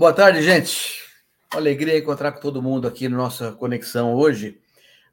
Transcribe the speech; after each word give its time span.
Boa 0.00 0.14
tarde, 0.14 0.40
gente. 0.40 0.98
Uma 1.52 1.60
alegria 1.60 1.98
encontrar 1.98 2.32
com 2.32 2.40
todo 2.40 2.62
mundo 2.62 2.88
aqui 2.88 3.06
na 3.06 3.18
nossa 3.18 3.52
conexão 3.52 4.14
hoje, 4.14 4.58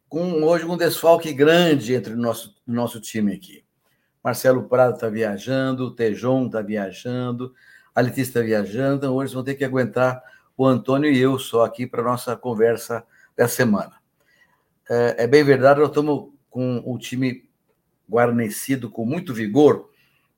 com 0.08 0.42
hoje 0.44 0.64
um 0.64 0.78
desfalque 0.78 1.34
grande 1.34 1.94
entre 1.94 2.14
o 2.14 2.18
nosso, 2.18 2.56
nosso 2.66 3.02
time 3.02 3.34
aqui. 3.34 3.66
Marcelo 4.24 4.64
Prado 4.64 4.94
está 4.94 5.10
viajando, 5.10 5.88
o 5.88 5.92
Tejon 5.92 6.46
está 6.46 6.62
viajando, 6.62 7.54
a 7.94 8.00
Letícia 8.00 8.30
está 8.30 8.40
viajando, 8.40 8.96
então 8.96 9.14
hoje 9.14 9.34
vão 9.34 9.44
ter 9.44 9.56
que 9.56 9.66
aguentar 9.66 10.24
o 10.56 10.66
Antônio 10.66 11.12
e 11.12 11.20
eu 11.20 11.38
só 11.38 11.66
aqui 11.66 11.86
para 11.86 12.02
nossa 12.02 12.38
conversa 12.38 13.06
dessa 13.36 13.58
semana. 13.58 13.98
É, 14.90 15.26
é 15.26 15.28
bem 15.28 15.44
verdade, 15.44 15.82
nós 15.82 15.90
estamos 15.90 16.30
com 16.50 16.82
o 16.86 16.98
time 16.98 17.44
guarnecido 18.10 18.90
com 18.90 19.06
muito 19.06 19.34
vigor 19.34 19.90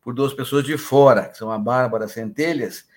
por 0.01 0.11
duas 0.11 0.33
pessoas 0.33 0.63
de 0.63 0.75
fora, 0.75 1.27
que 1.29 1.37
são 1.37 1.51
a 1.51 1.59
Bárbara 1.59 2.07
Centelhas 2.07 2.88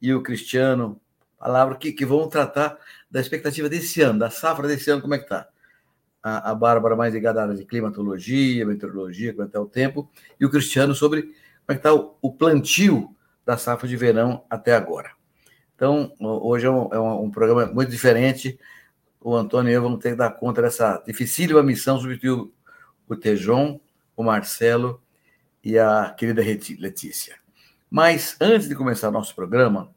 e 0.00 0.12
o 0.14 0.22
Cristiano, 0.22 1.00
palavra 1.38 1.76
que, 1.76 1.92
que 1.92 2.04
vão 2.04 2.28
tratar 2.28 2.78
da 3.10 3.20
expectativa 3.20 3.68
desse 3.68 4.00
ano, 4.00 4.18
da 4.18 4.30
safra 4.30 4.68
desse 4.68 4.90
ano, 4.90 5.00
como 5.00 5.14
é 5.14 5.18
que 5.18 5.24
está. 5.24 5.48
A, 6.22 6.50
a 6.50 6.54
Bárbara 6.54 6.96
mais 6.96 7.14
ligada 7.14 7.40
à 7.40 7.44
área 7.44 7.54
de 7.54 7.64
climatologia, 7.64 8.66
meteorologia, 8.66 9.32
como 9.32 9.44
é 9.44 9.46
está 9.46 9.60
o 9.60 9.66
tempo, 9.66 10.10
e 10.38 10.44
o 10.44 10.50
Cristiano 10.50 10.94
sobre 10.94 11.22
como 11.22 11.36
é 11.68 11.74
que 11.74 11.78
está 11.80 11.94
o, 11.94 12.16
o, 12.20 12.32
plantio 12.32 13.14
da 13.44 13.56
safra 13.56 13.88
de 13.88 13.96
verão 13.96 14.44
até 14.50 14.74
agora. 14.74 15.12
Então, 15.74 16.12
hoje 16.18 16.66
é 16.66 16.70
um, 16.70 16.92
é 16.92 16.98
um 16.98 17.30
programa 17.30 17.66
muito 17.66 17.90
diferente. 17.90 18.58
O 19.20 19.34
Antônio 19.34 19.70
e 19.70 19.74
eu 19.74 19.82
vamos 19.82 20.00
ter 20.00 20.10
que 20.10 20.16
dar 20.16 20.30
conta 20.30 20.60
dessa 20.60 21.02
dificílima 21.06 21.62
missão, 21.62 22.00
substituir 22.00 22.50
o 23.08 23.16
Tejon, 23.16 23.80
o 24.16 24.22
Marcelo 24.22 25.00
e 25.62 25.78
a 25.78 26.14
querida 26.16 26.42
Letícia. 26.78 27.36
Mas 27.90 28.36
antes 28.40 28.68
de 28.68 28.74
começar 28.74 29.10
nosso 29.10 29.34
programa, 29.34 29.90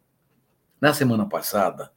na 0.80 0.94
semana 0.94 1.26
passada, 1.26 1.92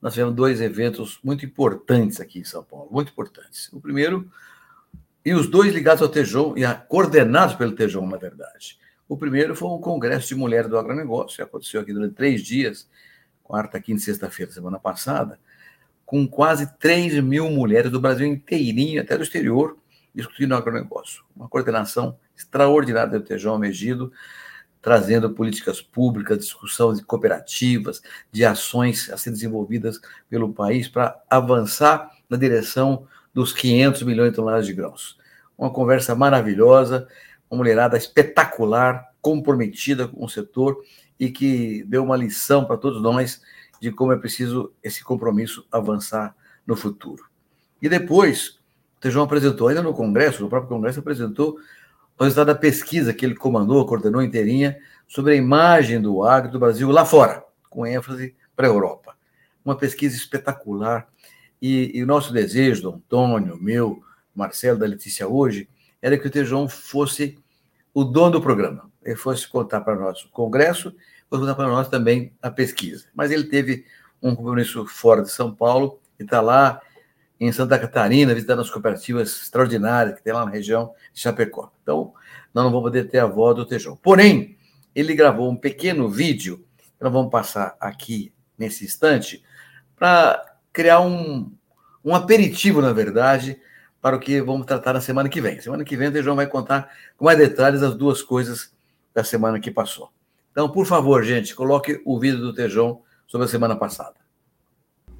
nós 0.00 0.14
tivemos 0.14 0.34
dois 0.34 0.60
eventos 0.60 1.18
muito 1.22 1.44
importantes 1.44 2.20
aqui 2.20 2.40
em 2.40 2.44
São 2.44 2.62
Paulo, 2.62 2.88
muito 2.90 3.12
importantes. 3.12 3.70
O 3.72 3.80
primeiro, 3.80 4.30
e 5.24 5.34
os 5.34 5.48
dois 5.48 5.74
ligados 5.74 6.02
ao 6.02 6.08
Tejon, 6.08 6.54
e 6.56 6.64
coordenados 6.88 7.54
pelo 7.54 7.72
Tejon, 7.72 8.06
na 8.06 8.16
verdade. 8.16 8.78
O 9.08 9.16
primeiro 9.16 9.54
foi 9.54 9.68
o 9.68 9.78
Congresso 9.78 10.28
de 10.28 10.34
Mulheres 10.34 10.68
do 10.68 10.78
Agronegócio, 10.78 11.36
que 11.36 11.42
aconteceu 11.42 11.80
aqui 11.80 11.92
durante 11.92 12.14
três 12.14 12.42
dias, 12.42 12.88
quarta, 13.42 13.80
quinta 13.80 14.00
e 14.00 14.04
sexta-feira, 14.04 14.50
semana 14.50 14.78
passada, 14.78 15.38
com 16.04 16.26
quase 16.26 16.72
3 16.78 17.20
mil 17.20 17.50
mulheres 17.50 17.90
do 17.90 18.00
Brasil 18.00 18.26
inteirinho, 18.26 19.02
até 19.02 19.16
do 19.16 19.22
exterior, 19.22 19.76
discutindo 20.14 20.52
o 20.52 20.56
agronegócio. 20.56 21.24
Uma 21.34 21.48
coordenação 21.48 22.16
extraordinária 22.36 23.18
do 23.18 23.24
Tejon 23.24 23.58
Megido, 23.58 24.12
trazendo 24.86 25.28
políticas 25.30 25.82
públicas, 25.82 26.38
discussão 26.38 26.94
de 26.94 27.02
cooperativas, 27.02 28.00
de 28.30 28.44
ações 28.44 29.10
a 29.10 29.16
ser 29.16 29.32
desenvolvidas 29.32 30.00
pelo 30.30 30.52
país 30.52 30.86
para 30.86 31.20
avançar 31.28 32.08
na 32.30 32.36
direção 32.36 33.04
dos 33.34 33.52
500 33.52 34.04
milhões 34.04 34.30
de 34.30 34.36
toneladas 34.36 34.64
de 34.64 34.72
grãos. 34.72 35.18
Uma 35.58 35.72
conversa 35.72 36.14
maravilhosa, 36.14 37.08
uma 37.50 37.58
mulherada 37.58 37.96
espetacular, 37.96 39.12
comprometida 39.20 40.06
com 40.06 40.24
o 40.24 40.28
setor 40.28 40.80
e 41.18 41.30
que 41.30 41.82
deu 41.88 42.04
uma 42.04 42.16
lição 42.16 42.64
para 42.64 42.76
todos 42.76 43.02
nós 43.02 43.42
de 43.80 43.90
como 43.90 44.12
é 44.12 44.16
preciso 44.16 44.72
esse 44.84 45.02
compromisso 45.02 45.66
avançar 45.72 46.32
no 46.64 46.76
futuro. 46.76 47.24
E 47.82 47.88
depois, 47.88 48.60
o 48.98 49.00
Tejão 49.00 49.24
apresentou, 49.24 49.66
ainda 49.66 49.82
no 49.82 49.92
Congresso, 49.92 50.44
no 50.44 50.48
próprio 50.48 50.68
Congresso, 50.68 51.00
apresentou 51.00 51.58
o 52.18 52.24
resultado 52.24 52.46
da 52.46 52.54
pesquisa 52.54 53.12
que 53.12 53.24
ele 53.24 53.34
comandou, 53.34 53.84
coordenou 53.86 54.22
inteirinha, 54.22 54.78
sobre 55.06 55.34
a 55.34 55.36
imagem 55.36 56.00
do 56.00 56.24
agro 56.24 56.50
do 56.50 56.58
Brasil 56.58 56.90
lá 56.90 57.04
fora, 57.04 57.44
com 57.68 57.86
ênfase 57.86 58.34
para 58.54 58.66
a 58.66 58.70
Europa. 58.70 59.16
Uma 59.64 59.76
pesquisa 59.76 60.16
espetacular. 60.16 61.06
E, 61.60 61.92
e, 61.94 62.02
o 62.02 62.06
nosso 62.06 62.32
desejo, 62.32 62.82
do 62.82 62.90
Antônio, 62.90 63.56
meu, 63.60 64.02
Marcelo, 64.34 64.78
da 64.78 64.86
Letícia 64.86 65.26
hoje, 65.28 65.68
era 66.00 66.18
que 66.18 66.26
o 66.26 66.30
Tejão 66.30 66.68
fosse 66.68 67.38
o 67.94 68.04
dono 68.04 68.32
do 68.32 68.42
programa. 68.42 68.90
Ele 69.02 69.16
fosse 69.16 69.46
contar 69.48 69.80
para 69.80 69.96
nós 69.96 70.22
o 70.24 70.28
Congresso, 70.30 70.94
fosse 71.28 71.40
contar 71.42 71.54
para 71.54 71.68
nós 71.68 71.88
também 71.88 72.32
a 72.42 72.50
pesquisa. 72.50 73.06
Mas 73.14 73.30
ele 73.30 73.44
teve 73.44 73.84
um 74.22 74.34
compromisso 74.34 74.86
fora 74.86 75.22
de 75.22 75.30
São 75.30 75.54
Paulo 75.54 75.98
e 76.18 76.22
está 76.22 76.40
lá 76.40 76.80
em 77.38 77.52
Santa 77.52 77.78
Catarina, 77.78 78.34
visitando 78.34 78.62
as 78.62 78.70
cooperativas 78.70 79.42
extraordinárias 79.42 80.16
que 80.16 80.22
tem 80.22 80.32
lá 80.32 80.44
na 80.44 80.50
região 80.50 80.92
de 81.12 81.20
Chapecó. 81.20 81.70
Então, 81.82 82.12
nós 82.54 82.64
não 82.64 82.70
vamos 82.70 82.84
poder 82.84 83.08
ter 83.08 83.18
a 83.18 83.26
voz 83.26 83.54
do 83.56 83.66
Tejão. 83.66 83.96
Porém, 83.96 84.56
ele 84.94 85.14
gravou 85.14 85.50
um 85.50 85.56
pequeno 85.56 86.08
vídeo, 86.08 86.64
que 86.78 87.04
nós 87.04 87.12
vamos 87.12 87.30
passar 87.30 87.76
aqui 87.78 88.32
nesse 88.58 88.84
instante, 88.84 89.44
para 89.94 90.56
criar 90.72 91.00
um, 91.00 91.52
um 92.02 92.14
aperitivo, 92.14 92.80
na 92.80 92.92
verdade, 92.92 93.60
para 94.00 94.16
o 94.16 94.20
que 94.20 94.40
vamos 94.40 94.66
tratar 94.66 94.94
na 94.94 95.00
semana 95.00 95.28
que 95.28 95.40
vem. 95.40 95.60
Semana 95.60 95.84
que 95.84 95.96
vem 95.96 96.08
o 96.08 96.12
Tejão 96.12 96.34
vai 96.34 96.46
contar 96.46 96.90
com 97.16 97.26
mais 97.26 97.38
detalhes 97.38 97.82
as 97.82 97.94
duas 97.94 98.22
coisas 98.22 98.72
da 99.12 99.22
semana 99.22 99.60
que 99.60 99.70
passou. 99.70 100.10
Então, 100.52 100.70
por 100.70 100.86
favor, 100.86 101.22
gente, 101.22 101.54
coloque 101.54 102.00
o 102.04 102.18
vídeo 102.18 102.38
do 102.38 102.54
Tejão 102.54 103.02
sobre 103.26 103.46
a 103.46 103.48
semana 103.48 103.76
passada. 103.76 104.14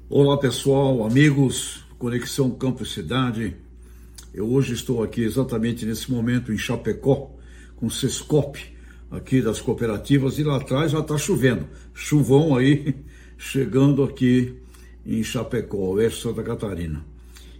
Olá, 0.09 0.37
pessoal, 0.39 1.05
amigos. 1.05 1.86
Conexão 1.97 2.51
Campo 2.51 2.85
Cidade. 2.85 3.55
Eu 4.31 4.47
hoje 4.47 4.73
estou 4.73 5.01
aqui 5.01 5.23
exatamente 5.23 5.83
nesse 5.83 6.11
momento 6.11 6.53
em 6.53 6.57
Chapecó, 6.57 7.35
com 7.75 7.89
Sescop, 7.89 8.59
aqui 9.09 9.41
das 9.41 9.59
cooperativas, 9.59 10.37
e 10.37 10.43
lá 10.43 10.57
atrás 10.57 10.91
já 10.91 10.99
está 10.99 11.17
chovendo. 11.17 11.67
Chuvão 11.95 12.55
aí, 12.55 12.95
chegando 13.35 14.03
aqui 14.03 14.53
em 15.03 15.23
Chapecó, 15.23 15.93
oeste 15.93 16.21
Santa 16.21 16.43
Catarina. 16.43 17.03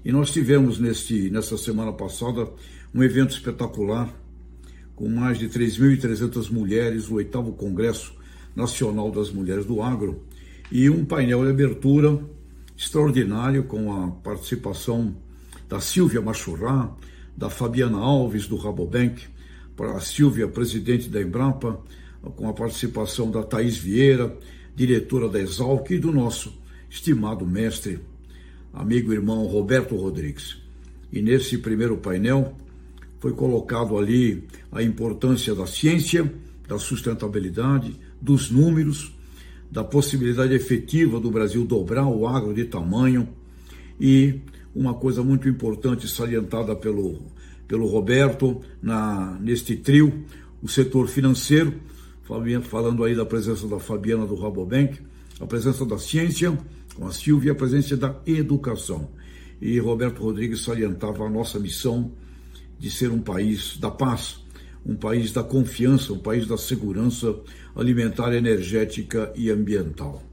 E 0.05 0.11
nós 0.11 0.31
tivemos 0.31 0.77
neste, 0.77 1.31
nessa 1.31 1.57
semana 1.57 1.91
passada 1.91 2.47
um 2.93 3.01
evento 3.01 3.31
espetacular, 3.31 4.13
com 4.95 5.09
mais 5.09 5.39
de 5.39 5.49
3.300 5.49 6.51
mulheres, 6.51 7.09
o 7.09 7.15
oitavo 7.15 7.53
Congresso 7.53 8.13
Nacional 8.55 9.09
das 9.11 9.31
Mulheres 9.31 9.65
do 9.65 9.81
Agro, 9.81 10.23
e 10.71 10.89
um 10.91 11.03
painel 11.03 11.43
de 11.43 11.49
abertura 11.49 12.19
extraordinário 12.77 13.63
com 13.63 13.91
a 13.91 14.11
participação 14.11 15.15
da 15.67 15.81
Silvia 15.81 16.21
Machurá, 16.21 16.95
da 17.35 17.49
Fabiana 17.49 17.97
Alves, 17.97 18.45
do 18.45 18.55
Rabobank, 18.55 19.23
para 19.75 19.93
a 19.93 19.99
Silvia, 19.99 20.47
presidente 20.47 21.09
da 21.09 21.21
Embrapa, 21.21 21.79
com 22.35 22.47
a 22.47 22.53
participação 22.53 23.31
da 23.31 23.41
Thaís 23.43 23.77
Vieira, 23.77 24.37
diretora 24.75 25.27
da 25.27 25.39
Exalc, 25.39 25.89
e 25.89 25.97
do 25.97 26.11
nosso 26.11 26.53
estimado 26.89 27.45
mestre, 27.45 27.99
amigo 28.71 29.11
irmão 29.11 29.45
Roberto 29.47 29.95
Rodrigues. 29.95 30.57
E 31.11 31.21
nesse 31.21 31.57
primeiro 31.57 31.97
painel 31.97 32.55
foi 33.19 33.33
colocado 33.33 33.97
ali 33.97 34.47
a 34.71 34.83
importância 34.83 35.55
da 35.55 35.65
ciência, 35.65 36.31
da 36.67 36.77
sustentabilidade, 36.77 37.95
dos 38.21 38.51
números, 38.51 39.16
da 39.71 39.83
possibilidade 39.83 40.53
efetiva 40.53 41.19
do 41.19 41.29
Brasil 41.29 41.65
dobrar 41.65 42.07
o 42.07 42.27
agro 42.27 42.53
de 42.53 42.65
tamanho 42.65 43.27
e 43.99 44.39
uma 44.73 44.93
coisa 44.93 45.23
muito 45.23 45.49
importante 45.49 46.07
salientada 46.07 46.75
pelo, 46.75 47.19
pelo 47.67 47.87
Roberto 47.87 48.61
na, 48.81 49.37
neste 49.41 49.75
trio, 49.75 50.23
o 50.61 50.67
setor 50.67 51.07
financeiro, 51.07 51.73
falando 52.63 53.03
aí 53.03 53.15
da 53.15 53.25
presença 53.25 53.67
da 53.67 53.79
Fabiana 53.79 54.25
do 54.25 54.35
Rabobank, 54.35 54.99
a 55.39 55.45
presença 55.45 55.85
da 55.85 55.97
ciência 55.97 56.57
com 56.95 57.07
a 57.07 57.11
Silvia 57.11 57.49
e 57.49 57.51
a 57.51 57.55
presença 57.55 57.95
da 57.95 58.15
educação. 58.25 59.09
E 59.61 59.79
Roberto 59.79 60.21
Rodrigues 60.21 60.61
salientava 60.61 61.25
a 61.25 61.29
nossa 61.29 61.59
missão 61.59 62.11
de 62.79 62.91
ser 62.91 63.11
um 63.11 63.19
país 63.19 63.77
da 63.77 63.89
paz, 63.89 64.39
um 64.85 64.95
país 64.95 65.31
da 65.31 65.43
confiança, 65.43 66.13
um 66.13 66.19
país 66.19 66.47
da 66.47 66.57
segurança 66.57 67.35
alimentar, 67.75 68.33
energética 68.33 69.31
e 69.35 69.49
ambiental. 69.49 70.23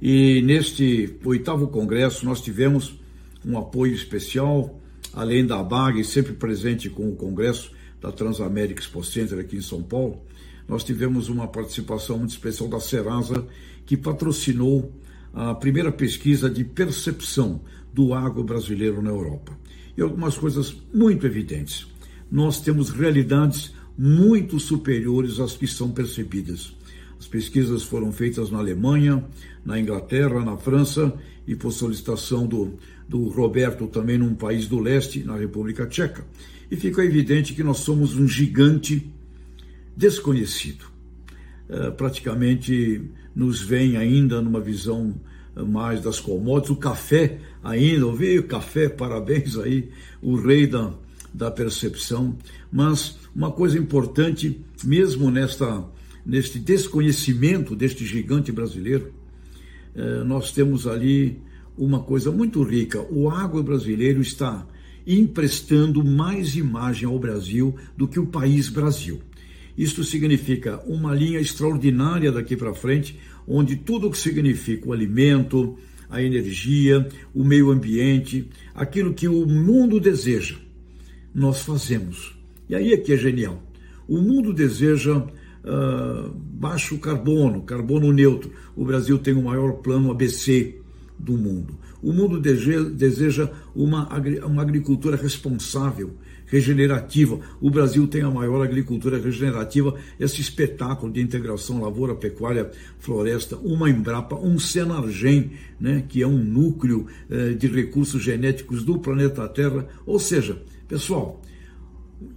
E 0.00 0.42
neste 0.42 1.16
oitavo 1.24 1.68
congresso 1.68 2.24
nós 2.24 2.40
tivemos 2.40 2.98
um 3.44 3.58
apoio 3.58 3.94
especial, 3.94 4.78
além 5.12 5.46
da 5.46 5.58
ABAG, 5.58 6.04
sempre 6.04 6.32
presente 6.32 6.88
com 6.88 7.08
o 7.08 7.16
congresso 7.16 7.72
da 8.00 8.12
Transamérica 8.12 8.80
Expo 8.80 9.02
Center 9.02 9.38
aqui 9.38 9.56
em 9.56 9.62
São 9.62 9.82
Paulo, 9.82 10.22
nós 10.68 10.84
tivemos 10.84 11.28
uma 11.28 11.48
participação 11.48 12.18
muito 12.18 12.30
especial 12.30 12.68
da 12.68 12.78
Serasa, 12.78 13.46
que 13.86 13.96
patrocinou 13.96 14.92
a 15.32 15.54
primeira 15.54 15.90
pesquisa 15.90 16.50
de 16.50 16.62
percepção 16.62 17.62
do 17.92 18.12
agro 18.12 18.44
brasileiro 18.44 19.00
na 19.00 19.10
Europa. 19.10 19.58
E 19.96 20.02
algumas 20.02 20.36
coisas 20.36 20.76
muito 20.92 21.26
evidentes. 21.26 21.86
Nós 22.30 22.60
temos 22.60 22.90
realidades 22.90 23.72
muito 23.96 24.60
superiores 24.60 25.40
às 25.40 25.56
que 25.56 25.66
são 25.66 25.90
percebidas. 25.90 26.76
As 27.18 27.26
pesquisas 27.26 27.82
foram 27.82 28.12
feitas 28.12 28.50
na 28.50 28.58
Alemanha, 28.58 29.24
na 29.64 29.78
Inglaterra, 29.78 30.44
na 30.44 30.56
França 30.56 31.12
e 31.46 31.56
por 31.56 31.72
solicitação 31.72 32.46
do, 32.46 32.74
do 33.08 33.28
Roberto 33.28 33.86
também 33.88 34.18
num 34.18 34.34
país 34.34 34.66
do 34.66 34.78
leste, 34.78 35.24
na 35.24 35.36
República 35.36 35.86
Tcheca. 35.86 36.24
E 36.70 36.76
fica 36.76 37.04
evidente 37.04 37.54
que 37.54 37.64
nós 37.64 37.78
somos 37.78 38.14
um 38.14 38.28
gigante 38.28 39.10
desconhecido. 39.96 40.84
eh, 41.68 41.90
praticamente 41.90 43.02
nos 43.34 43.60
vem 43.60 43.96
ainda 43.96 44.40
numa 44.40 44.60
visão 44.60 45.14
mais 45.66 46.00
das 46.00 46.20
commodities, 46.20 46.70
o 46.70 46.76
café 46.76 47.38
ainda, 47.62 48.06
ouvi 48.06 48.38
o 48.38 48.44
café, 48.44 48.88
parabéns 48.88 49.56
aí, 49.58 49.90
o 50.22 50.36
rei 50.36 50.66
da, 50.66 50.94
da 51.32 51.50
percepção, 51.50 52.36
mas 52.70 53.18
uma 53.34 53.50
coisa 53.50 53.78
importante, 53.78 54.60
mesmo 54.84 55.30
nesta, 55.30 55.84
neste 56.24 56.58
desconhecimento 56.58 57.76
deste 57.76 58.04
gigante 58.04 58.50
brasileiro, 58.50 59.12
eh, 59.94 60.24
nós 60.24 60.52
temos 60.52 60.86
ali 60.86 61.40
uma 61.76 62.00
coisa 62.00 62.30
muito 62.30 62.62
rica, 62.62 63.00
o 63.10 63.30
agro 63.30 63.62
brasileiro 63.62 64.20
está 64.20 64.66
emprestando 65.06 66.04
mais 66.04 66.54
imagem 66.56 67.08
ao 67.08 67.18
Brasil 67.18 67.74
do 67.96 68.06
que 68.06 68.20
o 68.20 68.26
país 68.26 68.68
Brasil. 68.68 69.20
Isto 69.76 70.02
significa 70.02 70.82
uma 70.86 71.14
linha 71.14 71.40
extraordinária 71.40 72.32
daqui 72.32 72.56
para 72.56 72.74
frente, 72.74 73.16
onde 73.46 73.76
tudo 73.76 74.08
o 74.08 74.10
que 74.10 74.18
significa 74.18 74.88
o 74.88 74.92
alimento, 74.92 75.78
a 76.10 76.22
energia, 76.22 77.08
o 77.32 77.44
meio 77.44 77.70
ambiente, 77.70 78.48
aquilo 78.74 79.14
que 79.14 79.28
o 79.28 79.46
mundo 79.46 80.00
deseja, 80.00 80.56
nós 81.38 81.60
fazemos. 81.62 82.36
E 82.68 82.74
aí 82.74 82.92
é 82.92 82.96
que 82.96 83.12
é 83.12 83.16
genial. 83.16 83.62
O 84.06 84.18
mundo 84.18 84.52
deseja 84.52 85.16
uh, 85.18 86.30
baixo 86.34 86.98
carbono, 86.98 87.62
carbono 87.62 88.12
neutro. 88.12 88.50
O 88.76 88.84
Brasil 88.84 89.18
tem 89.18 89.34
o 89.34 89.42
maior 89.42 89.74
plano 89.74 90.10
ABC 90.10 90.76
do 91.18 91.36
mundo. 91.36 91.78
O 92.02 92.12
mundo 92.12 92.40
deseja 92.40 93.50
uma, 93.74 94.08
uma 94.46 94.62
agricultura 94.62 95.16
responsável, 95.16 96.12
regenerativa. 96.46 97.40
O 97.60 97.70
Brasil 97.70 98.06
tem 98.06 98.22
a 98.22 98.30
maior 98.30 98.62
agricultura 98.62 99.18
regenerativa, 99.18 99.94
esse 100.18 100.40
espetáculo 100.40 101.12
de 101.12 101.20
integração 101.20 101.80
lavoura, 101.80 102.14
pecuária, 102.14 102.70
floresta, 103.00 103.56
uma 103.56 103.90
Embrapa, 103.90 104.36
um 104.36 104.58
Senargem, 104.58 105.52
né, 105.78 106.04
que 106.08 106.22
é 106.22 106.26
um 106.26 106.38
núcleo 106.38 107.06
eh, 107.28 107.54
de 107.54 107.66
recursos 107.66 108.22
genéticos 108.22 108.84
do 108.84 108.98
planeta 108.98 109.48
Terra. 109.48 109.86
Ou 110.06 110.20
seja, 110.20 110.62
pessoal, 110.88 111.40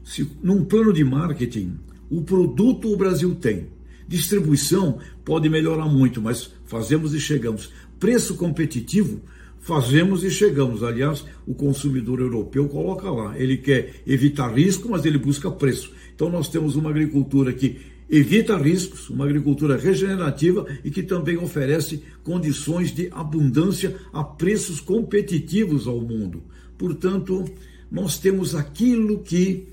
se 0.03 0.29
num 0.43 0.63
plano 0.65 0.93
de 0.93 1.03
marketing, 1.03 1.79
o 2.09 2.21
produto 2.21 2.91
o 2.91 2.97
Brasil 2.97 3.33
tem, 3.35 3.67
distribuição 4.07 4.99
pode 5.23 5.49
melhorar 5.49 5.87
muito, 5.87 6.21
mas 6.21 6.51
fazemos 6.65 7.13
e 7.13 7.19
chegamos. 7.19 7.71
Preço 7.97 8.35
competitivo, 8.35 9.21
fazemos 9.61 10.23
e 10.23 10.29
chegamos. 10.29 10.83
Aliás, 10.83 11.23
o 11.47 11.53
consumidor 11.53 12.19
europeu 12.19 12.67
coloca 12.67 13.09
lá. 13.09 13.39
Ele 13.39 13.57
quer 13.57 14.01
evitar 14.05 14.53
risco, 14.53 14.89
mas 14.89 15.05
ele 15.05 15.17
busca 15.17 15.49
preço. 15.49 15.93
Então, 16.13 16.29
nós 16.29 16.49
temos 16.49 16.75
uma 16.75 16.89
agricultura 16.89 17.53
que 17.53 17.79
evita 18.09 18.57
riscos, 18.57 19.09
uma 19.09 19.23
agricultura 19.23 19.77
regenerativa 19.77 20.67
e 20.83 20.91
que 20.91 21.01
também 21.01 21.37
oferece 21.37 22.03
condições 22.23 22.93
de 22.93 23.07
abundância 23.11 23.95
a 24.11 24.21
preços 24.21 24.81
competitivos 24.81 25.87
ao 25.87 26.01
mundo. 26.01 26.43
Portanto, 26.77 27.45
nós 27.91 28.17
temos 28.17 28.55
aquilo 28.55 29.19
que 29.19 29.67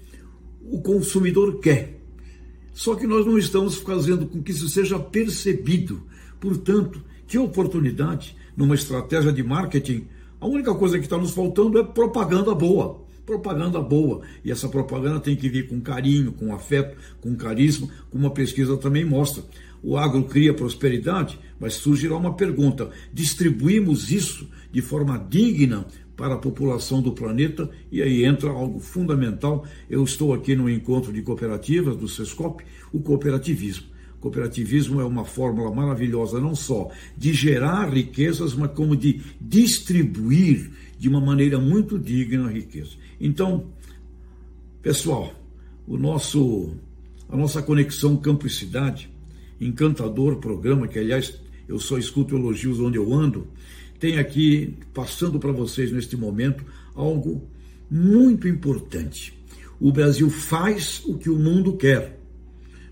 o 0.60 0.80
consumidor 0.80 1.60
quer. 1.60 2.00
Só 2.74 2.94
que 2.94 3.06
nós 3.06 3.24
não 3.24 3.38
estamos 3.38 3.76
fazendo 3.76 4.26
com 4.26 4.42
que 4.42 4.50
isso 4.50 4.68
seja 4.68 4.98
percebido. 4.98 6.02
Portanto, 6.40 7.02
que 7.26 7.38
oportunidade 7.38 8.36
numa 8.56 8.74
estratégia 8.74 9.32
de 9.32 9.42
marketing. 9.42 10.06
A 10.40 10.46
única 10.46 10.74
coisa 10.74 10.98
que 10.98 11.04
está 11.04 11.16
nos 11.16 11.30
faltando 11.30 11.78
é 11.78 11.84
propaganda 11.84 12.54
boa. 12.54 13.04
Propaganda 13.24 13.80
boa. 13.80 14.22
E 14.44 14.50
essa 14.50 14.68
propaganda 14.68 15.20
tem 15.20 15.36
que 15.36 15.48
vir 15.48 15.68
com 15.68 15.80
carinho, 15.80 16.32
com 16.32 16.52
afeto, 16.52 16.96
com 17.20 17.36
carisma, 17.36 17.88
como 18.10 18.24
uma 18.24 18.32
pesquisa 18.32 18.76
também 18.76 19.04
mostra. 19.04 19.44
O 19.82 19.96
agro 19.96 20.24
cria 20.24 20.54
prosperidade, 20.54 21.38
mas 21.60 21.74
surgirá 21.74 22.16
uma 22.16 22.34
pergunta: 22.34 22.90
distribuímos 23.12 24.10
isso 24.10 24.48
de 24.72 24.82
forma 24.82 25.18
digna 25.18 25.86
para 26.18 26.34
a 26.34 26.38
população 26.38 27.00
do 27.00 27.12
planeta? 27.12 27.70
E 27.92 28.02
aí 28.02 28.24
entra 28.24 28.50
algo 28.50 28.80
fundamental. 28.80 29.64
Eu 29.88 30.02
estou 30.02 30.34
aqui 30.34 30.56
no 30.56 30.68
encontro 30.68 31.12
de 31.12 31.22
cooperativas 31.22 31.96
do 31.96 32.08
SESCOP, 32.08 32.64
o 32.92 33.00
cooperativismo. 33.00 33.86
Cooperativismo 34.20 35.00
é 35.00 35.04
uma 35.04 35.24
fórmula 35.24 35.72
maravilhosa, 35.72 36.40
não 36.40 36.56
só 36.56 36.90
de 37.16 37.32
gerar 37.32 37.88
riquezas, 37.88 38.52
mas 38.52 38.72
como 38.72 38.96
de 38.96 39.20
distribuir 39.40 40.72
de 40.98 41.08
uma 41.08 41.20
maneira 41.20 41.56
muito 41.60 41.96
digna 41.96 42.48
a 42.48 42.50
riqueza. 42.50 42.96
Então, 43.20 43.66
pessoal, 44.82 45.32
o 45.86 45.96
nosso, 45.96 46.74
a 47.28 47.36
nossa 47.36 47.62
conexão 47.62 48.16
campo 48.16 48.44
e 48.44 48.50
cidade, 48.50 49.08
encantador 49.60 50.38
programa, 50.38 50.88
que 50.88 50.98
aliás 50.98 51.40
eu 51.68 51.78
só 51.78 51.96
escuto 51.96 52.34
elogios 52.34 52.80
onde 52.80 52.96
eu 52.96 53.14
ando, 53.14 53.46
tem 53.98 54.18
aqui, 54.18 54.74
passando 54.94 55.38
para 55.38 55.52
vocês 55.52 55.90
neste 55.92 56.16
momento, 56.16 56.64
algo 56.94 57.42
muito 57.90 58.46
importante. 58.46 59.32
O 59.80 59.92
Brasil 59.92 60.28
faz 60.30 61.02
o 61.04 61.16
que 61.16 61.30
o 61.30 61.38
mundo 61.38 61.76
quer. 61.76 62.18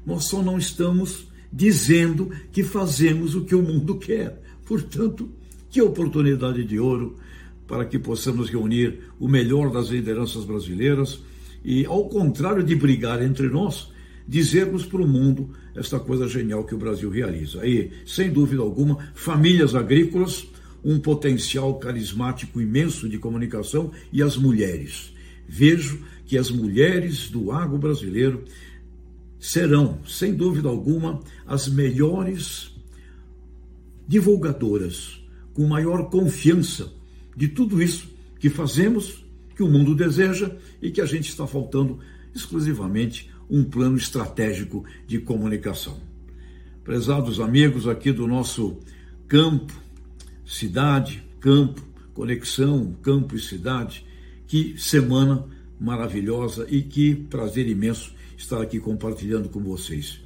Nós 0.05 0.25
só 0.25 0.43
não 0.43 0.59
estamos 0.59 1.29
dizendo 1.53 2.31
que 2.53 2.63
fazemos 2.63 3.35
o 3.35 3.45
que 3.45 3.55
o 3.55 3.63
mundo 3.63 3.97
quer. 3.97 4.41
Portanto, 4.65 5.29
que 5.71 5.81
oportunidade 5.83 6.65
de 6.65 6.79
ouro 6.79 7.17
para 7.67 7.85
que 7.85 7.99
possamos 7.99 8.49
reunir 8.49 9.01
o 9.19 9.29
melhor 9.29 9.71
das 9.71 9.89
lideranças 9.89 10.45
brasileiras 10.45 11.21
e, 11.65 11.85
ao 11.85 12.09
contrário 12.09 12.63
de 12.63 12.75
brigar 12.75 13.23
entre 13.23 13.49
nós, 13.49 13.91
dizermos 14.27 14.85
para 14.85 15.03
o 15.03 15.09
mundo 15.09 15.51
esta 15.75 15.99
coisa 15.99 16.29
genial 16.29 16.65
que 16.65 16.75
o 16.75 16.79
Brasil 16.79 17.11
realiza. 17.11 17.67
E, 17.67 17.91
sem 18.07 18.31
dúvida 18.31 18.63
alguma, 18.63 18.99
famílias 19.15 19.75
agrícolas, 19.75 20.47
um 20.87 21.01
potencial 21.01 21.75
carismático 21.81 22.61
imenso 22.61 23.09
de 23.09 23.19
comunicação 23.19 23.91
e 24.13 24.23
as 24.23 24.37
mulheres. 24.37 25.13
Vejo 25.49 26.01
que 26.25 26.39
as 26.39 26.49
mulheres 26.49 27.29
do 27.29 27.51
agro 27.51 27.77
brasileiro 27.77 28.45
serão, 29.41 29.99
sem 30.07 30.33
dúvida 30.33 30.69
alguma, 30.69 31.19
as 31.45 31.67
melhores 31.67 32.73
divulgadoras, 34.07 35.21
com 35.53 35.67
maior 35.67 36.09
confiança 36.09 36.93
de 37.37 37.49
tudo 37.49 37.83
isso 37.83 38.09
que 38.39 38.49
fazemos, 38.49 39.25
que 39.57 39.65
o 39.65 39.69
mundo 39.69 39.93
deseja 39.93 40.55
e 40.81 40.93
que 40.93 41.01
a 41.01 41.07
gente 41.07 41.29
está 41.29 41.49
faltando 41.49 41.99
exclusivamente 42.33 43.29
um 43.51 43.65
plano 43.65 43.97
estratégico 43.97 44.85
de 45.05 45.19
comunicação. 45.19 45.99
Prezados 46.85 47.41
amigos 47.41 47.89
aqui 47.89 48.13
do 48.13 48.29
nosso 48.29 48.79
campo, 49.27 49.86
cidade, 50.47 51.23
campo, 51.41 51.83
conexão, 52.15 52.97
campo 53.03 53.35
e 53.35 53.41
cidade, 53.41 54.07
que 54.47 54.79
semana 54.79 55.45
maravilhosa 55.79 56.67
e 56.71 56.81
que 56.83 57.15
prazer 57.15 57.69
imenso 57.69 58.15
estar 58.39 58.63
aqui 58.63 58.79
compartilhando 58.81 59.49
com 59.49 59.61
vocês. 59.61 60.21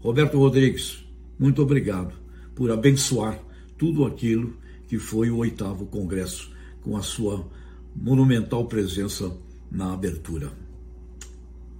Roberto 0.00 0.38
Rodrigues, 0.38 1.04
muito 1.38 1.62
obrigado 1.62 2.14
por 2.54 2.70
abençoar 2.70 3.42
tudo 3.76 4.04
aquilo 4.04 4.54
que 4.86 4.98
foi 4.98 5.30
o 5.30 5.38
oitavo 5.38 5.86
congresso, 5.86 6.50
com 6.82 6.96
a 6.96 7.02
sua 7.02 7.48
monumental 7.94 8.66
presença 8.66 9.34
na 9.70 9.92
abertura. 9.92 10.52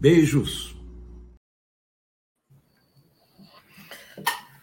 Beijos! 0.01 0.80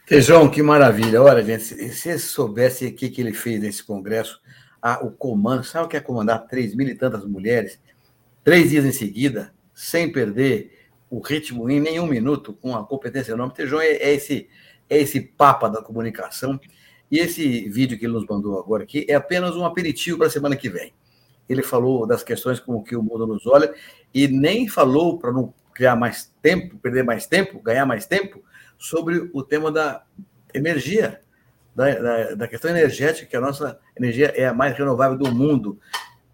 Tejão, 0.07 0.49
que 0.49 0.63
maravilha. 0.63 1.21
Olha, 1.21 1.43
gente, 1.43 1.65
se 1.65 1.89
você 1.89 2.17
soubesse 2.17 2.85
o 2.85 2.93
que, 2.93 3.13
ele 3.19 3.33
fez 3.33 3.59
nesse 3.59 3.83
congresso, 3.83 4.39
ah, 4.81 5.05
o 5.05 5.11
comando, 5.11 5.65
sabe 5.65 5.85
o 5.85 5.89
que 5.89 5.97
é 5.97 5.99
comandar 5.99 6.47
três 6.47 6.73
mil 6.73 6.87
e 6.87 6.95
tantas 6.95 7.25
mulheres, 7.25 7.77
três 8.41 8.69
dias 8.69 8.85
em 8.85 8.93
seguida, 8.93 9.53
sem 9.73 10.09
perder 10.09 10.87
o 11.09 11.19
ritmo 11.19 11.69
em 11.69 11.81
nenhum 11.81 12.07
minuto, 12.07 12.53
com 12.53 12.73
a 12.73 12.85
competência 12.87 13.33
enorme. 13.33 13.53
Tejão 13.53 13.81
é, 13.81 13.87
é, 13.87 14.13
esse, 14.13 14.47
é 14.89 14.97
esse 14.97 15.19
papa 15.19 15.67
da 15.67 15.81
comunicação. 15.81 16.57
E 17.11 17.19
esse 17.19 17.67
vídeo 17.67 17.99
que 17.99 18.05
ele 18.05 18.13
nos 18.13 18.25
mandou 18.25 18.57
agora 18.57 18.83
aqui 18.83 19.05
é 19.09 19.13
apenas 19.13 19.57
um 19.57 19.65
aperitivo 19.65 20.19
para 20.19 20.27
a 20.27 20.29
semana 20.29 20.55
que 20.55 20.69
vem. 20.69 20.93
Ele 21.49 21.61
falou 21.61 22.07
das 22.07 22.23
questões 22.23 22.61
como 22.61 22.81
que 22.81 22.95
o 22.95 23.03
mundo 23.03 23.27
nos 23.27 23.45
olha 23.45 23.73
e 24.13 24.25
nem 24.29 24.69
falou 24.69 25.19
para 25.19 25.33
não 25.33 25.53
criar 25.73 25.97
mais 25.97 26.33
tempo, 26.41 26.77
perder 26.77 27.03
mais 27.03 27.27
tempo, 27.27 27.59
ganhar 27.59 27.85
mais 27.85 28.05
tempo, 28.05 28.41
sobre 28.77 29.29
o 29.33 29.43
tema 29.43 29.71
da 29.71 30.03
energia, 30.53 31.21
da, 31.75 31.93
da, 31.93 32.35
da 32.35 32.47
questão 32.47 32.71
energética, 32.71 33.27
que 33.27 33.35
a 33.35 33.41
nossa 33.41 33.79
energia 33.95 34.33
é 34.35 34.45
a 34.47 34.53
mais 34.53 34.77
renovável 34.77 35.17
do 35.17 35.31
mundo, 35.31 35.79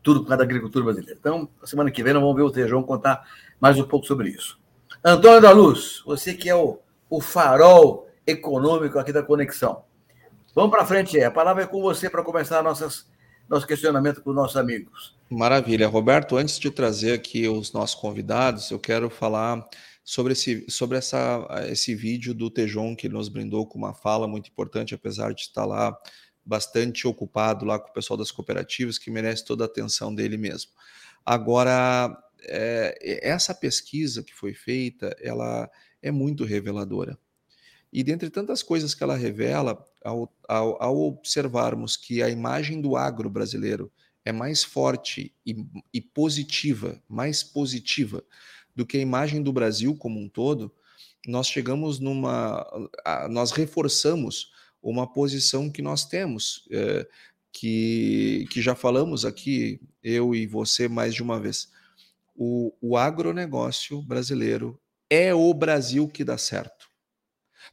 tudo 0.01 0.21
por 0.21 0.27
causa 0.27 0.39
da 0.39 0.43
agricultura 0.43 0.85
brasileira. 0.85 1.17
Então, 1.19 1.49
na 1.61 1.67
semana 1.67 1.91
que 1.91 2.03
vem, 2.03 2.13
nós 2.13 2.21
vamos 2.21 2.35
ver 2.35 2.43
o 2.43 2.51
Tejão 2.51 2.83
contar 2.83 3.25
mais 3.59 3.77
um 3.79 3.83
pouco 3.83 4.05
sobre 4.05 4.29
isso. 4.29 4.59
Antônio 5.03 5.41
da 5.41 5.51
Luz, 5.51 6.01
você 6.05 6.33
que 6.33 6.49
é 6.49 6.55
o, 6.55 6.79
o 7.09 7.21
farol 7.21 8.07
econômico 8.25 8.97
aqui 8.97 9.11
da 9.11 9.23
Conexão. 9.23 9.83
Vamos 10.55 10.71
para 10.71 10.85
frente, 10.85 11.19
a 11.21 11.31
palavra 11.31 11.63
é 11.63 11.67
com 11.67 11.81
você 11.81 12.09
para 12.09 12.23
começar 12.23 12.61
nossas, 12.61 13.07
nosso 13.49 13.65
questionamento 13.65 14.21
com 14.21 14.29
os 14.29 14.35
nossos 14.35 14.55
amigos. 14.55 15.17
Maravilha. 15.29 15.87
Roberto, 15.87 16.37
antes 16.37 16.59
de 16.59 16.69
trazer 16.69 17.13
aqui 17.13 17.47
os 17.47 17.73
nossos 17.73 17.95
convidados, 17.95 18.69
eu 18.69 18.79
quero 18.79 19.09
falar 19.09 19.67
sobre 20.03 20.33
esse, 20.33 20.65
sobre 20.69 20.97
essa, 20.97 21.47
esse 21.69 21.95
vídeo 21.95 22.33
do 22.33 22.49
Tejon 22.49 22.95
que 22.95 23.07
ele 23.07 23.13
nos 23.13 23.29
brindou 23.29 23.65
com 23.65 23.77
uma 23.77 23.93
fala 23.93 24.27
muito 24.27 24.49
importante, 24.49 24.93
apesar 24.93 25.33
de 25.33 25.41
estar 25.41 25.65
lá 25.65 25.97
bastante 26.45 27.07
ocupado 27.07 27.65
lá 27.65 27.79
com 27.79 27.89
o 27.89 27.93
pessoal 27.93 28.17
das 28.17 28.31
cooperativas, 28.31 28.97
que 28.97 29.09
merece 29.09 29.45
toda 29.45 29.63
a 29.63 29.67
atenção 29.67 30.13
dele 30.13 30.37
mesmo. 30.37 30.71
Agora, 31.25 32.15
é, 32.41 33.19
essa 33.21 33.55
pesquisa 33.55 34.21
que 34.21 34.33
foi 34.33 34.53
feita, 34.53 35.15
ela 35.21 35.69
é 36.01 36.11
muito 36.11 36.43
reveladora. 36.43 37.17
E 37.91 38.03
dentre 38.03 38.29
tantas 38.29 38.61
coisas 38.61 38.93
que 38.93 39.03
ela 39.03 39.15
revela, 39.15 39.85
ao, 40.03 40.33
ao, 40.49 40.83
ao 40.83 40.97
observarmos 40.97 41.95
que 41.95 42.21
a 42.21 42.29
imagem 42.29 42.81
do 42.81 42.97
agro 42.97 43.29
brasileiro 43.29 43.89
é 44.25 44.31
mais 44.31 44.63
forte 44.63 45.33
e, 45.45 45.55
e 45.93 46.01
positiva, 46.01 47.01
mais 47.07 47.43
positiva 47.43 48.23
do 48.75 48.85
que 48.85 48.97
a 48.97 49.01
imagem 49.01 49.41
do 49.41 49.53
Brasil 49.53 49.95
como 49.95 50.19
um 50.19 50.27
todo, 50.27 50.73
nós 51.27 51.47
chegamos 51.47 51.99
numa. 51.99 52.65
Nós 53.29 53.51
reforçamos 53.51 54.51
uma 54.81 55.07
posição 55.11 55.69
que 55.69 55.81
nós 55.81 56.05
temos, 56.05 56.67
é, 56.69 57.07
que, 57.51 58.45
que 58.51 58.61
já 58.61 58.75
falamos 58.75 59.23
aqui, 59.23 59.79
eu 60.03 60.35
e 60.35 60.45
você, 60.45 60.87
mais 60.87 61.15
de 61.15 61.23
uma 61.23 61.39
vez. 61.39 61.71
O, 62.35 62.73
o 62.81 62.97
agronegócio 62.97 64.01
brasileiro 64.01 64.79
é 65.09 65.33
o 65.33 65.53
Brasil 65.53 66.07
que 66.09 66.23
dá 66.23 66.37
certo. 66.37 66.89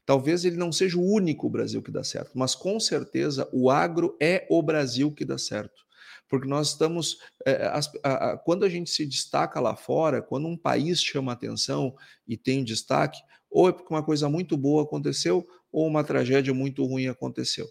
Talvez 0.06 0.44
ele 0.44 0.56
não 0.56 0.70
seja 0.70 0.98
o 0.98 1.04
único 1.04 1.48
Brasil 1.48 1.82
que 1.82 1.90
dá 1.90 2.04
certo, 2.04 2.32
mas 2.34 2.54
com 2.54 2.78
certeza 2.78 3.48
o 3.52 3.70
agro 3.70 4.16
é 4.20 4.46
o 4.48 4.62
Brasil 4.62 5.10
que 5.12 5.24
dá 5.24 5.38
certo 5.38 5.84
porque 6.30 6.48
nós 6.48 6.68
estamos. 6.68 7.18
É, 7.44 7.66
as, 7.66 7.90
a, 8.04 8.30
a, 8.30 8.38
quando 8.38 8.64
a 8.64 8.68
gente 8.68 8.88
se 8.88 9.04
destaca 9.04 9.58
lá 9.60 9.74
fora, 9.74 10.22
quando 10.22 10.46
um 10.46 10.56
país 10.56 11.02
chama 11.02 11.32
atenção 11.32 11.94
e 12.26 12.36
tem 12.36 12.62
destaque, 12.62 13.20
ou 13.50 13.68
é 13.68 13.72
porque 13.72 13.92
uma 13.92 14.02
coisa 14.02 14.28
muito 14.28 14.56
boa 14.56 14.84
aconteceu, 14.84 15.46
ou 15.72 15.86
uma 15.86 16.04
tragédia 16.04 16.54
muito 16.54 16.84
ruim 16.84 17.08
aconteceu. 17.08 17.66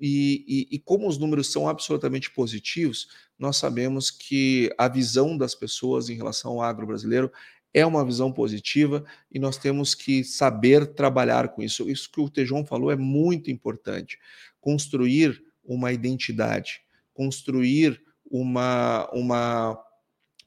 E, 0.00 0.44
e, 0.70 0.76
e, 0.76 0.78
como 0.78 1.08
os 1.08 1.18
números 1.18 1.52
são 1.52 1.68
absolutamente 1.68 2.30
positivos, 2.30 3.08
nós 3.38 3.56
sabemos 3.56 4.10
que 4.10 4.72
a 4.78 4.88
visão 4.88 5.36
das 5.36 5.54
pessoas 5.54 6.08
em 6.08 6.14
relação 6.14 6.52
ao 6.52 6.62
agro 6.62 6.86
brasileiro 6.86 7.30
é 7.74 7.84
uma 7.84 8.04
visão 8.04 8.32
positiva 8.32 9.04
e 9.30 9.38
nós 9.38 9.58
temos 9.58 9.94
que 9.94 10.24
saber 10.24 10.94
trabalhar 10.94 11.48
com 11.48 11.62
isso. 11.62 11.90
Isso 11.90 12.10
que 12.10 12.20
o 12.20 12.30
Tejon 12.30 12.64
falou 12.64 12.90
é 12.90 12.96
muito 12.96 13.50
importante. 13.50 14.18
Construir 14.60 15.42
uma 15.64 15.92
identidade, 15.92 16.80
construir 17.18 18.00
uma, 18.30 19.10
uma 19.12 19.76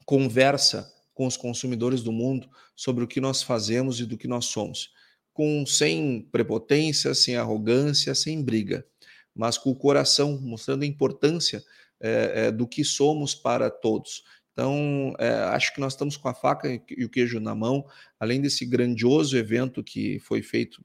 conversa 0.06 0.90
com 1.12 1.26
os 1.26 1.36
consumidores 1.36 2.02
do 2.02 2.10
mundo 2.10 2.48
sobre 2.74 3.04
o 3.04 3.06
que 3.06 3.20
nós 3.20 3.42
fazemos 3.42 4.00
e 4.00 4.06
do 4.06 4.16
que 4.16 4.26
nós 4.26 4.46
somos, 4.46 4.90
com 5.34 5.66
sem 5.66 6.26
prepotência, 6.32 7.14
sem 7.14 7.36
arrogância, 7.36 8.14
sem 8.14 8.42
briga, 8.42 8.86
mas 9.34 9.58
com 9.58 9.68
o 9.68 9.76
coração 9.76 10.40
mostrando 10.40 10.82
a 10.82 10.86
importância 10.86 11.62
é, 12.00 12.46
é, 12.46 12.50
do 12.50 12.66
que 12.66 12.82
somos 12.82 13.34
para 13.34 13.70
todos. 13.70 14.24
Então, 14.52 15.14
é, 15.18 15.28
acho 15.28 15.74
que 15.74 15.80
nós 15.80 15.92
estamos 15.92 16.16
com 16.16 16.28
a 16.28 16.34
faca 16.34 16.68
e 16.88 17.04
o 17.04 17.10
queijo 17.10 17.38
na 17.38 17.54
mão, 17.54 17.84
além 18.18 18.40
desse 18.40 18.64
grandioso 18.64 19.36
evento 19.36 19.84
que 19.84 20.18
foi 20.20 20.40
feito 20.40 20.82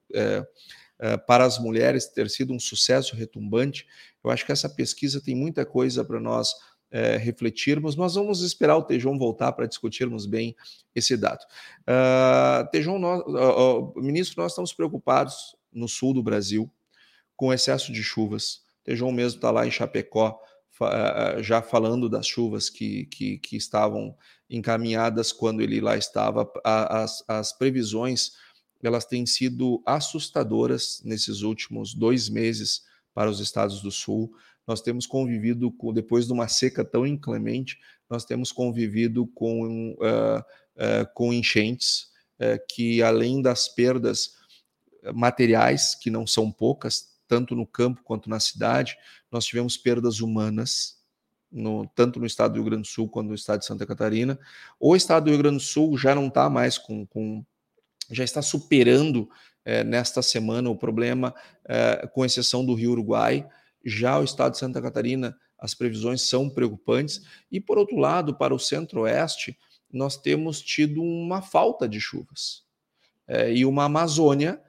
para 1.27 1.46
as 1.46 1.60
mulheres 1.60 2.08
ter 2.08 2.30
sido 2.30 2.54
um 2.54 2.60
sucesso 2.60 3.16
retumbante. 3.16 3.86
Eu 4.24 4.32
acho 4.32 4.46
que 4.46 4.51
essa 4.51 4.68
pesquisa 4.68 5.22
tem 5.22 5.36
muita 5.36 5.66
coisa 5.66 6.04
para 6.04 6.20
nós 6.20 6.54
é, 6.89 7.18
refletirmos, 7.18 7.96
mas 7.96 8.16
vamos 8.16 8.42
esperar 8.42 8.77
o 8.77 8.84
Tejon 8.84 9.18
voltar 9.18 9.51
para 9.51 9.66
discutirmos 9.66 10.25
bem 10.25 10.56
esse 10.96 11.18
dado. 11.18 11.44
Uh, 11.82 12.70
Tejon, 12.72 12.98
nós, 12.98 13.22
uh, 13.24 13.94
uh, 13.98 14.01
ministro, 14.01 14.42
nós 14.42 14.54
estamos 14.54 14.74
preocupados 14.74 15.56
no 15.72 15.88
sul 15.88 16.13
do 16.13 16.24
Brasil 16.24 16.72
com 17.36 17.54
excesso 17.54 17.92
de 17.92 18.01
chuvas. 18.01 18.62
Tejon 18.84 19.12
mesmo 19.12 19.38
está 19.38 19.51
lá 19.51 19.68
em 19.68 19.72
Chapecó, 19.72 20.39
já 21.42 21.62
falando 21.62 22.08
das 22.08 22.27
chuvas 22.27 22.70
que, 22.70 23.06
que, 23.08 23.39
que, 23.39 23.58
estavam 23.58 24.16
encaminhadas 24.50 25.34
quando 25.34 25.62
ele 25.62 25.82
lá 25.82 25.98
estava. 25.98 26.50
As, 26.63 27.24
as 27.27 27.51
previsões 27.51 28.34
elas 28.84 29.05
têm 29.05 29.25
sido 29.25 29.81
assustadoras 29.86 31.01
nesses 31.03 31.41
últimos 31.41 31.93
dois 31.93 32.29
meses 32.29 32.84
para 33.13 33.29
os 33.29 33.39
estados 33.39 33.81
do 33.81 33.91
Sul. 33.91 34.31
Nós 34.65 34.81
temos 34.81 35.05
convivido 35.05 35.72
com, 35.72 35.93
depois 35.93 36.27
de 36.27 36.34
uma 36.34 36.48
seca 36.48 36.84
tão 36.84 37.05
inclemente, 37.05 37.79
nós 38.10 38.25
temos 38.25 38.51
convivido 38.51 39.27
com, 39.27 39.91
uh, 39.93 40.39
uh, 40.39 41.13
com 41.13 41.34
enchentes 41.34 42.10
uh, 42.39 42.60
que, 42.69 43.01
além 43.01 43.41
das 43.41 43.67
perdas 43.67 44.36
materiais, 45.13 45.96
que 45.96 46.10
não 46.10 46.27
são 46.27 46.51
poucas, 46.51 47.17
tanto 47.27 47.55
no 47.55 47.65
campo 47.65 48.01
quanto 48.03 48.29
na 48.29 48.39
cidade, 48.39 48.98
nós 49.31 49.46
tivemos 49.46 49.77
perdas 49.77 50.19
humanas, 50.19 50.98
no, 51.51 51.88
tanto 51.96 52.19
no 52.19 52.25
estado 52.25 52.53
do 52.53 52.55
Rio 52.55 52.65
Grande 52.65 52.84
do 52.84 52.88
Sul 52.88 53.10
quanto 53.10 53.27
no 53.27 53.36
estado 53.36 53.60
de 53.60 53.65
Santa 53.65 53.86
Catarina. 53.86 54.39
O 54.79 54.96
estado 54.96 55.25
do 55.25 55.31
Rio 55.31 55.39
Grande 55.39 55.57
do 55.57 55.63
Sul 55.63 55.98
já 55.98 56.13
não 56.13 56.27
está 56.27 56.50
mais 56.50 56.77
com, 56.77 57.05
com 57.05 57.46
já 58.11 58.23
está 58.23 58.41
superando 58.41 59.29
é, 59.65 59.83
nesta 59.83 60.21
semana 60.21 60.69
o 60.69 60.77
problema, 60.77 61.35
é, 61.67 62.07
com 62.07 62.23
exceção 62.23 62.65
do 62.65 62.73
Rio 62.73 62.91
Uruguai. 62.91 63.47
Já 63.85 64.19
o 64.19 64.23
estado 64.23 64.53
de 64.53 64.59
Santa 64.59 64.81
Catarina, 64.81 65.37
as 65.59 65.73
previsões 65.73 66.21
são 66.21 66.49
preocupantes. 66.49 67.21
E, 67.51 67.59
por 67.59 67.77
outro 67.77 67.97
lado, 67.97 68.33
para 68.33 68.55
o 68.55 68.59
centro-oeste, 68.59 69.57
nós 69.91 70.17
temos 70.17 70.61
tido 70.61 71.01
uma 71.01 71.41
falta 71.41 71.87
de 71.87 71.99
chuvas 71.99 72.63
é, 73.27 73.53
e 73.53 73.65
uma 73.65 73.85
Amazônia 73.85 74.61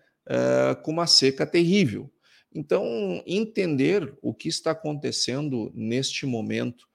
com 0.83 0.91
uma 0.91 1.07
seca 1.07 1.47
terrível. 1.47 2.13
Então, 2.55 2.85
entender 3.27 4.15
o 4.21 4.35
que 4.35 4.47
está 4.47 4.73
acontecendo 4.73 5.73
neste 5.75 6.27
momento 6.27 6.87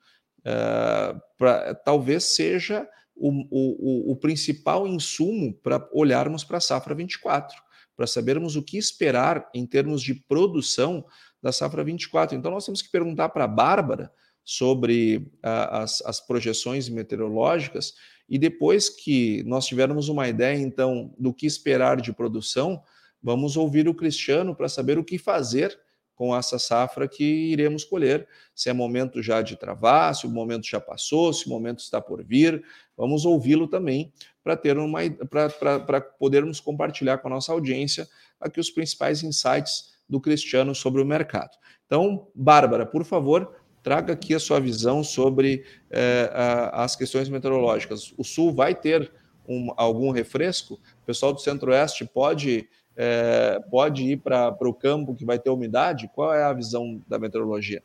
pra, 1.35 1.73
talvez 1.73 2.25
seja 2.25 2.88
o, 3.15 3.29
o, 3.51 4.12
o 4.12 4.15
principal 4.15 4.88
insumo 4.88 5.53
para 5.53 5.88
olharmos 5.93 6.43
para 6.43 6.58
a 6.58 6.62
safra 6.62 6.96
24, 6.96 7.55
para 7.96 8.08
sabermos 8.08 8.55
o 8.55 8.63
que 8.63 8.77
esperar 8.77 9.50
em 9.53 9.65
termos 9.65 10.01
de 10.01 10.15
produção 10.15 11.05
da 11.41 11.51
safra 11.51 11.84
24. 11.84 12.36
Então, 12.36 12.51
nós 12.51 12.65
temos 12.65 12.82
que 12.82 12.89
perguntar 12.89 13.29
para 13.29 13.43
a 13.43 13.48
Bárbara 13.48 14.12
sobre 14.43 15.32
as, 15.41 16.01
as 16.01 16.20
projeções 16.20 16.89
meteorológicas 16.89 17.93
e 18.27 18.38
depois 18.38 18.89
que 18.89 19.43
nós 19.43 19.65
tivermos 19.65 20.10
uma 20.10 20.27
ideia, 20.27 20.58
então, 20.58 21.13
do 21.17 21.34
que 21.34 21.46
esperar 21.46 22.01
de 22.01 22.12
produção, 22.12 22.82
vamos 23.22 23.55
ouvir 23.55 23.88
o 23.88 23.93
Cristiano 23.93 24.55
para 24.55 24.67
saber 24.67 24.98
o 24.98 25.03
que 25.03 25.17
fazer 25.17 25.79
com 26.15 26.36
essa 26.36 26.60
safra 26.60 27.08
que 27.08 27.24
iremos 27.24 27.84
colher. 27.84 28.27
Se 28.55 28.70
é 28.70 28.74
momento 28.74 29.22
já 29.22 29.41
de 29.41 29.55
travar, 29.55 30.15
se 30.15 30.25
o 30.25 30.29
momento 30.29 30.65
já 30.67 30.79
passou, 30.79 31.34
se 31.34 31.48
o 31.48 31.50
momento 31.50 31.79
está 31.79 32.00
por 32.00 32.24
vir, 32.24 32.63
vamos 32.96 33.25
ouvi-lo 33.25 33.67
também 33.67 34.12
para 34.43 34.55
ter 34.55 34.77
uma 34.77 35.00
para 35.29 36.01
podermos 36.01 36.60
compartilhar 36.60 37.17
com 37.17 37.27
a 37.27 37.32
nossa 37.32 37.51
audiência 37.51 38.08
aqui 38.39 38.60
os 38.60 38.70
principais 38.70 39.24
insights 39.24 39.93
do 40.08 40.20
Cristiano 40.20 40.75
sobre 40.75 41.01
o 41.01 41.05
mercado. 41.05 41.58
Então, 41.86 42.27
Bárbara, 42.36 42.86
por 42.86 43.03
favor, 43.03 43.55
traga 43.82 44.13
aqui 44.13 44.34
a 44.34 44.39
sua 44.39 44.60
visão 44.60 45.03
sobre 45.03 45.65
eh, 45.89 46.29
as 46.72 46.96
questões 46.96 47.29
meteorológicas. 47.29 48.13
O 48.17 48.24
Sul 48.24 48.53
vai 48.53 48.75
ter 48.75 49.12
um, 49.48 49.72
algum 49.75 50.12
refresco? 50.12 50.75
O 50.75 51.05
pessoal 51.05 51.34
do 51.34 51.41
Centro-Oeste 51.41 52.05
pode 52.05 52.67
é, 52.95 53.59
pode 53.69 54.03
ir 54.03 54.17
para 54.17 54.55
o 54.62 54.73
campo 54.73 55.15
que 55.15 55.25
vai 55.25 55.39
ter 55.39 55.50
umidade? 55.50 56.09
Qual 56.13 56.33
é 56.33 56.43
a 56.43 56.53
visão 56.53 57.01
da 57.07 57.17
meteorologia? 57.17 57.81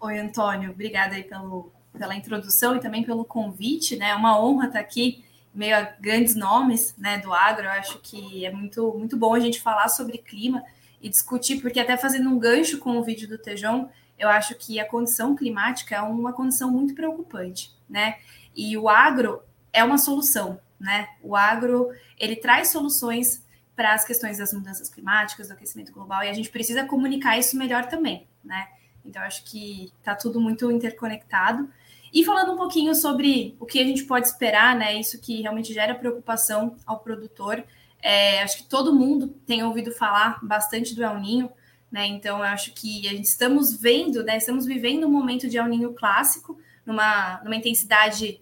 Oi, 0.00 0.18
Antônio, 0.18 0.70
obrigada 0.70 1.14
aí 1.14 1.22
pelo, 1.22 1.72
pela 1.96 2.14
introdução 2.14 2.76
e 2.76 2.80
também 2.80 3.04
pelo 3.04 3.24
convite, 3.24 3.96
né? 3.96 4.10
É 4.10 4.14
uma 4.14 4.40
honra 4.42 4.66
estar 4.66 4.80
aqui, 4.80 5.24
meio 5.54 5.76
a 5.76 5.82
grandes 5.82 6.34
nomes 6.34 6.94
né, 6.98 7.18
do 7.18 7.32
agro. 7.32 7.66
Eu 7.66 7.70
acho 7.70 8.00
que 8.00 8.44
é 8.44 8.50
muito, 8.50 8.92
muito 8.98 9.16
bom 9.16 9.34
a 9.34 9.40
gente 9.40 9.60
falar 9.60 9.88
sobre 9.88 10.18
clima 10.18 10.62
e 11.00 11.08
discutir, 11.08 11.60
porque 11.60 11.78
até 11.78 11.96
fazendo 11.96 12.28
um 12.28 12.38
gancho 12.38 12.78
com 12.78 12.98
o 12.98 13.02
vídeo 13.02 13.28
do 13.28 13.38
Tejon, 13.38 13.88
eu 14.18 14.28
acho 14.28 14.54
que 14.56 14.78
a 14.80 14.88
condição 14.88 15.36
climática 15.36 15.96
é 15.96 16.00
uma 16.00 16.32
condição 16.32 16.70
muito 16.70 16.94
preocupante, 16.94 17.72
né? 17.88 18.16
E 18.54 18.76
o 18.76 18.88
agro 18.88 19.42
é 19.72 19.82
uma 19.82 19.98
solução, 19.98 20.60
né? 20.78 21.08
O 21.22 21.34
agro 21.34 21.90
ele 22.18 22.36
traz 22.36 22.68
soluções 22.68 23.44
para 23.82 23.94
as 23.94 24.04
questões 24.04 24.38
das 24.38 24.52
mudanças 24.52 24.88
climáticas, 24.88 25.48
do 25.48 25.54
aquecimento 25.54 25.90
global, 25.90 26.22
e 26.22 26.28
a 26.28 26.32
gente 26.32 26.48
precisa 26.50 26.84
comunicar 26.84 27.36
isso 27.36 27.56
melhor 27.56 27.86
também, 27.86 28.28
né? 28.44 28.68
Então, 29.04 29.20
acho 29.22 29.42
que 29.42 29.92
está 29.98 30.14
tudo 30.14 30.40
muito 30.40 30.70
interconectado. 30.70 31.68
E 32.14 32.24
falando 32.24 32.52
um 32.52 32.56
pouquinho 32.56 32.94
sobre 32.94 33.56
o 33.58 33.66
que 33.66 33.80
a 33.80 33.84
gente 33.84 34.04
pode 34.04 34.28
esperar, 34.28 34.76
né? 34.76 34.94
Isso 34.94 35.20
que 35.20 35.42
realmente 35.42 35.74
gera 35.74 35.96
preocupação 35.96 36.76
ao 36.86 37.00
produtor. 37.00 37.64
É, 38.00 38.44
acho 38.44 38.58
que 38.58 38.68
todo 38.68 38.94
mundo 38.94 39.26
tem 39.44 39.64
ouvido 39.64 39.90
falar 39.90 40.38
bastante 40.44 40.94
do 40.94 41.02
El 41.02 41.18
Ninho, 41.18 41.50
né? 41.90 42.06
Então, 42.06 42.40
acho 42.40 42.72
que 42.74 43.08
a 43.08 43.10
gente 43.10 43.24
estamos 43.24 43.74
vendo, 43.74 44.22
né? 44.22 44.36
Estamos 44.36 44.64
vivendo 44.64 45.08
um 45.08 45.10
momento 45.10 45.48
de 45.48 45.58
El 45.58 45.66
Ninho 45.66 45.92
clássico, 45.92 46.56
numa, 46.86 47.40
numa 47.42 47.56
intensidade 47.56 48.40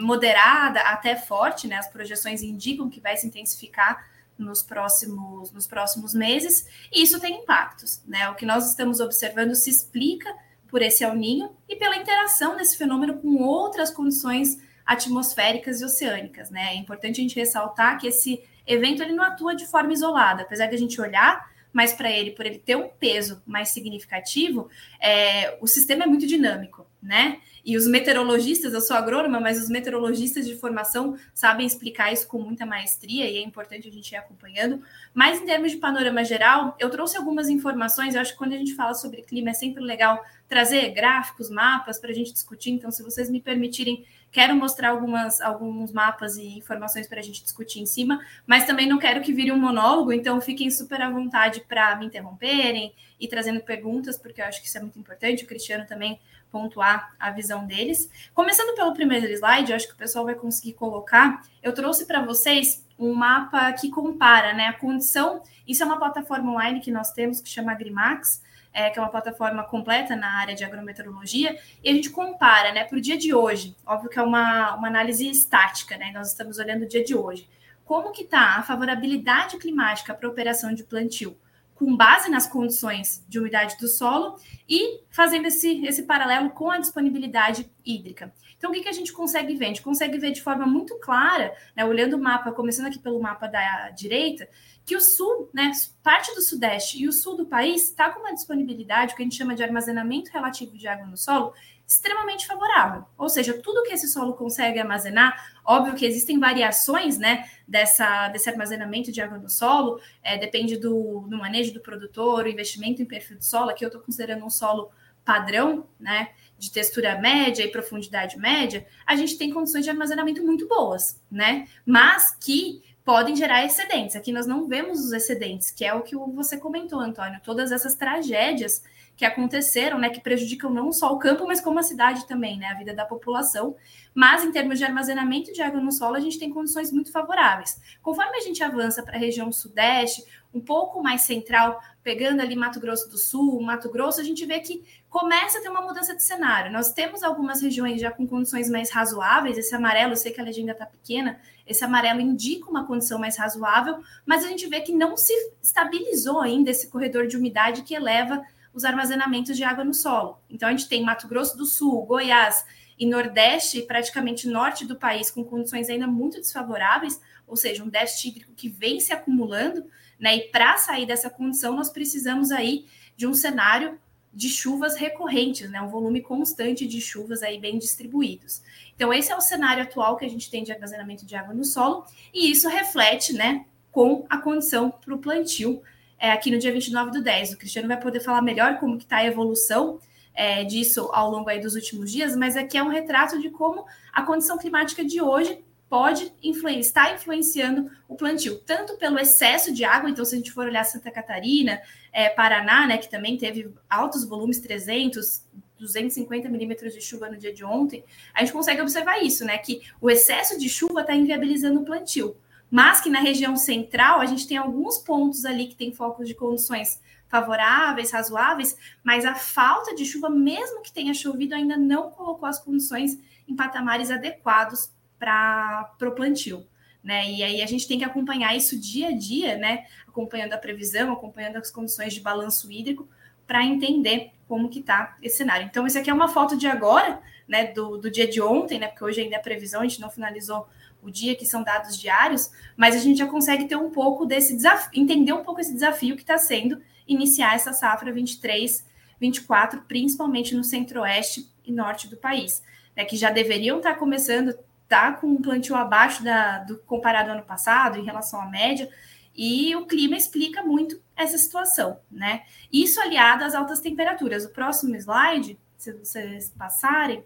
moderada 0.00 0.80
até 0.80 1.16
forte, 1.16 1.68
né? 1.68 1.76
As 1.76 1.88
projeções 1.88 2.42
indicam 2.42 2.88
que 2.88 2.98
vai 2.98 3.14
se 3.14 3.26
intensificar 3.26 4.13
nos 4.38 4.62
próximos, 4.62 5.52
nos 5.52 5.66
próximos 5.66 6.14
meses, 6.14 6.66
e 6.92 7.02
isso 7.02 7.20
tem 7.20 7.42
impactos, 7.42 8.02
né? 8.06 8.28
O 8.30 8.34
que 8.34 8.46
nós 8.46 8.68
estamos 8.68 9.00
observando 9.00 9.54
se 9.54 9.70
explica 9.70 10.34
por 10.68 10.82
esse 10.82 11.04
El 11.04 11.14
Ninho 11.14 11.56
e 11.68 11.76
pela 11.76 11.96
interação 11.96 12.56
desse 12.56 12.76
fenômeno 12.76 13.18
com 13.18 13.42
outras 13.42 13.90
condições 13.90 14.58
atmosféricas 14.84 15.80
e 15.80 15.84
oceânicas, 15.84 16.50
né? 16.50 16.74
É 16.74 16.76
importante 16.76 17.20
a 17.20 17.22
gente 17.22 17.36
ressaltar 17.38 17.98
que 17.98 18.08
esse 18.08 18.42
evento 18.66 19.02
ele 19.02 19.12
não 19.12 19.24
atua 19.24 19.54
de 19.54 19.66
forma 19.66 19.92
isolada, 19.92 20.42
apesar 20.42 20.66
de 20.66 20.74
a 20.74 20.78
gente 20.78 21.00
olhar 21.00 21.48
mas 21.74 21.92
para 21.92 22.08
ele, 22.08 22.30
por 22.30 22.46
ele 22.46 22.60
ter 22.60 22.76
um 22.76 22.88
peso 22.88 23.42
mais 23.44 23.70
significativo, 23.70 24.70
é, 25.02 25.58
o 25.60 25.66
sistema 25.66 26.04
é 26.04 26.06
muito 26.06 26.24
dinâmico, 26.24 26.86
né? 27.02 27.40
E 27.64 27.76
os 27.76 27.86
meteorologistas, 27.86 28.74
eu 28.74 28.80
sou 28.80 28.96
agrônoma, 28.96 29.40
mas 29.40 29.60
os 29.60 29.68
meteorologistas 29.68 30.46
de 30.46 30.54
formação 30.54 31.18
sabem 31.34 31.66
explicar 31.66 32.12
isso 32.12 32.28
com 32.28 32.38
muita 32.38 32.64
maestria 32.64 33.28
e 33.28 33.38
é 33.38 33.42
importante 33.42 33.88
a 33.88 33.90
gente 33.90 34.12
ir 34.12 34.16
acompanhando. 34.16 34.82
Mas 35.12 35.40
em 35.40 35.46
termos 35.46 35.72
de 35.72 35.78
panorama 35.78 36.22
geral, 36.22 36.76
eu 36.78 36.90
trouxe 36.90 37.16
algumas 37.16 37.48
informações. 37.48 38.14
Eu 38.14 38.20
acho 38.20 38.32
que 38.32 38.38
quando 38.38 38.52
a 38.52 38.58
gente 38.58 38.74
fala 38.74 38.94
sobre 38.94 39.22
clima 39.22 39.50
é 39.50 39.54
sempre 39.54 39.82
legal 39.82 40.22
trazer 40.46 40.90
gráficos, 40.90 41.50
mapas 41.50 41.98
para 41.98 42.10
a 42.10 42.14
gente 42.14 42.32
discutir. 42.32 42.70
Então, 42.70 42.90
se 42.90 43.02
vocês 43.02 43.30
me 43.30 43.40
permitirem 43.40 44.04
Quero 44.34 44.56
mostrar 44.56 44.88
algumas, 44.88 45.40
alguns 45.40 45.92
mapas 45.92 46.36
e 46.36 46.58
informações 46.58 47.06
para 47.06 47.20
a 47.20 47.22
gente 47.22 47.40
discutir 47.40 47.78
em 47.78 47.86
cima, 47.86 48.20
mas 48.44 48.66
também 48.66 48.84
não 48.84 48.98
quero 48.98 49.20
que 49.20 49.32
vire 49.32 49.52
um 49.52 49.56
monólogo, 49.56 50.12
então 50.12 50.40
fiquem 50.40 50.72
super 50.72 51.00
à 51.00 51.08
vontade 51.08 51.60
para 51.68 51.94
me 51.94 52.06
interromperem 52.06 52.92
e 53.20 53.28
trazendo 53.28 53.60
perguntas, 53.60 54.18
porque 54.18 54.42
eu 54.42 54.46
acho 54.46 54.60
que 54.60 54.66
isso 54.66 54.76
é 54.76 54.80
muito 54.80 54.98
importante. 54.98 55.44
O 55.44 55.46
Cristiano 55.46 55.86
também 55.86 56.18
pontuar 56.50 57.14
a 57.16 57.30
visão 57.30 57.64
deles. 57.64 58.10
Começando 58.34 58.74
pelo 58.74 58.92
primeiro 58.92 59.24
slide, 59.32 59.70
eu 59.70 59.76
acho 59.76 59.86
que 59.86 59.94
o 59.94 59.96
pessoal 59.96 60.24
vai 60.24 60.34
conseguir 60.34 60.72
colocar. 60.72 61.40
Eu 61.62 61.72
trouxe 61.72 62.04
para 62.04 62.20
vocês 62.20 62.84
um 62.98 63.14
mapa 63.14 63.72
que 63.74 63.88
compara 63.88 64.52
né, 64.52 64.66
a 64.66 64.72
condição. 64.72 65.44
Isso 65.64 65.84
é 65.84 65.86
uma 65.86 65.96
plataforma 65.96 66.50
online 66.50 66.80
que 66.80 66.90
nós 66.90 67.12
temos 67.12 67.40
que 67.40 67.48
chama 67.48 67.70
Agrimax 67.70 68.42
é, 68.74 68.90
que 68.90 68.98
é 68.98 69.02
uma 69.02 69.10
plataforma 69.10 69.62
completa 69.62 70.16
na 70.16 70.40
área 70.40 70.54
de 70.54 70.64
agrometeorologia, 70.64 71.56
e 71.82 71.88
a 71.88 71.92
gente 71.92 72.10
compara 72.10 72.72
né, 72.72 72.84
para 72.84 72.98
o 72.98 73.00
dia 73.00 73.16
de 73.16 73.32
hoje. 73.32 73.76
Óbvio 73.86 74.10
que 74.10 74.18
é 74.18 74.22
uma, 74.22 74.74
uma 74.74 74.88
análise 74.88 75.30
estática, 75.30 75.96
né? 75.96 76.10
Nós 76.12 76.28
estamos 76.28 76.58
olhando 76.58 76.82
o 76.82 76.88
dia 76.88 77.04
de 77.04 77.14
hoje. 77.14 77.48
Como 77.84 78.10
que 78.10 78.22
está 78.22 78.56
a 78.56 78.62
favorabilidade 78.62 79.56
climática 79.58 80.12
para 80.12 80.28
operação 80.28 80.74
de 80.74 80.82
plantio? 80.82 81.38
com 81.74 81.96
base 81.96 82.30
nas 82.30 82.46
condições 82.46 83.24
de 83.28 83.38
umidade 83.38 83.76
do 83.78 83.88
solo 83.88 84.36
e 84.68 85.00
fazendo 85.10 85.46
esse, 85.46 85.84
esse 85.84 86.04
paralelo 86.04 86.50
com 86.50 86.70
a 86.70 86.78
disponibilidade 86.78 87.70
hídrica. 87.84 88.32
Então, 88.56 88.70
o 88.70 88.72
que, 88.72 88.82
que 88.82 88.88
a 88.88 88.92
gente 88.92 89.12
consegue 89.12 89.54
ver? 89.56 89.66
A 89.66 89.68
gente 89.68 89.82
consegue 89.82 90.16
ver 90.16 90.30
de 90.30 90.40
forma 90.40 90.66
muito 90.66 90.98
clara, 90.98 91.54
né, 91.76 91.84
olhando 91.84 92.14
o 92.14 92.18
mapa, 92.18 92.52
começando 92.52 92.86
aqui 92.86 92.98
pelo 92.98 93.20
mapa 93.20 93.46
da 93.46 93.90
direita, 93.90 94.48
que 94.84 94.96
o 94.96 95.00
sul, 95.00 95.48
né, 95.52 95.72
parte 96.02 96.34
do 96.34 96.42
sudeste 96.42 97.02
e 97.02 97.08
o 97.08 97.12
sul 97.12 97.36
do 97.36 97.46
país 97.46 97.84
está 97.84 98.10
com 98.10 98.20
uma 98.20 98.34
disponibilidade, 98.34 99.14
que 99.14 99.22
a 99.22 99.24
gente 99.24 99.36
chama 99.36 99.54
de 99.54 99.62
armazenamento 99.62 100.30
relativo 100.30 100.76
de 100.76 100.86
água 100.86 101.06
no 101.06 101.16
solo, 101.16 101.54
extremamente 101.86 102.46
favorável. 102.46 103.04
Ou 103.16 103.28
seja, 103.28 103.60
tudo 103.62 103.82
que 103.82 103.92
esse 103.92 104.08
solo 104.08 104.34
consegue 104.34 104.78
armazenar, 104.78 105.52
óbvio 105.64 105.94
que 105.94 106.04
existem 106.04 106.38
variações, 106.38 107.18
né, 107.18 107.48
dessa, 107.66 108.28
desse 108.28 108.48
armazenamento 108.48 109.10
de 109.10 109.20
água 109.20 109.38
no 109.38 109.48
solo, 109.48 110.00
é, 110.22 110.36
depende 110.36 110.76
do, 110.76 111.26
do 111.28 111.38
manejo 111.38 111.72
do 111.72 111.80
produtor, 111.80 112.44
o 112.44 112.48
investimento 112.48 113.00
em 113.00 113.06
perfil 113.06 113.38
de 113.38 113.46
solo, 113.46 113.70
aqui 113.70 113.84
eu 113.84 113.88
estou 113.88 114.02
considerando 114.02 114.44
um 114.44 114.50
solo 114.50 114.90
padrão, 115.24 115.86
né, 115.98 116.30
de 116.58 116.70
textura 116.70 117.18
média 117.18 117.64
e 117.64 117.70
profundidade 117.70 118.38
média, 118.38 118.86
a 119.06 119.16
gente 119.16 119.38
tem 119.38 119.50
condições 119.50 119.84
de 119.84 119.90
armazenamento 119.90 120.42
muito 120.42 120.68
boas, 120.68 121.22
né, 121.30 121.66
mas 121.86 122.34
que 122.36 122.82
podem 123.04 123.36
gerar 123.36 123.64
excedentes. 123.64 124.16
Aqui 124.16 124.32
nós 124.32 124.46
não 124.46 124.66
vemos 124.66 125.00
os 125.00 125.12
excedentes, 125.12 125.70
que 125.70 125.84
é 125.84 125.92
o 125.92 126.02
que 126.02 126.16
você 126.16 126.56
comentou, 126.56 126.98
Antônio. 126.98 127.40
Todas 127.44 127.70
essas 127.70 127.94
tragédias 127.94 128.82
que 129.16 129.24
aconteceram, 129.24 129.98
né, 129.98 130.10
que 130.10 130.20
prejudicam 130.20 130.70
não 130.70 130.92
só 130.92 131.12
o 131.12 131.18
campo, 131.18 131.46
mas 131.46 131.60
como 131.60 131.78
a 131.78 131.82
cidade 131.82 132.26
também, 132.26 132.58
né, 132.58 132.66
a 132.66 132.74
vida 132.74 132.92
da 132.92 133.04
população. 133.04 133.76
Mas 134.12 134.44
em 134.44 134.50
termos 134.50 134.78
de 134.78 134.84
armazenamento 134.84 135.52
de 135.52 135.62
água 135.62 135.80
no 135.80 135.92
solo, 135.92 136.16
a 136.16 136.20
gente 136.20 136.38
tem 136.38 136.50
condições 136.50 136.92
muito 136.92 137.12
favoráveis. 137.12 137.80
Conforme 138.02 138.36
a 138.36 138.40
gente 138.40 138.62
avança 138.62 139.02
para 139.02 139.16
a 139.16 139.18
região 139.18 139.50
sudeste, 139.52 140.24
um 140.52 140.60
pouco 140.60 141.02
mais 141.02 141.22
central, 141.22 141.80
pegando 142.02 142.40
ali 142.40 142.54
Mato 142.54 142.78
Grosso 142.78 143.08
do 143.08 143.18
Sul, 143.18 143.60
Mato 143.60 143.90
Grosso, 143.90 144.20
a 144.20 144.24
gente 144.24 144.46
vê 144.46 144.60
que 144.60 144.84
começa 145.08 145.58
a 145.58 145.60
ter 145.60 145.68
uma 145.68 145.80
mudança 145.80 146.14
de 146.14 146.22
cenário. 146.22 146.72
Nós 146.72 146.92
temos 146.92 147.22
algumas 147.22 147.60
regiões 147.60 148.00
já 148.00 148.10
com 148.10 148.26
condições 148.26 148.70
mais 148.70 148.90
razoáveis. 148.90 149.58
Esse 149.58 149.74
amarelo, 149.74 150.12
eu 150.12 150.16
sei 150.16 150.32
que 150.32 150.40
a 150.40 150.44
legenda 150.44 150.72
está 150.72 150.86
pequena, 150.86 151.40
esse 151.66 151.84
amarelo 151.84 152.20
indica 152.20 152.70
uma 152.70 152.86
condição 152.86 153.18
mais 153.18 153.36
razoável, 153.36 153.98
mas 154.24 154.44
a 154.44 154.48
gente 154.48 154.66
vê 154.68 154.80
que 154.80 154.92
não 154.92 155.16
se 155.16 155.32
estabilizou 155.62 156.40
ainda 156.40 156.70
esse 156.70 156.88
corredor 156.88 157.26
de 157.26 157.36
umidade 157.36 157.82
que 157.82 157.94
eleva 157.94 158.42
os 158.74 158.84
armazenamentos 158.84 159.56
de 159.56 159.62
água 159.62 159.84
no 159.84 159.94
solo. 159.94 160.38
Então, 160.50 160.68
a 160.68 160.72
gente 160.72 160.88
tem 160.88 161.02
Mato 161.02 161.28
Grosso 161.28 161.56
do 161.56 161.64
Sul, 161.64 162.04
Goiás 162.04 162.66
e 162.98 163.06
Nordeste, 163.06 163.82
praticamente 163.82 164.48
norte 164.48 164.84
do 164.84 164.96
país, 164.96 165.30
com 165.30 165.44
condições 165.44 165.88
ainda 165.88 166.06
muito 166.06 166.38
desfavoráveis, 166.38 167.20
ou 167.46 167.56
seja, 167.56 167.84
um 167.84 167.88
déficit 167.88 168.28
hídrico 168.28 168.52
que 168.54 168.68
vem 168.68 168.98
se 168.98 169.12
acumulando, 169.12 169.86
né? 170.18 170.36
E 170.36 170.40
para 170.48 170.76
sair 170.76 171.06
dessa 171.06 171.30
condição, 171.30 171.76
nós 171.76 171.88
precisamos 171.90 172.50
aí 172.50 172.86
de 173.16 173.26
um 173.26 173.34
cenário 173.34 173.98
de 174.32 174.48
chuvas 174.48 174.96
recorrentes, 174.96 175.70
né? 175.70 175.80
Um 175.80 175.88
volume 175.88 176.20
constante 176.20 176.86
de 176.86 177.00
chuvas 177.00 177.42
aí 177.42 177.60
bem 177.60 177.78
distribuídos. 177.78 178.62
Então, 178.96 179.12
esse 179.12 179.30
é 179.30 179.36
o 179.36 179.40
cenário 179.40 179.82
atual 179.82 180.16
que 180.16 180.24
a 180.24 180.30
gente 180.30 180.50
tem 180.50 180.64
de 180.64 180.72
armazenamento 180.72 181.24
de 181.24 181.36
água 181.36 181.54
no 181.54 181.64
solo, 181.64 182.04
e 182.32 182.50
isso 182.50 182.68
reflete, 182.68 183.32
né, 183.32 183.66
com 183.92 184.26
a 184.28 184.38
condição 184.38 184.90
para 184.90 185.14
o 185.14 185.18
plantio 185.18 185.82
é, 186.24 186.30
aqui 186.30 186.50
no 186.50 186.58
dia 186.58 186.72
29 186.72 187.10
do 187.10 187.22
10. 187.22 187.52
O 187.52 187.58
Cristiano 187.58 187.86
vai 187.86 188.00
poder 188.00 188.18
falar 188.18 188.40
melhor 188.40 188.78
como 188.78 188.96
que 188.96 189.04
está 189.04 189.18
a 189.18 189.26
evolução 189.26 189.98
é, 190.34 190.64
disso 190.64 191.10
ao 191.12 191.30
longo 191.30 191.50
aí 191.50 191.60
dos 191.60 191.74
últimos 191.74 192.10
dias, 192.10 192.34
mas 192.34 192.56
aqui 192.56 192.78
é 192.78 192.82
um 192.82 192.88
retrato 192.88 193.38
de 193.38 193.50
como 193.50 193.84
a 194.10 194.22
condição 194.22 194.56
climática 194.56 195.04
de 195.04 195.20
hoje 195.20 195.62
pode 195.86 196.32
influenciar, 196.42 196.80
está 196.80 197.14
influenciando 197.14 197.90
o 198.08 198.16
plantio, 198.16 198.56
tanto 198.60 198.96
pelo 198.96 199.18
excesso 199.18 199.70
de 199.70 199.84
água, 199.84 200.08
então 200.08 200.24
se 200.24 200.34
a 200.34 200.38
gente 200.38 200.50
for 200.50 200.64
olhar 200.66 200.82
Santa 200.84 201.10
Catarina, 201.10 201.82
é, 202.10 202.30
Paraná, 202.30 202.86
né, 202.86 202.96
que 202.96 203.10
também 203.10 203.36
teve 203.36 203.70
altos 203.88 204.24
volumes, 204.24 204.58
300, 204.60 205.44
250 205.78 206.48
milímetros 206.48 206.94
de 206.94 207.02
chuva 207.02 207.28
no 207.28 207.36
dia 207.36 207.52
de 207.52 207.62
ontem, 207.66 208.02
a 208.32 208.40
gente 208.40 208.52
consegue 208.52 208.80
observar 208.80 209.22
isso, 209.22 209.44
né, 209.44 209.58
que 209.58 209.82
o 210.00 210.08
excesso 210.08 210.58
de 210.58 210.70
chuva 210.70 211.02
está 211.02 211.14
inviabilizando 211.14 211.80
o 211.80 211.84
plantio, 211.84 212.34
mas 212.74 213.00
que 213.00 213.08
na 213.08 213.20
região 213.20 213.54
central 213.54 214.20
a 214.20 214.26
gente 214.26 214.48
tem 214.48 214.56
alguns 214.56 214.98
pontos 214.98 215.44
ali 215.44 215.68
que 215.68 215.76
tem 215.76 215.92
focos 215.92 216.26
de 216.26 216.34
condições 216.34 217.00
favoráveis, 217.28 218.10
razoáveis, 218.10 218.76
mas 219.04 219.24
a 219.24 219.36
falta 219.36 219.94
de 219.94 220.04
chuva, 220.04 220.28
mesmo 220.28 220.82
que 220.82 220.92
tenha 220.92 221.14
chovido, 221.14 221.54
ainda 221.54 221.76
não 221.76 222.10
colocou 222.10 222.48
as 222.48 222.58
condições 222.58 223.16
em 223.46 223.54
patamares 223.54 224.10
adequados 224.10 224.92
para 225.20 225.88
o 226.02 226.10
plantio. 226.10 226.66
Né? 227.00 227.30
E 227.30 227.44
aí 227.44 227.62
a 227.62 227.66
gente 227.66 227.86
tem 227.86 227.96
que 227.96 228.04
acompanhar 228.04 228.56
isso 228.56 228.76
dia 228.76 229.10
a 229.10 229.16
dia, 229.16 229.56
né? 229.56 229.86
Acompanhando 230.08 230.54
a 230.54 230.58
previsão, 230.58 231.12
acompanhando 231.12 231.58
as 231.58 231.70
condições 231.70 232.12
de 232.12 232.20
balanço 232.20 232.72
hídrico, 232.72 233.08
para 233.46 233.64
entender 233.64 234.32
como 234.48 234.68
que 234.68 234.80
está 234.80 235.16
esse 235.22 235.36
cenário. 235.36 235.64
Então, 235.64 235.86
isso 235.86 235.98
aqui 235.98 236.10
é 236.10 236.14
uma 236.14 236.26
foto 236.26 236.56
de 236.56 236.66
agora, 236.66 237.20
né? 237.46 237.66
Do, 237.66 237.98
do 237.98 238.10
dia 238.10 238.26
de 238.26 238.42
ontem, 238.42 238.80
né? 238.80 238.88
Porque 238.88 239.04
hoje 239.04 239.20
ainda 239.20 239.36
é 239.36 239.38
previsão, 239.38 239.82
a 239.82 239.84
gente 239.84 240.00
não 240.00 240.10
finalizou 240.10 240.66
o 241.04 241.10
dia, 241.10 241.36
que 241.36 241.44
são 241.44 241.62
dados 241.62 241.98
diários, 241.98 242.50
mas 242.76 242.96
a 242.96 242.98
gente 242.98 243.18
já 243.18 243.26
consegue 243.26 243.66
ter 243.66 243.76
um 243.76 243.90
pouco 243.90 244.24
desse 244.24 244.56
desafio, 244.56 244.90
entender 245.00 245.32
um 245.32 245.44
pouco 245.44 245.60
esse 245.60 245.72
desafio 245.72 246.16
que 246.16 246.22
está 246.22 246.38
sendo 246.38 246.80
iniciar 247.06 247.54
essa 247.54 247.72
safra 247.72 248.12
23, 248.12 248.84
24, 249.20 249.82
principalmente 249.82 250.54
no 250.54 250.64
centro-oeste 250.64 251.48
e 251.64 251.70
norte 251.70 252.08
do 252.08 252.16
país, 252.16 252.62
né? 252.96 253.04
Que 253.04 253.16
já 253.16 253.30
deveriam 253.30 253.76
estar 253.76 253.92
tá 253.92 253.98
começando 253.98 254.54
está 254.84 255.12
com 255.12 255.26
um 255.26 255.42
plantio 255.42 255.74
abaixo 255.74 256.22
da, 256.22 256.58
do 256.58 256.78
comparado 256.78 257.30
ao 257.30 257.36
ano 257.36 257.44
passado, 257.44 257.98
em 257.98 258.04
relação 258.04 258.40
à 258.40 258.46
média, 258.46 258.88
e 259.34 259.74
o 259.74 259.86
clima 259.86 260.16
explica 260.16 260.62
muito 260.62 261.00
essa 261.16 261.36
situação, 261.36 261.98
né? 262.10 262.42
Isso 262.72 263.00
aliado 263.00 263.44
às 263.44 263.54
altas 263.54 263.80
temperaturas. 263.80 264.44
O 264.44 264.50
próximo 264.50 264.94
slide, 264.94 265.58
se 265.76 265.92
vocês 265.92 266.50
passarem, 266.56 267.24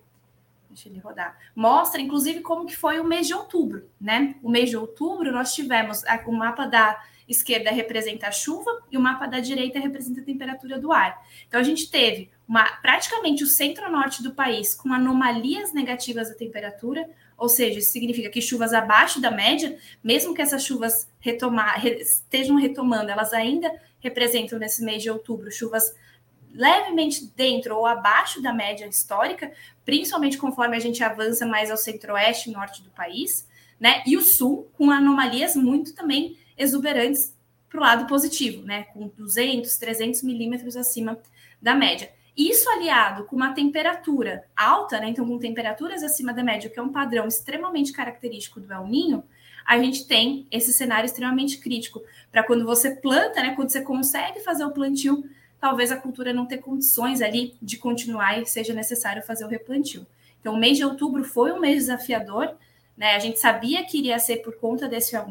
deixa 0.79 0.89
ele 0.89 1.01
rodar, 1.01 1.37
mostra 1.55 2.01
inclusive 2.01 2.41
como 2.41 2.67
que 2.67 2.77
foi 2.77 3.01
o 3.01 3.05
mês 3.05 3.27
de 3.27 3.35
outubro, 3.35 3.91
né? 4.01 4.37
O 4.43 4.49
mês 4.49 4.71
de 4.71 4.77
outubro 4.77 5.33
nós 5.33 5.53
tivemos 5.53 6.03
o 6.27 6.33
mapa 6.33 6.67
da 6.67 7.03
esquerda 7.29 7.71
representa 7.71 8.29
a 8.29 8.33
chuva 8.33 8.71
e 8.91 8.97
o 8.97 9.01
mapa 9.01 9.27
da 9.27 9.39
direita 9.41 9.79
representa 9.79 10.21
a 10.21 10.25
temperatura 10.25 10.79
do 10.79 10.93
ar. 10.93 11.21
Então 11.47 11.61
a 11.61 11.63
gente 11.63 11.91
teve 11.91 12.31
uma, 12.49 12.65
praticamente 12.81 13.45
o 13.45 13.47
centro-norte 13.47 14.23
do 14.23 14.33
país 14.33 14.75
com 14.75 14.95
anomalias 14.95 15.75
negativas 15.75 16.31
da 16.31 16.35
temperatura, 16.35 17.09
ou 17.37 17.49
seja, 17.49 17.81
isso 17.81 17.93
significa 17.93 18.31
que 18.31 18.41
chuvas 18.41 18.73
abaixo 18.73 19.21
da 19.21 19.31
média, 19.31 19.77
mesmo 20.03 20.33
que 20.33 20.41
essas 20.41 20.65
chuvas 20.65 21.07
retomar, 21.21 21.85
estejam 21.87 22.57
retomando, 22.57 23.11
elas 23.11 23.35
ainda 23.35 23.71
representam 24.01 24.59
nesse 24.59 24.83
mês 24.83 25.03
de 25.03 25.11
outubro 25.11 25.51
chuvas 25.51 25.95
levemente 26.59 27.25
dentro 27.37 27.77
ou 27.77 27.87
abaixo 27.87 28.43
da 28.43 28.53
média 28.53 28.85
histórica, 28.85 29.53
principalmente 29.85 30.37
conforme 30.37 30.77
a 30.77 30.81
gente 30.81 31.05
avança 31.05 31.47
mais 31.47 31.71
ao 31.71 31.77
centro-oeste 31.77 32.51
e 32.51 32.53
norte 32.53 32.83
do 32.83 32.91
país, 32.91 33.47
né? 33.79 34.03
E 34.05 34.17
o 34.17 34.21
sul, 34.21 34.69
com 34.77 34.91
anomalias 34.91 35.55
muito 35.55 35.95
também 35.95 36.37
exuberantes 36.57 37.33
para 37.71 37.79
o 37.79 37.83
lado 37.83 38.07
positivo, 38.09 38.65
né? 38.65 38.83
Com 38.93 39.07
200, 39.07 39.77
300 39.77 40.25
milímetros 40.25 40.77
acima 40.77 41.17
da 41.63 41.77
média. 41.77 42.11
Isso 42.37 42.69
aliado 42.71 43.25
com 43.25 43.37
uma 43.37 43.53
temperatura 43.53 44.45
alta, 44.57 44.99
né? 44.99 45.11
Então, 45.11 45.25
com 45.25 45.39
temperaturas 45.39 46.03
acima 46.03 46.33
da 46.33 46.43
média, 46.43 46.69
que 46.69 46.79
é 46.79 46.83
um 46.83 46.91
padrão 46.91 47.29
extremamente 47.29 47.93
característico 47.93 48.59
do 48.59 48.73
El 48.73 48.89
Ninho, 48.89 49.23
a 49.65 49.79
gente 49.79 50.09
tem 50.09 50.45
esse 50.51 50.73
cenário 50.73 51.07
extremamente 51.07 51.59
crítico 51.59 52.03
para 52.33 52.43
quando 52.43 52.65
você 52.65 52.97
planta, 52.97 53.43
né? 53.43 53.55
Quando 53.55 53.71
você 53.71 53.81
consegue 53.81 54.41
fazer 54.41 54.65
o 54.65 54.73
plantio, 54.73 55.23
talvez 55.61 55.91
a 55.91 55.97
cultura 55.97 56.33
não 56.33 56.47
tenha 56.47 56.61
condições 56.61 57.21
ali 57.21 57.57
de 57.61 57.77
continuar 57.77 58.41
e 58.41 58.47
seja 58.47 58.73
necessário 58.73 59.23
fazer 59.23 59.45
o 59.45 59.49
replantio. 59.49 60.07
Então, 60.41 60.55
o 60.55 60.59
mês 60.59 60.77
de 60.77 60.85
outubro 60.85 61.25
foi 61.25 61.53
um 61.53 61.61
mês 61.61 61.87
desafiador, 61.87 62.57
né? 62.97 63.15
A 63.15 63.19
gente 63.19 63.39
sabia 63.39 63.85
que 63.85 63.99
iria 63.99 64.19
ser 64.19 64.39
por 64.39 64.57
conta 64.57 64.89
desse 64.89 65.17
El 65.17 65.27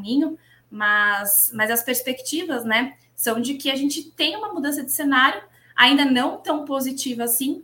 mas, 0.70 1.52
mas 1.54 1.72
as 1.72 1.82
perspectivas, 1.82 2.66
né, 2.66 2.98
são 3.16 3.40
de 3.40 3.56
que 3.56 3.72
a 3.72 3.76
gente 3.76 4.12
tem 4.12 4.36
uma 4.36 4.54
mudança 4.54 4.84
de 4.84 4.92
cenário, 4.92 5.42
ainda 5.76 6.04
não 6.04 6.38
tão 6.38 6.66
positiva 6.66 7.24
assim, 7.24 7.64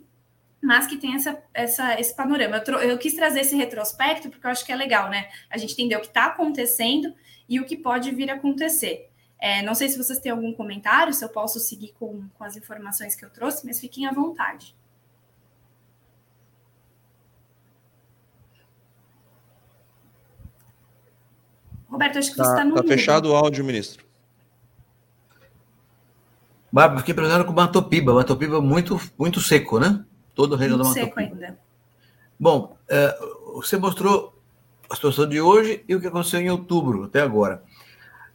mas 0.61 0.87
que 0.87 0.97
tem 0.97 1.15
essa, 1.15 1.37
essa, 1.53 1.99
esse 1.99 2.15
panorama. 2.15 2.63
Eu, 2.65 2.79
eu, 2.79 2.97
quis 2.97 3.13
trazer 3.13 3.41
esse 3.41 3.55
retrospecto 3.55 4.29
porque 4.29 4.47
eu 4.47 4.51
acho 4.51 4.65
que 4.65 4.71
é 4.71 4.75
legal, 4.75 5.09
né? 5.09 5.29
A 5.49 5.57
gente 5.57 5.73
entender 5.73 5.97
o 5.97 5.99
que 5.99 6.07
está 6.07 6.27
acontecendo 6.27 7.13
e 7.49 7.59
o 7.59 7.65
que 7.65 7.75
pode 7.75 8.11
vir 8.11 8.31
a 8.31 8.35
acontecer. 8.35 9.09
É, 9.43 9.61
não 9.61 9.75
sei 9.75 9.89
se 9.89 9.97
vocês 9.97 10.19
têm 10.19 10.31
algum 10.31 10.53
comentário, 10.53 11.13
se 11.13 11.21
eu 11.21 11.27
posso 11.27 11.59
seguir 11.59 11.93
com, 11.99 12.23
com 12.33 12.45
as 12.45 12.55
informações 12.55 13.13
que 13.13 13.25
eu 13.25 13.29
trouxe, 13.29 13.65
mas 13.65 13.77
fiquem 13.77 14.05
à 14.05 14.13
vontade. 14.13 14.73
Roberto, 21.89 22.19
acho 22.19 22.31
que 22.31 22.37
tá, 22.37 22.45
você 22.45 22.51
está 22.51 22.63
no. 22.63 22.75
Está 22.77 22.87
fechado 22.87 23.31
o 23.31 23.35
áudio, 23.35 23.65
ministro. 23.65 24.05
Bárbara, 26.71 27.01
fiquei 27.01 27.13
precisando 27.13 27.43
com 27.43 27.51
Matopiba. 27.51 28.13
Matopiba 28.13 28.61
muito, 28.61 28.97
muito 29.19 29.41
seco, 29.41 29.77
né? 29.77 30.05
Todo 30.33 30.53
o 30.53 30.55
região 30.55 30.77
do 30.77 30.85
Matopiba. 30.85 31.05
seco 31.05 31.19
ainda. 31.19 31.59
Bom, 32.39 32.77
é, 32.87 33.13
você 33.55 33.75
mostrou 33.75 34.41
a 34.89 34.95
situação 34.95 35.27
de 35.27 35.41
hoje 35.41 35.83
e 35.85 35.93
o 35.93 35.99
que 35.99 36.07
aconteceu 36.07 36.39
em 36.39 36.49
outubro, 36.49 37.03
até 37.03 37.19
agora. 37.19 37.61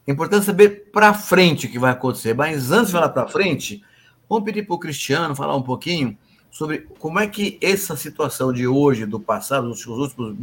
É 0.08 0.12
importante 0.12 0.46
saber 0.46 0.90
para 0.90 1.12
frente 1.12 1.66
o 1.66 1.70
que 1.70 1.78
vai 1.78 1.92
acontecer. 1.92 2.34
Mas 2.34 2.72
antes 2.72 2.86
de 2.86 2.92
falar 2.92 3.10
para 3.10 3.28
frente, 3.28 3.84
vamos 4.26 4.42
pedir 4.42 4.62
para 4.62 4.74
o 4.74 4.78
Cristiano 4.78 5.36
falar 5.36 5.54
um 5.54 5.60
pouquinho 5.60 6.16
sobre 6.50 6.88
como 6.98 7.20
é 7.20 7.26
que 7.26 7.58
essa 7.60 7.94
situação 7.94 8.50
de 8.50 8.66
hoje, 8.66 9.04
do 9.04 9.20
passado, 9.20 9.68
os 9.68 9.84
últimos 9.86 10.34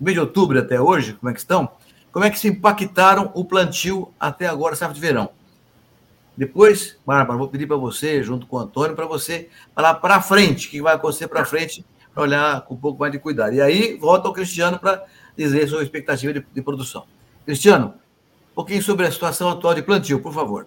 mês 0.00 0.14
de 0.14 0.20
outubro 0.20 0.58
até 0.58 0.80
hoje, 0.80 1.12
como 1.12 1.28
é 1.28 1.34
que 1.34 1.38
estão? 1.38 1.68
Como 2.10 2.24
é 2.24 2.30
que 2.30 2.38
se 2.38 2.48
impactaram 2.48 3.30
o 3.34 3.44
plantio 3.44 4.10
até 4.18 4.46
agora, 4.46 4.74
safra 4.74 4.94
de 4.94 5.00
verão? 5.02 5.28
Depois, 6.34 6.96
Bárbara, 7.04 7.38
vou 7.38 7.48
pedir 7.48 7.66
para 7.66 7.76
você, 7.76 8.22
junto 8.22 8.46
com 8.46 8.56
o 8.56 8.60
Antônio, 8.60 8.96
para 8.96 9.04
você 9.04 9.50
falar 9.74 9.96
para 9.96 10.22
frente, 10.22 10.66
o 10.66 10.70
que 10.70 10.80
vai 10.80 10.94
acontecer 10.94 11.28
para 11.28 11.44
frente, 11.44 11.84
para 12.14 12.22
olhar 12.22 12.62
com 12.62 12.72
um 12.72 12.78
pouco 12.78 13.00
mais 13.00 13.12
de 13.12 13.18
cuidado. 13.18 13.52
E 13.52 13.60
aí, 13.60 13.98
volta 13.98 14.28
ao 14.28 14.32
Cristiano 14.32 14.78
para 14.78 15.04
dizer 15.36 15.68
sua 15.68 15.82
expectativa 15.82 16.32
de, 16.32 16.46
de, 16.54 16.62
produção. 16.62 17.04
Cristiano, 17.44 17.94
pouquinho 18.58 18.82
sobre 18.82 19.06
a 19.06 19.12
situação 19.12 19.48
atual 19.48 19.72
de 19.72 19.82
plantio, 19.82 20.20
por 20.20 20.34
favor. 20.34 20.66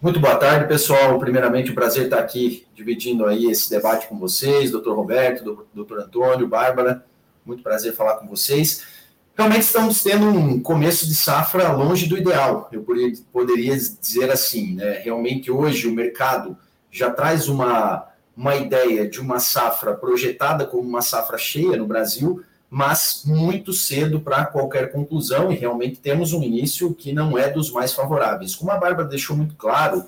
Muito 0.00 0.20
boa 0.20 0.36
tarde, 0.36 0.68
pessoal. 0.68 1.18
Primeiramente, 1.18 1.72
um 1.72 1.74
prazer 1.74 2.04
estar 2.04 2.20
aqui 2.20 2.64
dividindo 2.72 3.26
aí 3.26 3.50
esse 3.50 3.68
debate 3.68 4.06
com 4.06 4.16
vocês, 4.16 4.70
doutor 4.70 4.94
Roberto, 4.94 5.66
doutor 5.74 5.98
Antônio, 5.98 6.46
Bárbara. 6.46 7.04
Muito 7.44 7.64
prazer 7.64 7.92
falar 7.94 8.18
com 8.18 8.28
vocês 8.28 8.86
realmente 9.34 9.62
estamos 9.62 10.02
tendo 10.02 10.26
um 10.26 10.60
começo 10.60 11.06
de 11.06 11.14
safra 11.14 11.72
longe 11.72 12.06
do 12.06 12.18
ideal, 12.18 12.68
eu 12.70 12.84
poderia 13.32 13.74
dizer 13.76 14.30
assim, 14.30 14.74
né? 14.74 15.00
Realmente 15.02 15.50
hoje 15.50 15.88
o 15.88 15.94
mercado 15.94 16.56
já 16.90 17.10
traz 17.10 17.48
uma, 17.48 18.06
uma 18.36 18.54
ideia 18.54 19.08
de 19.08 19.20
uma 19.20 19.40
safra 19.40 19.94
projetada 19.94 20.66
como 20.66 20.86
uma 20.86 21.00
safra 21.00 21.38
cheia 21.38 21.76
no 21.76 21.86
Brasil, 21.86 22.44
mas 22.72 23.24
muito 23.26 23.70
cedo 23.70 24.18
para 24.18 24.46
qualquer 24.46 24.90
conclusão 24.90 25.52
e 25.52 25.54
realmente 25.54 25.96
temos 25.96 26.32
um 26.32 26.42
início 26.42 26.94
que 26.94 27.12
não 27.12 27.36
é 27.36 27.50
dos 27.50 27.70
mais 27.70 27.92
favoráveis. 27.92 28.56
Como 28.56 28.70
a 28.70 28.78
Bárbara 28.78 29.06
deixou 29.06 29.36
muito 29.36 29.54
claro, 29.56 30.06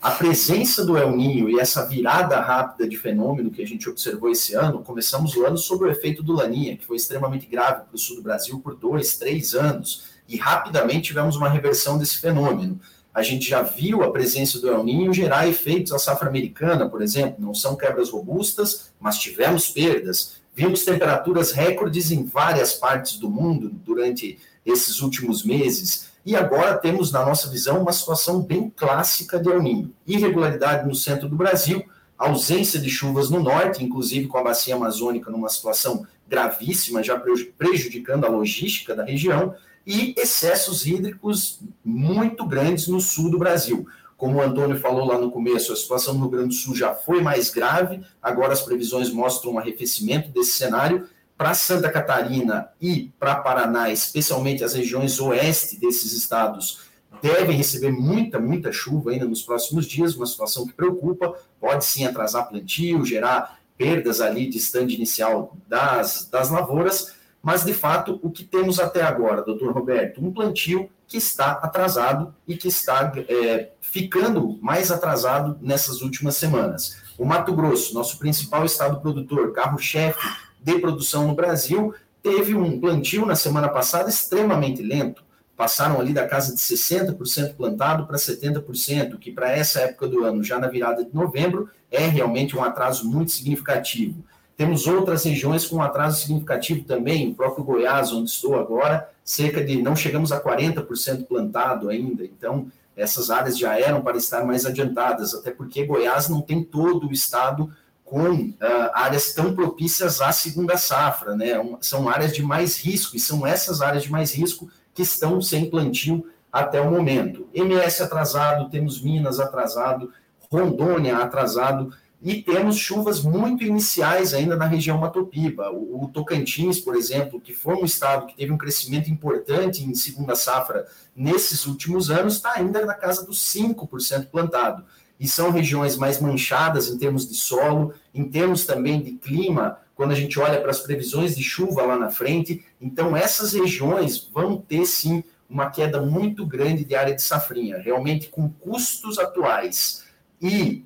a 0.00 0.12
presença 0.12 0.82
do 0.82 0.96
El 0.96 1.14
Ninho 1.14 1.50
e 1.50 1.60
essa 1.60 1.84
virada 1.86 2.40
rápida 2.40 2.88
de 2.88 2.96
fenômeno 2.96 3.50
que 3.50 3.60
a 3.62 3.66
gente 3.66 3.86
observou 3.86 4.30
esse 4.30 4.54
ano, 4.54 4.82
começamos 4.82 5.36
o 5.36 5.44
ano 5.44 5.58
sob 5.58 5.84
o 5.84 5.90
efeito 5.90 6.22
do 6.22 6.32
Laninha, 6.32 6.74
que 6.78 6.86
foi 6.86 6.96
extremamente 6.96 7.44
grave 7.44 7.82
para 7.84 7.94
o 7.94 7.98
sul 7.98 8.16
do 8.16 8.22
Brasil 8.22 8.58
por 8.60 8.74
dois, 8.74 9.18
três 9.18 9.54
anos, 9.54 10.04
e 10.26 10.38
rapidamente 10.38 11.08
tivemos 11.08 11.36
uma 11.36 11.50
reversão 11.50 11.98
desse 11.98 12.16
fenômeno. 12.16 12.80
A 13.12 13.22
gente 13.22 13.46
já 13.46 13.60
viu 13.60 14.02
a 14.02 14.10
presença 14.10 14.58
do 14.58 14.70
El 14.70 14.84
Ninho 14.84 15.12
gerar 15.12 15.48
efeitos 15.48 15.92
à 15.92 15.98
safra 15.98 16.30
americana, 16.30 16.88
por 16.88 17.02
exemplo, 17.02 17.44
não 17.44 17.52
são 17.52 17.76
quebras 17.76 18.08
robustas, 18.08 18.90
mas 18.98 19.18
tivemos 19.18 19.68
perdas. 19.68 20.35
Vimos 20.56 20.86
temperaturas 20.86 21.52
recordes 21.52 22.10
em 22.10 22.24
várias 22.24 22.72
partes 22.72 23.18
do 23.18 23.28
mundo 23.28 23.68
durante 23.68 24.38
esses 24.64 25.02
últimos 25.02 25.44
meses 25.44 26.08
e 26.24 26.34
agora 26.34 26.78
temos, 26.78 27.12
na 27.12 27.26
nossa 27.26 27.50
visão, 27.50 27.82
uma 27.82 27.92
situação 27.92 28.40
bem 28.40 28.72
clássica 28.74 29.38
de 29.38 29.50
El 29.50 29.62
Ninho. 29.62 29.92
Irregularidade 30.06 30.88
no 30.88 30.94
centro 30.94 31.28
do 31.28 31.36
Brasil, 31.36 31.84
ausência 32.16 32.80
de 32.80 32.88
chuvas 32.88 33.28
no 33.28 33.42
norte, 33.42 33.84
inclusive 33.84 34.28
com 34.28 34.38
a 34.38 34.44
bacia 34.44 34.74
amazônica 34.74 35.30
numa 35.30 35.50
situação 35.50 36.06
gravíssima, 36.26 37.02
já 37.02 37.22
prejudicando 37.58 38.24
a 38.24 38.30
logística 38.30 38.94
da 38.94 39.04
região, 39.04 39.54
e 39.86 40.14
excessos 40.16 40.86
hídricos 40.86 41.60
muito 41.84 42.46
grandes 42.46 42.88
no 42.88 42.98
sul 42.98 43.30
do 43.30 43.38
Brasil. 43.38 43.86
Como 44.16 44.38
o 44.38 44.42
Antônio 44.42 44.78
falou 44.78 45.04
lá 45.04 45.18
no 45.18 45.30
começo, 45.30 45.72
a 45.72 45.76
situação 45.76 46.14
no 46.14 46.20
Rio 46.20 46.30
Grande 46.30 46.48
do 46.48 46.54
Sul 46.54 46.74
já 46.74 46.94
foi 46.94 47.20
mais 47.20 47.50
grave, 47.50 48.00
agora 48.22 48.52
as 48.52 48.62
previsões 48.62 49.10
mostram 49.10 49.52
um 49.52 49.58
arrefecimento 49.58 50.30
desse 50.30 50.52
cenário, 50.52 51.06
para 51.36 51.52
Santa 51.52 51.90
Catarina 51.90 52.70
e 52.80 53.12
para 53.18 53.34
Paraná, 53.34 53.90
especialmente 53.90 54.64
as 54.64 54.72
regiões 54.72 55.20
oeste 55.20 55.78
desses 55.78 56.12
estados, 56.12 56.80
devem 57.20 57.56
receber 57.56 57.92
muita, 57.92 58.38
muita 58.40 58.72
chuva 58.72 59.10
ainda 59.10 59.26
nos 59.26 59.42
próximos 59.42 59.86
dias, 59.86 60.14
uma 60.14 60.26
situação 60.26 60.66
que 60.66 60.72
preocupa, 60.72 61.34
pode 61.60 61.84
sim 61.84 62.06
atrasar 62.06 62.48
plantio, 62.48 63.04
gerar 63.04 63.58
perdas 63.76 64.22
ali 64.22 64.48
de 64.48 64.56
stand 64.56 64.88
inicial 64.92 65.54
das, 65.68 66.26
das 66.30 66.48
lavouras, 66.48 67.15
mas 67.46 67.64
de 67.64 67.72
fato 67.72 68.18
o 68.24 68.28
que 68.28 68.42
temos 68.42 68.80
até 68.80 69.02
agora, 69.02 69.40
doutor 69.40 69.72
Roberto, 69.72 70.20
um 70.20 70.32
plantio 70.32 70.90
que 71.06 71.16
está 71.16 71.52
atrasado 71.52 72.34
e 72.44 72.56
que 72.56 72.66
está 72.66 73.12
é, 73.16 73.70
ficando 73.80 74.58
mais 74.60 74.90
atrasado 74.90 75.56
nessas 75.62 76.02
últimas 76.02 76.34
semanas. 76.34 77.00
O 77.16 77.24
Mato 77.24 77.54
Grosso, 77.54 77.94
nosso 77.94 78.18
principal 78.18 78.64
estado 78.64 79.00
produtor, 79.00 79.52
carro-chefe 79.52 80.18
de 80.60 80.76
produção 80.80 81.28
no 81.28 81.36
Brasil, 81.36 81.94
teve 82.20 82.52
um 82.56 82.80
plantio 82.80 83.24
na 83.24 83.36
semana 83.36 83.68
passada 83.68 84.10
extremamente 84.10 84.82
lento. 84.82 85.22
Passaram 85.56 86.00
ali 86.00 86.12
da 86.12 86.26
casa 86.26 86.52
de 86.52 86.60
60% 86.60 87.54
plantado 87.54 88.08
para 88.08 88.16
70%, 88.16 89.20
que 89.20 89.30
para 89.30 89.52
essa 89.52 89.82
época 89.82 90.08
do 90.08 90.24
ano, 90.24 90.42
já 90.42 90.58
na 90.58 90.66
virada 90.66 91.04
de 91.04 91.14
novembro, 91.14 91.70
é 91.92 92.08
realmente 92.08 92.56
um 92.56 92.64
atraso 92.64 93.08
muito 93.08 93.30
significativo. 93.30 94.24
Temos 94.56 94.86
outras 94.86 95.24
regiões 95.24 95.66
com 95.66 95.82
atraso 95.82 96.20
significativo 96.20 96.84
também, 96.84 97.28
o 97.28 97.34
próprio 97.34 97.64
Goiás, 97.64 98.12
onde 98.12 98.30
estou 98.30 98.58
agora, 98.58 99.08
cerca 99.22 99.62
de, 99.62 99.82
não 99.82 99.94
chegamos 99.94 100.32
a 100.32 100.40
40% 100.40 101.26
plantado 101.26 101.90
ainda, 101.90 102.24
então 102.24 102.70
essas 102.96 103.28
áreas 103.30 103.58
já 103.58 103.78
eram 103.78 104.00
para 104.00 104.16
estar 104.16 104.44
mais 104.44 104.64
adiantadas, 104.64 105.34
até 105.34 105.50
porque 105.50 105.84
Goiás 105.84 106.28
não 106.30 106.40
tem 106.40 106.64
todo 106.64 107.06
o 107.06 107.12
estado 107.12 107.70
com 108.02 108.30
uh, 108.30 108.54
áreas 108.94 109.34
tão 109.34 109.54
propícias 109.54 110.20
à 110.20 110.32
segunda 110.32 110.78
safra, 110.78 111.36
né? 111.36 111.58
Um, 111.58 111.76
são 111.80 112.08
áreas 112.08 112.32
de 112.32 112.42
mais 112.42 112.78
risco, 112.78 113.16
e 113.16 113.20
são 113.20 113.46
essas 113.46 113.82
áreas 113.82 114.04
de 114.04 114.10
mais 114.10 114.32
risco 114.32 114.70
que 114.94 115.02
estão 115.02 115.42
sem 115.42 115.68
plantio 115.68 116.26
até 116.50 116.80
o 116.80 116.90
momento. 116.90 117.46
MS 117.52 118.02
atrasado, 118.02 118.70
temos 118.70 119.02
Minas 119.02 119.38
atrasado, 119.38 120.10
Rondônia 120.50 121.18
atrasado, 121.18 121.92
e 122.22 122.42
temos 122.42 122.76
chuvas 122.76 123.22
muito 123.22 123.62
iniciais 123.62 124.32
ainda 124.32 124.56
na 124.56 124.66
região 124.66 124.98
Matopiba. 124.98 125.70
O, 125.70 126.04
o 126.04 126.08
Tocantins, 126.08 126.80
por 126.80 126.96
exemplo, 126.96 127.40
que 127.40 127.52
foi 127.52 127.74
um 127.74 127.84
estado 127.84 128.26
que 128.26 128.36
teve 128.36 128.52
um 128.52 128.58
crescimento 128.58 129.10
importante 129.10 129.84
em 129.84 129.94
segunda 129.94 130.34
safra 130.34 130.86
nesses 131.14 131.66
últimos 131.66 132.10
anos, 132.10 132.36
está 132.36 132.54
ainda 132.54 132.84
na 132.84 132.94
casa 132.94 133.24
dos 133.24 133.38
5% 133.52 134.26
plantado 134.26 134.84
e 135.18 135.26
são 135.26 135.50
regiões 135.50 135.96
mais 135.96 136.20
manchadas 136.20 136.88
em 136.88 136.98
termos 136.98 137.28
de 137.28 137.34
solo, 137.34 137.94
em 138.14 138.24
termos 138.24 138.66
também 138.66 139.00
de 139.00 139.12
clima, 139.12 139.78
quando 139.94 140.12
a 140.12 140.14
gente 140.14 140.38
olha 140.38 140.60
para 140.60 140.70
as 140.70 140.80
previsões 140.80 141.34
de 141.34 141.42
chuva 141.42 141.82
lá 141.82 141.98
na 141.98 142.10
frente. 142.10 142.64
Então, 142.80 143.16
essas 143.16 143.54
regiões 143.54 144.28
vão 144.32 144.58
ter 144.58 144.84
sim 144.84 145.24
uma 145.48 145.70
queda 145.70 146.02
muito 146.02 146.44
grande 146.44 146.84
de 146.84 146.94
área 146.94 147.14
de 147.14 147.22
safrinha, 147.22 147.78
realmente 147.78 148.28
com 148.28 148.50
custos 148.50 149.18
atuais 149.18 150.04
e 150.40 150.84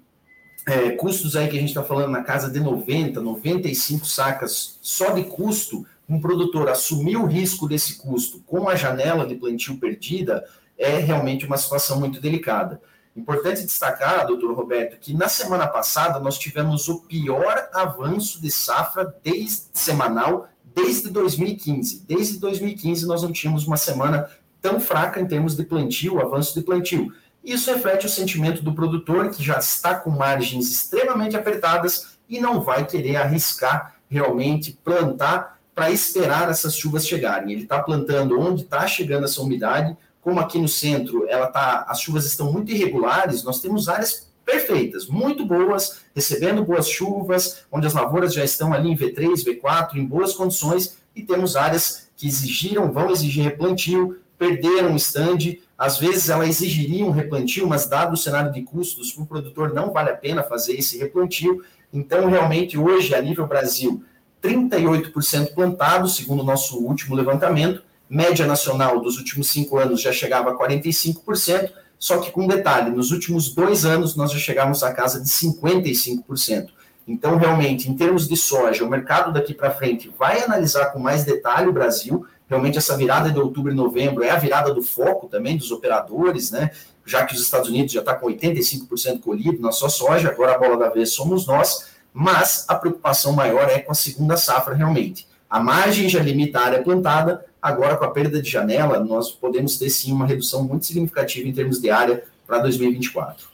é, 0.70 0.90
custos 0.92 1.34
aí 1.34 1.48
que 1.48 1.56
a 1.56 1.60
gente 1.60 1.70
está 1.70 1.82
falando 1.82 2.12
na 2.12 2.22
casa 2.22 2.48
de 2.48 2.60
90, 2.60 3.20
95 3.20 4.06
sacas 4.06 4.78
só 4.80 5.10
de 5.10 5.24
custo, 5.24 5.84
um 6.08 6.20
produtor 6.20 6.68
assumir 6.68 7.16
o 7.16 7.26
risco 7.26 7.68
desse 7.68 7.96
custo 7.96 8.40
com 8.46 8.68
a 8.68 8.76
janela 8.76 9.26
de 9.26 9.34
plantio 9.34 9.76
perdida 9.78 10.44
é 10.78 10.98
realmente 10.98 11.44
uma 11.44 11.56
situação 11.56 11.98
muito 11.98 12.20
delicada. 12.20 12.80
Importante 13.16 13.62
destacar, 13.62 14.24
doutor 14.26 14.54
Roberto, 14.54 14.98
que 15.00 15.12
na 15.12 15.28
semana 15.28 15.66
passada 15.66 16.20
nós 16.20 16.38
tivemos 16.38 16.88
o 16.88 17.00
pior 17.00 17.68
avanço 17.74 18.40
de 18.40 18.50
safra 18.50 19.12
desde, 19.24 19.64
semanal 19.72 20.48
desde 20.64 21.10
2015. 21.10 22.04
Desde 22.06 22.38
2015 22.38 23.06
nós 23.06 23.22
não 23.22 23.32
tínhamos 23.32 23.66
uma 23.66 23.76
semana 23.76 24.30
tão 24.62 24.78
fraca 24.78 25.20
em 25.20 25.26
termos 25.26 25.56
de 25.56 25.64
plantio, 25.64 26.20
avanço 26.20 26.54
de 26.54 26.64
plantio. 26.64 27.12
Isso 27.44 27.72
reflete 27.72 28.06
o 28.06 28.10
sentimento 28.10 28.62
do 28.62 28.74
produtor, 28.74 29.30
que 29.30 29.42
já 29.42 29.58
está 29.58 29.94
com 29.94 30.10
margens 30.10 30.70
extremamente 30.70 31.36
apertadas 31.36 32.18
e 32.28 32.38
não 32.38 32.60
vai 32.60 32.86
querer 32.86 33.16
arriscar 33.16 33.94
realmente 34.08 34.78
plantar 34.84 35.60
para 35.74 35.90
esperar 35.90 36.50
essas 36.50 36.76
chuvas 36.76 37.06
chegarem. 37.06 37.52
Ele 37.52 37.62
está 37.62 37.80
plantando 37.80 38.38
onde 38.38 38.64
está 38.64 38.86
chegando 38.86 39.24
essa 39.24 39.40
umidade, 39.40 39.96
como 40.20 40.40
aqui 40.40 40.58
no 40.58 40.68
centro 40.68 41.26
ela 41.28 41.46
tá, 41.46 41.86
as 41.88 42.00
chuvas 42.00 42.26
estão 42.26 42.52
muito 42.52 42.70
irregulares, 42.70 43.42
nós 43.42 43.60
temos 43.60 43.88
áreas 43.88 44.28
perfeitas, 44.44 45.06
muito 45.06 45.46
boas, 45.46 46.00
recebendo 46.14 46.64
boas 46.64 46.88
chuvas, 46.88 47.64
onde 47.70 47.86
as 47.86 47.94
lavouras 47.94 48.34
já 48.34 48.44
estão 48.44 48.72
ali 48.72 48.90
em 48.90 48.96
V3, 48.96 49.44
V4, 49.44 49.94
em 49.94 50.04
boas 50.04 50.34
condições, 50.34 50.98
e 51.14 51.22
temos 51.22 51.56
áreas 51.56 52.10
que 52.16 52.26
exigiram, 52.26 52.92
vão 52.92 53.10
exigir 53.10 53.44
replantio, 53.44 54.18
perderam 54.36 54.92
o 54.92 54.96
stand, 54.96 55.56
às 55.80 55.96
vezes 55.96 56.28
ela 56.28 56.46
exigiria 56.46 57.06
um 57.06 57.10
replantio, 57.10 57.66
mas 57.66 57.88
dado 57.88 58.12
o 58.12 58.16
cenário 58.16 58.52
de 58.52 58.60
custos, 58.60 59.14
para 59.14 59.22
o 59.22 59.26
produtor 59.26 59.72
não 59.72 59.90
vale 59.90 60.10
a 60.10 60.14
pena 60.14 60.42
fazer 60.42 60.74
esse 60.74 60.98
replantio. 60.98 61.64
Então, 61.90 62.28
realmente, 62.28 62.76
hoje, 62.76 63.14
a 63.14 63.22
nível 63.22 63.46
Brasil, 63.46 64.04
38% 64.42 65.54
plantado, 65.54 66.06
segundo 66.06 66.40
o 66.40 66.44
nosso 66.44 66.76
último 66.84 67.16
levantamento, 67.16 67.82
média 68.10 68.46
nacional 68.46 69.00
dos 69.00 69.16
últimos 69.16 69.48
cinco 69.48 69.78
anos 69.78 70.02
já 70.02 70.12
chegava 70.12 70.50
a 70.50 70.54
45%, 70.54 71.70
só 71.98 72.18
que 72.18 72.30
com 72.30 72.46
detalhe, 72.46 72.90
nos 72.90 73.10
últimos 73.10 73.54
dois 73.54 73.86
anos 73.86 74.14
nós 74.14 74.32
já 74.32 74.38
chegamos 74.38 74.82
à 74.82 74.92
casa 74.92 75.18
de 75.18 75.30
55%. 75.30 76.68
Então, 77.08 77.38
realmente, 77.38 77.90
em 77.90 77.96
termos 77.96 78.28
de 78.28 78.36
soja, 78.36 78.84
o 78.84 78.90
mercado 78.90 79.32
daqui 79.32 79.54
para 79.54 79.70
frente 79.70 80.12
vai 80.18 80.42
analisar 80.42 80.92
com 80.92 80.98
mais 80.98 81.24
detalhe 81.24 81.68
o 81.68 81.72
Brasil, 81.72 82.26
Realmente 82.50 82.78
essa 82.78 82.96
virada 82.96 83.30
de 83.30 83.38
outubro 83.38 83.70
e 83.70 83.74
novembro 83.76 84.24
é 84.24 84.30
a 84.30 84.36
virada 84.36 84.74
do 84.74 84.82
foco 84.82 85.28
também 85.28 85.56
dos 85.56 85.70
operadores, 85.70 86.50
né? 86.50 86.72
Já 87.06 87.24
que 87.24 87.32
os 87.32 87.40
Estados 87.40 87.68
Unidos 87.68 87.92
já 87.92 88.00
está 88.00 88.12
com 88.12 88.26
85% 88.26 89.20
colhido 89.20 89.62
na 89.62 89.70
sua 89.70 89.88
soja, 89.88 90.30
agora 90.30 90.56
a 90.56 90.58
bola 90.58 90.76
da 90.76 90.88
vez 90.88 91.12
somos 91.12 91.46
nós, 91.46 91.92
mas 92.12 92.64
a 92.66 92.74
preocupação 92.74 93.32
maior 93.32 93.70
é 93.70 93.78
com 93.78 93.92
a 93.92 93.94
segunda 93.94 94.36
safra 94.36 94.74
realmente. 94.74 95.28
A 95.48 95.60
margem 95.60 96.08
já 96.08 96.20
limita 96.20 96.58
a 96.58 96.64
área 96.64 96.82
plantada, 96.82 97.46
agora 97.62 97.96
com 97.96 98.04
a 98.04 98.10
perda 98.10 98.42
de 98.42 98.50
janela, 98.50 98.98
nós 98.98 99.30
podemos 99.30 99.78
ter 99.78 99.88
sim 99.88 100.12
uma 100.12 100.26
redução 100.26 100.64
muito 100.64 100.86
significativa 100.86 101.48
em 101.48 101.52
termos 101.52 101.80
de 101.80 101.88
área 101.88 102.24
para 102.48 102.58
2024. 102.58 103.48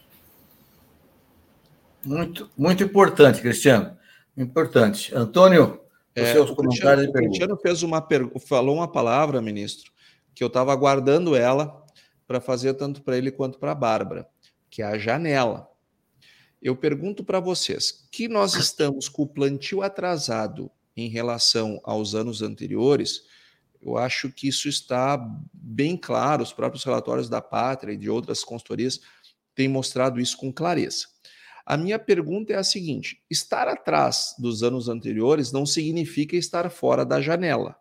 Muito, 2.03 2.49
muito 2.57 2.83
importante, 2.83 3.43
Cristiano. 3.43 3.95
Importante. 4.35 5.15
Antônio, 5.15 5.81
é, 6.23 6.33
seus 6.33 6.51
o 6.51 6.57
Cristiano, 6.57 7.03
o 7.05 7.13
Cristiano 7.13 7.57
fez 7.57 7.83
uma 7.83 8.07
falou 8.47 8.77
uma 8.77 8.91
palavra, 8.91 9.41
ministro, 9.43 9.93
que 10.35 10.43
eu 10.43 10.49
estava 10.49 10.73
aguardando 10.73 11.37
ela 11.37 11.85
para 12.27 12.41
fazer 12.41 12.75
tanto 12.75 13.03
para 13.03 13.17
ele 13.17 13.31
quanto 13.31 13.59
para 13.59 13.73
a 13.73 13.75
Bárbara, 13.75 14.29
que 14.69 14.83
é 14.83 14.85
a 14.85 14.99
janela. 14.99 15.71
Eu 16.61 16.75
pergunto 16.75 17.23
para 17.23 17.39
vocês, 17.39 18.09
que 18.11 18.29
nós 18.29 18.55
estamos 18.55 19.09
com 19.09 19.23
o 19.23 19.27
plantio 19.27 19.83
atrasado 19.83 20.71
em 20.97 21.09
relação 21.09 21.81
aos 21.85 22.15
anos 22.15 22.43
anteriores, 22.43 23.25
eu 23.81 23.97
acho 23.97 24.33
que 24.33 24.49
isso 24.49 24.69
está 24.69 25.17
bem 25.53 25.97
claro, 25.97 26.43
os 26.43 26.53
próprios 26.53 26.83
relatórios 26.83 27.29
da 27.29 27.41
Pátria 27.41 27.93
e 27.93 27.97
de 27.97 28.11
outras 28.11 28.43
consultorias 28.43 29.01
têm 29.55 29.69
mostrado 29.69 30.19
isso 30.19 30.37
com 30.37 30.53
clareza. 30.53 31.07
A 31.67 31.77
minha 31.77 31.99
pergunta 31.99 32.53
é 32.53 32.57
a 32.57 32.63
seguinte: 32.63 33.21
estar 33.29 33.67
atrás 33.67 34.37
dos 34.39 34.63
anos 34.63 34.89
anteriores 34.89 35.51
não 35.51 35.67
significa 35.67 36.37
estar 36.37 36.71
fora 36.71 37.05
da 37.05 37.21
janela, 37.21 37.75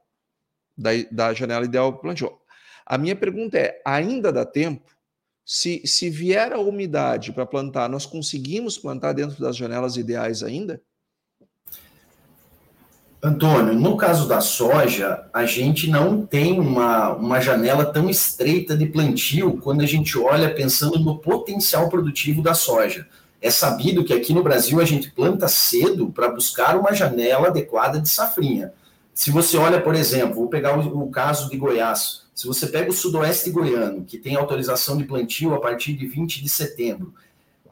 da, 0.75 0.89
da 1.11 1.33
janela 1.35 1.65
ideal 1.65 1.93
para 1.93 2.01
plantio. 2.01 2.39
A 2.83 2.97
minha 2.97 3.15
pergunta 3.15 3.59
é: 3.59 3.79
ainda 3.85 4.33
dá 4.33 4.43
tempo? 4.43 4.89
Se, 5.45 5.85
se 5.85 6.09
vier 6.09 6.51
a 6.53 6.59
umidade 6.59 7.31
para 7.31 7.45
plantar, 7.45 7.87
nós 7.87 8.07
conseguimos 8.07 8.79
plantar 8.79 9.13
dentro 9.13 9.39
das 9.39 9.55
janelas 9.55 9.95
ideais 9.95 10.41
ainda? 10.41 10.81
Antônio, 13.21 13.73
no 13.73 13.95
caso 13.97 14.27
da 14.27 14.41
soja, 14.41 15.27
a 15.31 15.45
gente 15.45 15.89
não 15.89 16.25
tem 16.25 16.59
uma, 16.59 17.13
uma 17.13 17.39
janela 17.39 17.85
tão 17.85 18.09
estreita 18.09 18.75
de 18.75 18.87
plantio 18.87 19.57
quando 19.57 19.81
a 19.81 19.85
gente 19.85 20.17
olha 20.17 20.53
pensando 20.53 20.99
no 20.99 21.19
potencial 21.19 21.89
produtivo 21.89 22.41
da 22.41 22.55
soja. 22.55 23.07
É 23.41 23.49
sabido 23.49 24.03
que 24.03 24.13
aqui 24.13 24.33
no 24.33 24.43
Brasil 24.43 24.79
a 24.79 24.85
gente 24.85 25.11
planta 25.11 25.47
cedo 25.47 26.11
para 26.11 26.29
buscar 26.29 26.75
uma 26.75 26.93
janela 26.93 27.47
adequada 27.47 27.99
de 27.99 28.09
safrinha. 28.09 28.73
Se 29.13 29.31
você 29.31 29.57
olha, 29.57 29.81
por 29.81 29.95
exemplo, 29.95 30.35
vou 30.35 30.47
pegar 30.47 30.77
o, 30.77 31.03
o 31.03 31.09
caso 31.09 31.49
de 31.49 31.57
Goiás. 31.57 32.25
Se 32.33 32.47
você 32.47 32.67
pega 32.67 32.89
o 32.89 32.93
sudoeste 32.93 33.49
goiano, 33.49 34.03
que 34.03 34.17
tem 34.17 34.35
autorização 34.35 34.97
de 34.97 35.05
plantio 35.05 35.53
a 35.53 35.61
partir 35.61 35.93
de 35.93 36.05
20 36.05 36.43
de 36.43 36.49
setembro, 36.49 37.13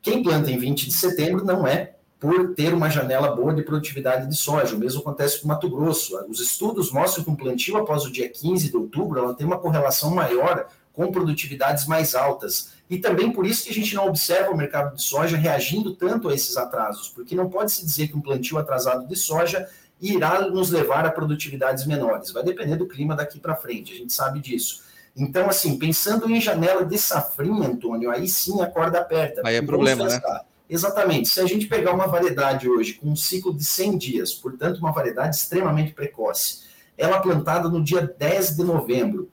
quem 0.02 0.24
planta 0.24 0.50
em 0.50 0.58
20 0.58 0.86
de 0.86 0.94
setembro 0.94 1.44
não 1.44 1.68
é 1.68 1.96
por 2.18 2.56
ter 2.56 2.74
uma 2.74 2.90
janela 2.90 3.36
boa 3.36 3.54
de 3.54 3.62
produtividade 3.62 4.30
de 4.30 4.38
soja. 4.38 4.74
O 4.74 4.80
mesmo 4.80 5.02
acontece 5.02 5.42
com 5.42 5.50
Mato 5.50 5.70
Grosso. 5.70 6.18
Os 6.30 6.40
estudos 6.40 6.90
mostram 6.90 7.26
que 7.26 7.30
um 7.30 7.36
plantio 7.36 7.76
após 7.76 8.06
o 8.06 8.12
dia 8.12 8.30
15 8.30 8.70
de 8.70 8.78
outubro 8.78 9.20
ela 9.20 9.34
tem 9.34 9.46
uma 9.46 9.60
correlação 9.60 10.12
maior 10.12 10.68
com 10.94 11.12
produtividades 11.12 11.86
mais 11.86 12.16
altas. 12.16 12.72
E 12.90 12.98
também 12.98 13.32
por 13.32 13.46
isso 13.46 13.64
que 13.64 13.70
a 13.70 13.74
gente 13.74 13.96
não 13.96 14.08
observa 14.08 14.52
o 14.52 14.58
mercado 14.58 14.96
de 14.96 15.02
soja 15.02 15.38
reagindo 15.38 15.96
tanto 15.96 16.30
a 16.30 16.34
esses 16.34 16.58
atrasos, 16.58 17.10
porque 17.10 17.36
não 17.36 17.50
pode 17.50 17.72
se 17.72 17.86
dizer 17.86 18.08
que 18.08 18.16
um 18.16 18.22
plantio 18.22 18.58
atrasado 18.58 19.08
de 19.08 19.16
soja 19.16 19.68
irá 20.02 20.42
nos 20.50 20.70
levar 20.70 21.06
a 21.06 21.12
produtividades 21.12 21.86
menores. 21.86 22.32
Vai 22.32 22.44
depender 22.44 22.76
do 22.76 22.88
clima 22.88 23.16
daqui 23.16 23.40
para 23.40 23.56
frente, 23.56 23.94
a 23.94 23.96
gente 23.96 24.12
sabe 24.12 24.40
disso. 24.40 24.84
Então, 25.16 25.48
assim, 25.48 25.78
pensando 25.78 26.30
em 26.30 26.42
janela 26.42 26.86
de 26.86 26.98
safrinha, 26.98 27.68
Antônio, 27.68 28.10
aí 28.10 28.28
sim 28.28 28.62
a 28.62 28.68
corda 28.68 29.00
aperta. 29.00 29.42
Aí 29.46 29.56
é 29.56 29.62
problema, 29.62 30.06
né? 30.06 30.20
Exatamente. 30.70 31.30
Se 31.30 31.40
a 31.40 31.46
gente 31.46 31.68
pegar 31.68 31.94
uma 31.94 32.08
variedade 32.08 32.68
hoje 32.68 32.94
com 32.94 33.10
um 33.10 33.16
ciclo 33.16 33.54
de 33.54 33.64
100 33.64 33.98
dias, 33.98 34.34
portanto, 34.34 34.80
uma 34.80 34.92
variedade 34.92 35.36
extremamente 35.36 35.94
precoce, 35.94 36.64
ela 36.98 37.20
plantada 37.20 37.70
no 37.70 37.84
dia 37.84 38.02
10 38.02 38.56
de 38.56 38.64
novembro, 38.64 39.30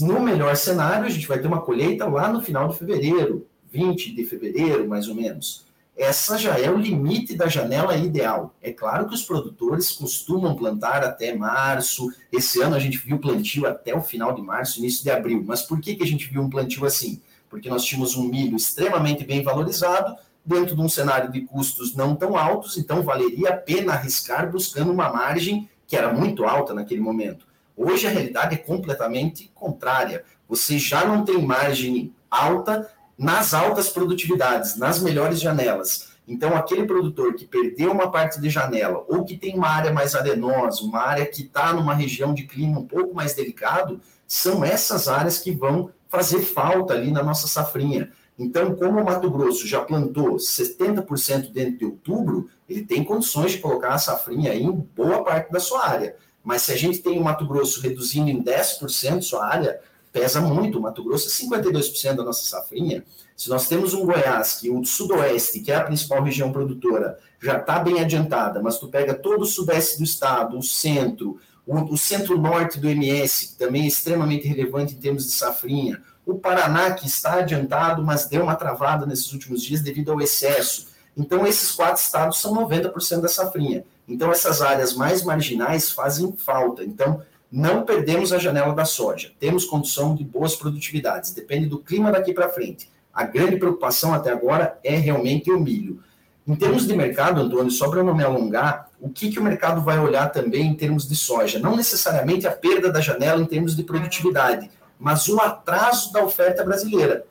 no 0.00 0.20
melhor 0.20 0.56
cenário, 0.56 1.06
a 1.06 1.10
gente 1.10 1.26
vai 1.26 1.38
ter 1.38 1.46
uma 1.46 1.60
colheita 1.60 2.06
lá 2.06 2.32
no 2.32 2.40
final 2.40 2.68
de 2.68 2.78
fevereiro, 2.78 3.46
20 3.70 4.14
de 4.14 4.24
fevereiro, 4.24 4.88
mais 4.88 5.08
ou 5.08 5.14
menos. 5.14 5.66
Essa 5.96 6.36
já 6.36 6.58
é 6.60 6.70
o 6.70 6.76
limite 6.76 7.34
da 7.34 7.48
janela 7.48 7.96
ideal. 7.96 8.54
É 8.60 8.70
claro 8.70 9.08
que 9.08 9.14
os 9.14 9.22
produtores 9.22 9.92
costumam 9.92 10.54
plantar 10.54 11.02
até 11.02 11.34
março. 11.34 12.12
Esse 12.30 12.60
ano 12.60 12.76
a 12.76 12.78
gente 12.78 12.98
viu 12.98 13.18
plantio 13.18 13.66
até 13.66 13.96
o 13.96 14.02
final 14.02 14.34
de 14.34 14.42
março, 14.42 14.78
início 14.78 15.02
de 15.02 15.10
abril. 15.10 15.42
Mas 15.46 15.62
por 15.62 15.80
que, 15.80 15.94
que 15.94 16.02
a 16.02 16.06
gente 16.06 16.28
viu 16.28 16.42
um 16.42 16.50
plantio 16.50 16.84
assim? 16.84 17.22
Porque 17.48 17.70
nós 17.70 17.82
tínhamos 17.82 18.14
um 18.14 18.28
milho 18.28 18.56
extremamente 18.56 19.24
bem 19.24 19.42
valorizado, 19.42 20.14
dentro 20.44 20.76
de 20.76 20.80
um 20.82 20.88
cenário 20.88 21.32
de 21.32 21.40
custos 21.40 21.96
não 21.96 22.14
tão 22.14 22.36
altos, 22.36 22.76
então 22.76 23.02
valeria 23.02 23.48
a 23.48 23.56
pena 23.56 23.94
arriscar 23.94 24.50
buscando 24.50 24.92
uma 24.92 25.12
margem 25.12 25.68
que 25.86 25.96
era 25.96 26.12
muito 26.12 26.44
alta 26.44 26.72
naquele 26.72 27.00
momento. 27.00 27.46
Hoje 27.76 28.06
a 28.06 28.10
realidade 28.10 28.54
é 28.54 28.58
completamente 28.58 29.50
contrária. 29.54 30.24
Você 30.48 30.78
já 30.78 31.04
não 31.04 31.24
tem 31.24 31.42
margem 31.42 32.14
alta 32.30 32.90
nas 33.18 33.52
altas 33.52 33.88
produtividades, 33.90 34.76
nas 34.76 35.00
melhores 35.00 35.40
janelas. 35.40 36.08
Então, 36.28 36.56
aquele 36.56 36.84
produtor 36.84 37.34
que 37.34 37.46
perdeu 37.46 37.92
uma 37.92 38.10
parte 38.10 38.40
de 38.40 38.50
janela 38.50 39.04
ou 39.08 39.24
que 39.24 39.36
tem 39.36 39.56
uma 39.56 39.68
área 39.68 39.92
mais 39.92 40.14
arenosa, 40.14 40.82
uma 40.82 41.00
área 41.00 41.24
que 41.24 41.42
está 41.42 41.72
numa 41.72 41.94
região 41.94 42.34
de 42.34 42.44
clima 42.44 42.80
um 42.80 42.86
pouco 42.86 43.14
mais 43.14 43.34
delicado, 43.34 44.00
são 44.26 44.64
essas 44.64 45.06
áreas 45.06 45.38
que 45.38 45.52
vão 45.52 45.90
fazer 46.08 46.40
falta 46.40 46.94
ali 46.94 47.12
na 47.12 47.22
nossa 47.22 47.46
safrinha. 47.46 48.10
Então, 48.38 48.74
como 48.74 49.00
o 49.00 49.04
Mato 49.04 49.30
Grosso 49.30 49.66
já 49.66 49.80
plantou 49.80 50.36
70% 50.36 51.52
dentro 51.52 51.78
de 51.78 51.84
outubro, 51.84 52.50
ele 52.68 52.84
tem 52.84 53.04
condições 53.04 53.52
de 53.52 53.58
colocar 53.58 53.94
a 53.94 53.98
safrinha 53.98 54.52
aí 54.52 54.62
em 54.62 54.72
boa 54.72 55.22
parte 55.22 55.50
da 55.50 55.60
sua 55.60 55.86
área. 55.86 56.16
Mas 56.46 56.62
se 56.62 56.72
a 56.72 56.76
gente 56.76 57.00
tem 57.00 57.18
o 57.18 57.24
Mato 57.24 57.44
Grosso 57.44 57.80
reduzindo 57.80 58.30
em 58.30 58.40
10% 58.40 59.20
sua 59.20 59.44
área, 59.44 59.80
pesa 60.12 60.40
muito. 60.40 60.78
O 60.78 60.80
Mato 60.80 61.02
Grosso 61.02 61.26
é 61.26 61.44
52% 61.44 62.14
da 62.14 62.22
nossa 62.22 62.44
safrinha. 62.46 63.02
Se 63.36 63.48
nós 63.48 63.66
temos 63.66 63.94
um 63.94 64.06
Goiás, 64.06 64.52
que 64.60 64.70
o 64.70 64.84
sudoeste, 64.84 65.58
que 65.58 65.72
é 65.72 65.74
a 65.74 65.82
principal 65.82 66.22
região 66.22 66.52
produtora, 66.52 67.18
já 67.42 67.56
está 67.56 67.80
bem 67.80 68.00
adiantada, 68.00 68.62
mas 68.62 68.78
tu 68.78 68.86
pega 68.86 69.12
todo 69.12 69.42
o 69.42 69.44
sudeste 69.44 69.98
do 69.98 70.04
estado, 70.04 70.56
o 70.56 70.62
centro, 70.62 71.40
o, 71.66 71.94
o 71.94 71.98
centro-norte 71.98 72.78
do 72.78 72.88
MS, 72.88 73.48
que 73.48 73.54
também 73.56 73.82
é 73.82 73.88
extremamente 73.88 74.46
relevante 74.46 74.94
em 74.94 74.98
termos 74.98 75.24
de 75.24 75.32
safrinha, 75.32 76.00
o 76.24 76.38
Paraná, 76.38 76.92
que 76.92 77.08
está 77.08 77.40
adiantado, 77.40 78.04
mas 78.04 78.26
deu 78.26 78.44
uma 78.44 78.54
travada 78.54 79.04
nesses 79.04 79.32
últimos 79.32 79.64
dias 79.64 79.80
devido 79.80 80.12
ao 80.12 80.20
excesso. 80.20 80.86
Então, 81.16 81.44
esses 81.44 81.72
quatro 81.72 82.00
estados 82.00 82.38
são 82.38 82.54
90% 82.54 83.20
da 83.20 83.28
safrinha. 83.28 83.84
Então, 84.08 84.30
essas 84.30 84.62
áreas 84.62 84.94
mais 84.94 85.22
marginais 85.22 85.90
fazem 85.90 86.32
falta. 86.36 86.84
Então, 86.84 87.22
não 87.50 87.84
perdemos 87.84 88.32
a 88.32 88.38
janela 88.38 88.74
da 88.74 88.84
soja. 88.84 89.32
Temos 89.38 89.64
condição 89.64 90.14
de 90.14 90.24
boas 90.24 90.54
produtividades. 90.56 91.32
Depende 91.32 91.66
do 91.66 91.78
clima 91.78 92.12
daqui 92.12 92.32
para 92.32 92.48
frente. 92.48 92.90
A 93.12 93.24
grande 93.24 93.56
preocupação 93.56 94.12
até 94.12 94.30
agora 94.30 94.78
é 94.84 94.96
realmente 94.96 95.50
o 95.50 95.58
milho. 95.58 96.02
Em 96.46 96.54
termos 96.54 96.86
de 96.86 96.94
mercado, 96.94 97.40
Antônio, 97.40 97.70
só 97.70 97.88
para 97.88 98.04
não 98.04 98.14
me 98.14 98.22
alongar, 98.22 98.88
o 99.00 99.08
que, 99.08 99.30
que 99.30 99.38
o 99.38 99.42
mercado 99.42 99.80
vai 99.80 99.98
olhar 99.98 100.30
também 100.30 100.66
em 100.66 100.74
termos 100.74 101.08
de 101.08 101.16
soja? 101.16 101.58
Não 101.58 101.74
necessariamente 101.74 102.46
a 102.46 102.52
perda 102.52 102.92
da 102.92 103.00
janela 103.00 103.42
em 103.42 103.46
termos 103.46 103.74
de 103.74 103.82
produtividade, 103.82 104.70
mas 104.98 105.26
o 105.28 105.40
atraso 105.40 106.12
da 106.12 106.22
oferta 106.22 106.62
brasileira. 106.64 107.24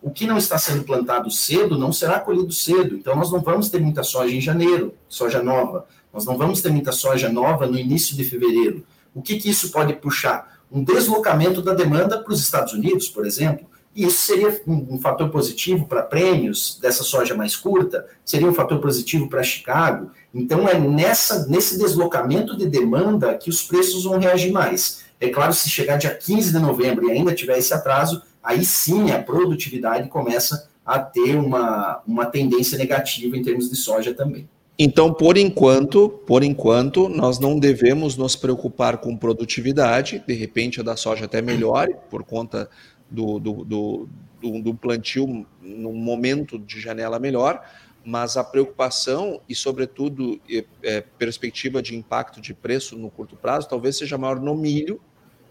O 0.00 0.10
que 0.10 0.26
não 0.26 0.38
está 0.38 0.58
sendo 0.58 0.84
plantado 0.84 1.30
cedo 1.30 1.78
não 1.78 1.92
será 1.92 2.18
colhido 2.18 2.50
cedo. 2.50 2.96
Então, 2.96 3.14
nós 3.14 3.30
não 3.30 3.40
vamos 3.40 3.68
ter 3.68 3.80
muita 3.80 4.02
soja 4.02 4.34
em 4.34 4.40
janeiro, 4.40 4.94
soja 5.08 5.42
nova. 5.42 5.86
Nós 6.12 6.24
não 6.24 6.36
vamos 6.36 6.60
ter 6.60 6.70
muita 6.70 6.92
soja 6.92 7.28
nova 7.28 7.66
no 7.66 7.78
início 7.78 8.16
de 8.16 8.24
fevereiro. 8.24 8.84
O 9.14 9.22
que, 9.22 9.36
que 9.36 9.48
isso 9.48 9.70
pode 9.70 9.94
puxar? 9.94 10.60
Um 10.70 10.82
deslocamento 10.82 11.62
da 11.62 11.74
demanda 11.74 12.18
para 12.18 12.32
os 12.32 12.40
Estados 12.40 12.72
Unidos, 12.72 13.08
por 13.08 13.26
exemplo. 13.26 13.66
E 13.94 14.04
isso 14.04 14.26
seria 14.26 14.60
um, 14.66 14.94
um 14.94 15.00
fator 15.00 15.28
positivo 15.28 15.86
para 15.86 16.02
prêmios 16.02 16.78
dessa 16.80 17.02
soja 17.02 17.34
mais 17.34 17.54
curta, 17.54 18.06
seria 18.24 18.48
um 18.48 18.54
fator 18.54 18.80
positivo 18.80 19.28
para 19.28 19.42
Chicago. 19.42 20.10
Então, 20.34 20.66
é 20.66 20.78
nessa, 20.78 21.46
nesse 21.46 21.78
deslocamento 21.78 22.56
de 22.56 22.66
demanda 22.66 23.34
que 23.36 23.50
os 23.50 23.62
preços 23.62 24.04
vão 24.04 24.18
reagir 24.18 24.50
mais. 24.50 25.04
É 25.20 25.28
claro, 25.28 25.52
se 25.52 25.68
chegar 25.68 25.98
dia 25.98 26.14
15 26.14 26.52
de 26.52 26.58
novembro 26.58 27.06
e 27.06 27.12
ainda 27.12 27.34
tiver 27.34 27.58
esse 27.58 27.74
atraso, 27.74 28.22
aí 28.42 28.64
sim 28.64 29.10
a 29.10 29.22
produtividade 29.22 30.08
começa 30.08 30.68
a 30.84 30.98
ter 30.98 31.36
uma, 31.36 32.02
uma 32.06 32.26
tendência 32.26 32.76
negativa 32.78 33.36
em 33.36 33.42
termos 33.42 33.68
de 33.68 33.76
soja 33.76 34.14
também. 34.14 34.48
Então, 34.78 35.12
por 35.12 35.36
enquanto, 35.36 36.08
por 36.08 36.42
enquanto, 36.42 37.08
nós 37.08 37.38
não 37.38 37.58
devemos 37.58 38.16
nos 38.16 38.34
preocupar 38.34 38.98
com 38.98 39.16
produtividade. 39.16 40.22
De 40.26 40.34
repente, 40.34 40.80
a 40.80 40.82
da 40.82 40.96
soja 40.96 41.26
até 41.26 41.42
melhore 41.42 41.94
por 42.10 42.24
conta 42.24 42.68
do, 43.10 43.38
do, 43.38 43.64
do, 43.64 44.08
do, 44.40 44.74
plantio 44.74 45.46
num 45.60 45.94
momento 45.94 46.58
de 46.58 46.80
janela 46.80 47.18
melhor, 47.18 47.62
mas 48.04 48.36
a 48.36 48.42
preocupação 48.42 49.40
e, 49.46 49.54
sobretudo, 49.54 50.40
é, 50.82 51.02
perspectiva 51.18 51.82
de 51.82 51.94
impacto 51.94 52.40
de 52.40 52.54
preço 52.54 52.96
no 52.96 53.10
curto 53.10 53.36
prazo 53.36 53.68
talvez 53.68 53.98
seja 53.98 54.16
maior 54.16 54.40
no 54.40 54.54
milho, 54.54 55.00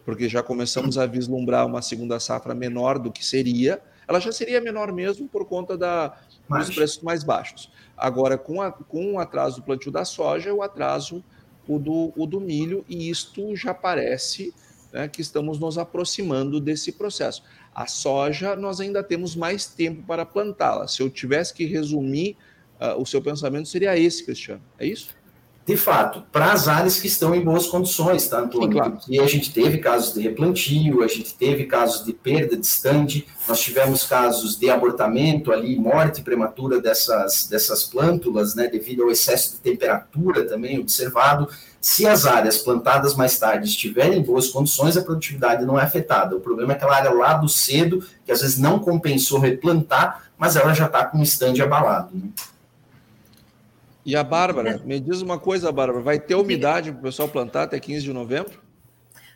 porque 0.03 0.27
já 0.27 0.41
começamos 0.41 0.97
a 0.97 1.05
vislumbrar 1.05 1.67
uma 1.67 1.81
segunda 1.81 2.19
safra 2.19 2.55
menor 2.55 2.97
do 2.97 3.11
que 3.11 3.23
seria. 3.23 3.79
Ela 4.07 4.19
já 4.19 4.31
seria 4.31 4.59
menor 4.59 4.91
mesmo 4.91 5.27
por 5.29 5.45
conta 5.45 5.77
da, 5.77 6.17
dos 6.59 6.75
preços 6.75 7.01
mais 7.01 7.23
baixos. 7.23 7.71
Agora, 7.97 8.37
com, 8.37 8.61
a, 8.61 8.71
com 8.71 9.13
o 9.13 9.19
atraso 9.19 9.57
do 9.57 9.63
plantio 9.63 9.91
da 9.91 10.05
soja, 10.05 10.53
o 10.53 10.61
atraso 10.61 11.23
o 11.67 11.79
do, 11.79 12.11
o 12.15 12.25
do 12.25 12.39
milho, 12.39 12.83
e 12.87 13.09
isto 13.09 13.55
já 13.55 13.73
parece 13.73 14.53
né, 14.91 15.07
que 15.07 15.21
estamos 15.21 15.59
nos 15.59 15.77
aproximando 15.77 16.59
desse 16.59 16.91
processo. 16.91 17.43
A 17.73 17.87
soja, 17.87 18.55
nós 18.55 18.79
ainda 18.79 19.03
temos 19.03 19.35
mais 19.35 19.65
tempo 19.65 20.03
para 20.03 20.25
plantá-la. 20.25 20.87
Se 20.87 21.01
eu 21.01 21.09
tivesse 21.09 21.53
que 21.53 21.65
resumir, 21.65 22.35
uh, 22.79 23.01
o 23.01 23.05
seu 23.05 23.21
pensamento 23.21 23.67
seria 23.69 23.97
esse, 23.97 24.25
Cristiano. 24.25 24.61
É 24.77 24.85
isso? 24.85 25.15
De 25.63 25.77
fato, 25.77 26.23
para 26.31 26.51
as 26.51 26.67
áreas 26.67 26.99
que 26.99 27.05
estão 27.05 27.35
em 27.35 27.43
boas 27.43 27.67
condições, 27.67 28.27
tá, 28.27 28.39
Antônio? 28.39 28.67
Sim, 28.67 28.73
claro. 28.73 28.91
Porque 28.93 29.19
a 29.19 29.27
gente 29.27 29.53
teve 29.53 29.77
casos 29.77 30.13
de 30.13 30.19
replantio, 30.19 31.03
a 31.03 31.07
gente 31.07 31.35
teve 31.35 31.65
casos 31.65 32.03
de 32.03 32.13
perda 32.13 32.57
de 32.57 32.65
stand, 32.65 33.23
nós 33.47 33.59
tivemos 33.59 34.03
casos 34.03 34.57
de 34.57 34.69
abortamento 34.71 35.51
ali, 35.51 35.77
morte 35.77 36.23
prematura 36.23 36.81
dessas, 36.81 37.45
dessas 37.47 37.83
plântulas, 37.83 38.55
né, 38.55 38.67
devido 38.67 39.03
ao 39.03 39.11
excesso 39.11 39.51
de 39.51 39.57
temperatura 39.59 40.45
também 40.45 40.79
observado. 40.79 41.47
Se 41.79 42.07
as 42.07 42.25
áreas 42.25 42.57
plantadas 42.57 43.15
mais 43.15 43.37
tarde 43.37 43.69
estiverem 43.69 44.19
em 44.19 44.23
boas 44.23 44.49
condições, 44.49 44.97
a 44.97 45.03
produtividade 45.03 45.63
não 45.63 45.79
é 45.79 45.83
afetada. 45.83 46.35
O 46.35 46.39
problema 46.41 46.73
é 46.73 46.75
aquela 46.75 46.95
área 46.95 47.13
lá 47.13 47.33
do 47.33 47.47
cedo, 47.47 48.03
que 48.25 48.31
às 48.31 48.41
vezes 48.41 48.57
não 48.57 48.79
compensou 48.79 49.39
replantar, 49.39 50.23
mas 50.37 50.55
ela 50.55 50.73
já 50.73 50.87
está 50.87 51.05
com 51.05 51.19
o 51.19 51.23
stand 51.23 51.61
abalado. 51.61 52.09
Né? 52.13 52.29
E 54.05 54.15
a 54.15 54.23
Bárbara, 54.23 54.79
me 54.83 54.99
diz 54.99 55.21
uma 55.21 55.39
coisa, 55.39 55.71
Bárbara, 55.71 56.01
vai 56.01 56.19
ter 56.19 56.35
umidade 56.35 56.91
para 56.91 56.99
o 56.99 57.03
pessoal 57.03 57.29
plantar 57.29 57.63
até 57.63 57.79
15 57.79 58.03
de 58.03 58.13
novembro? 58.13 58.59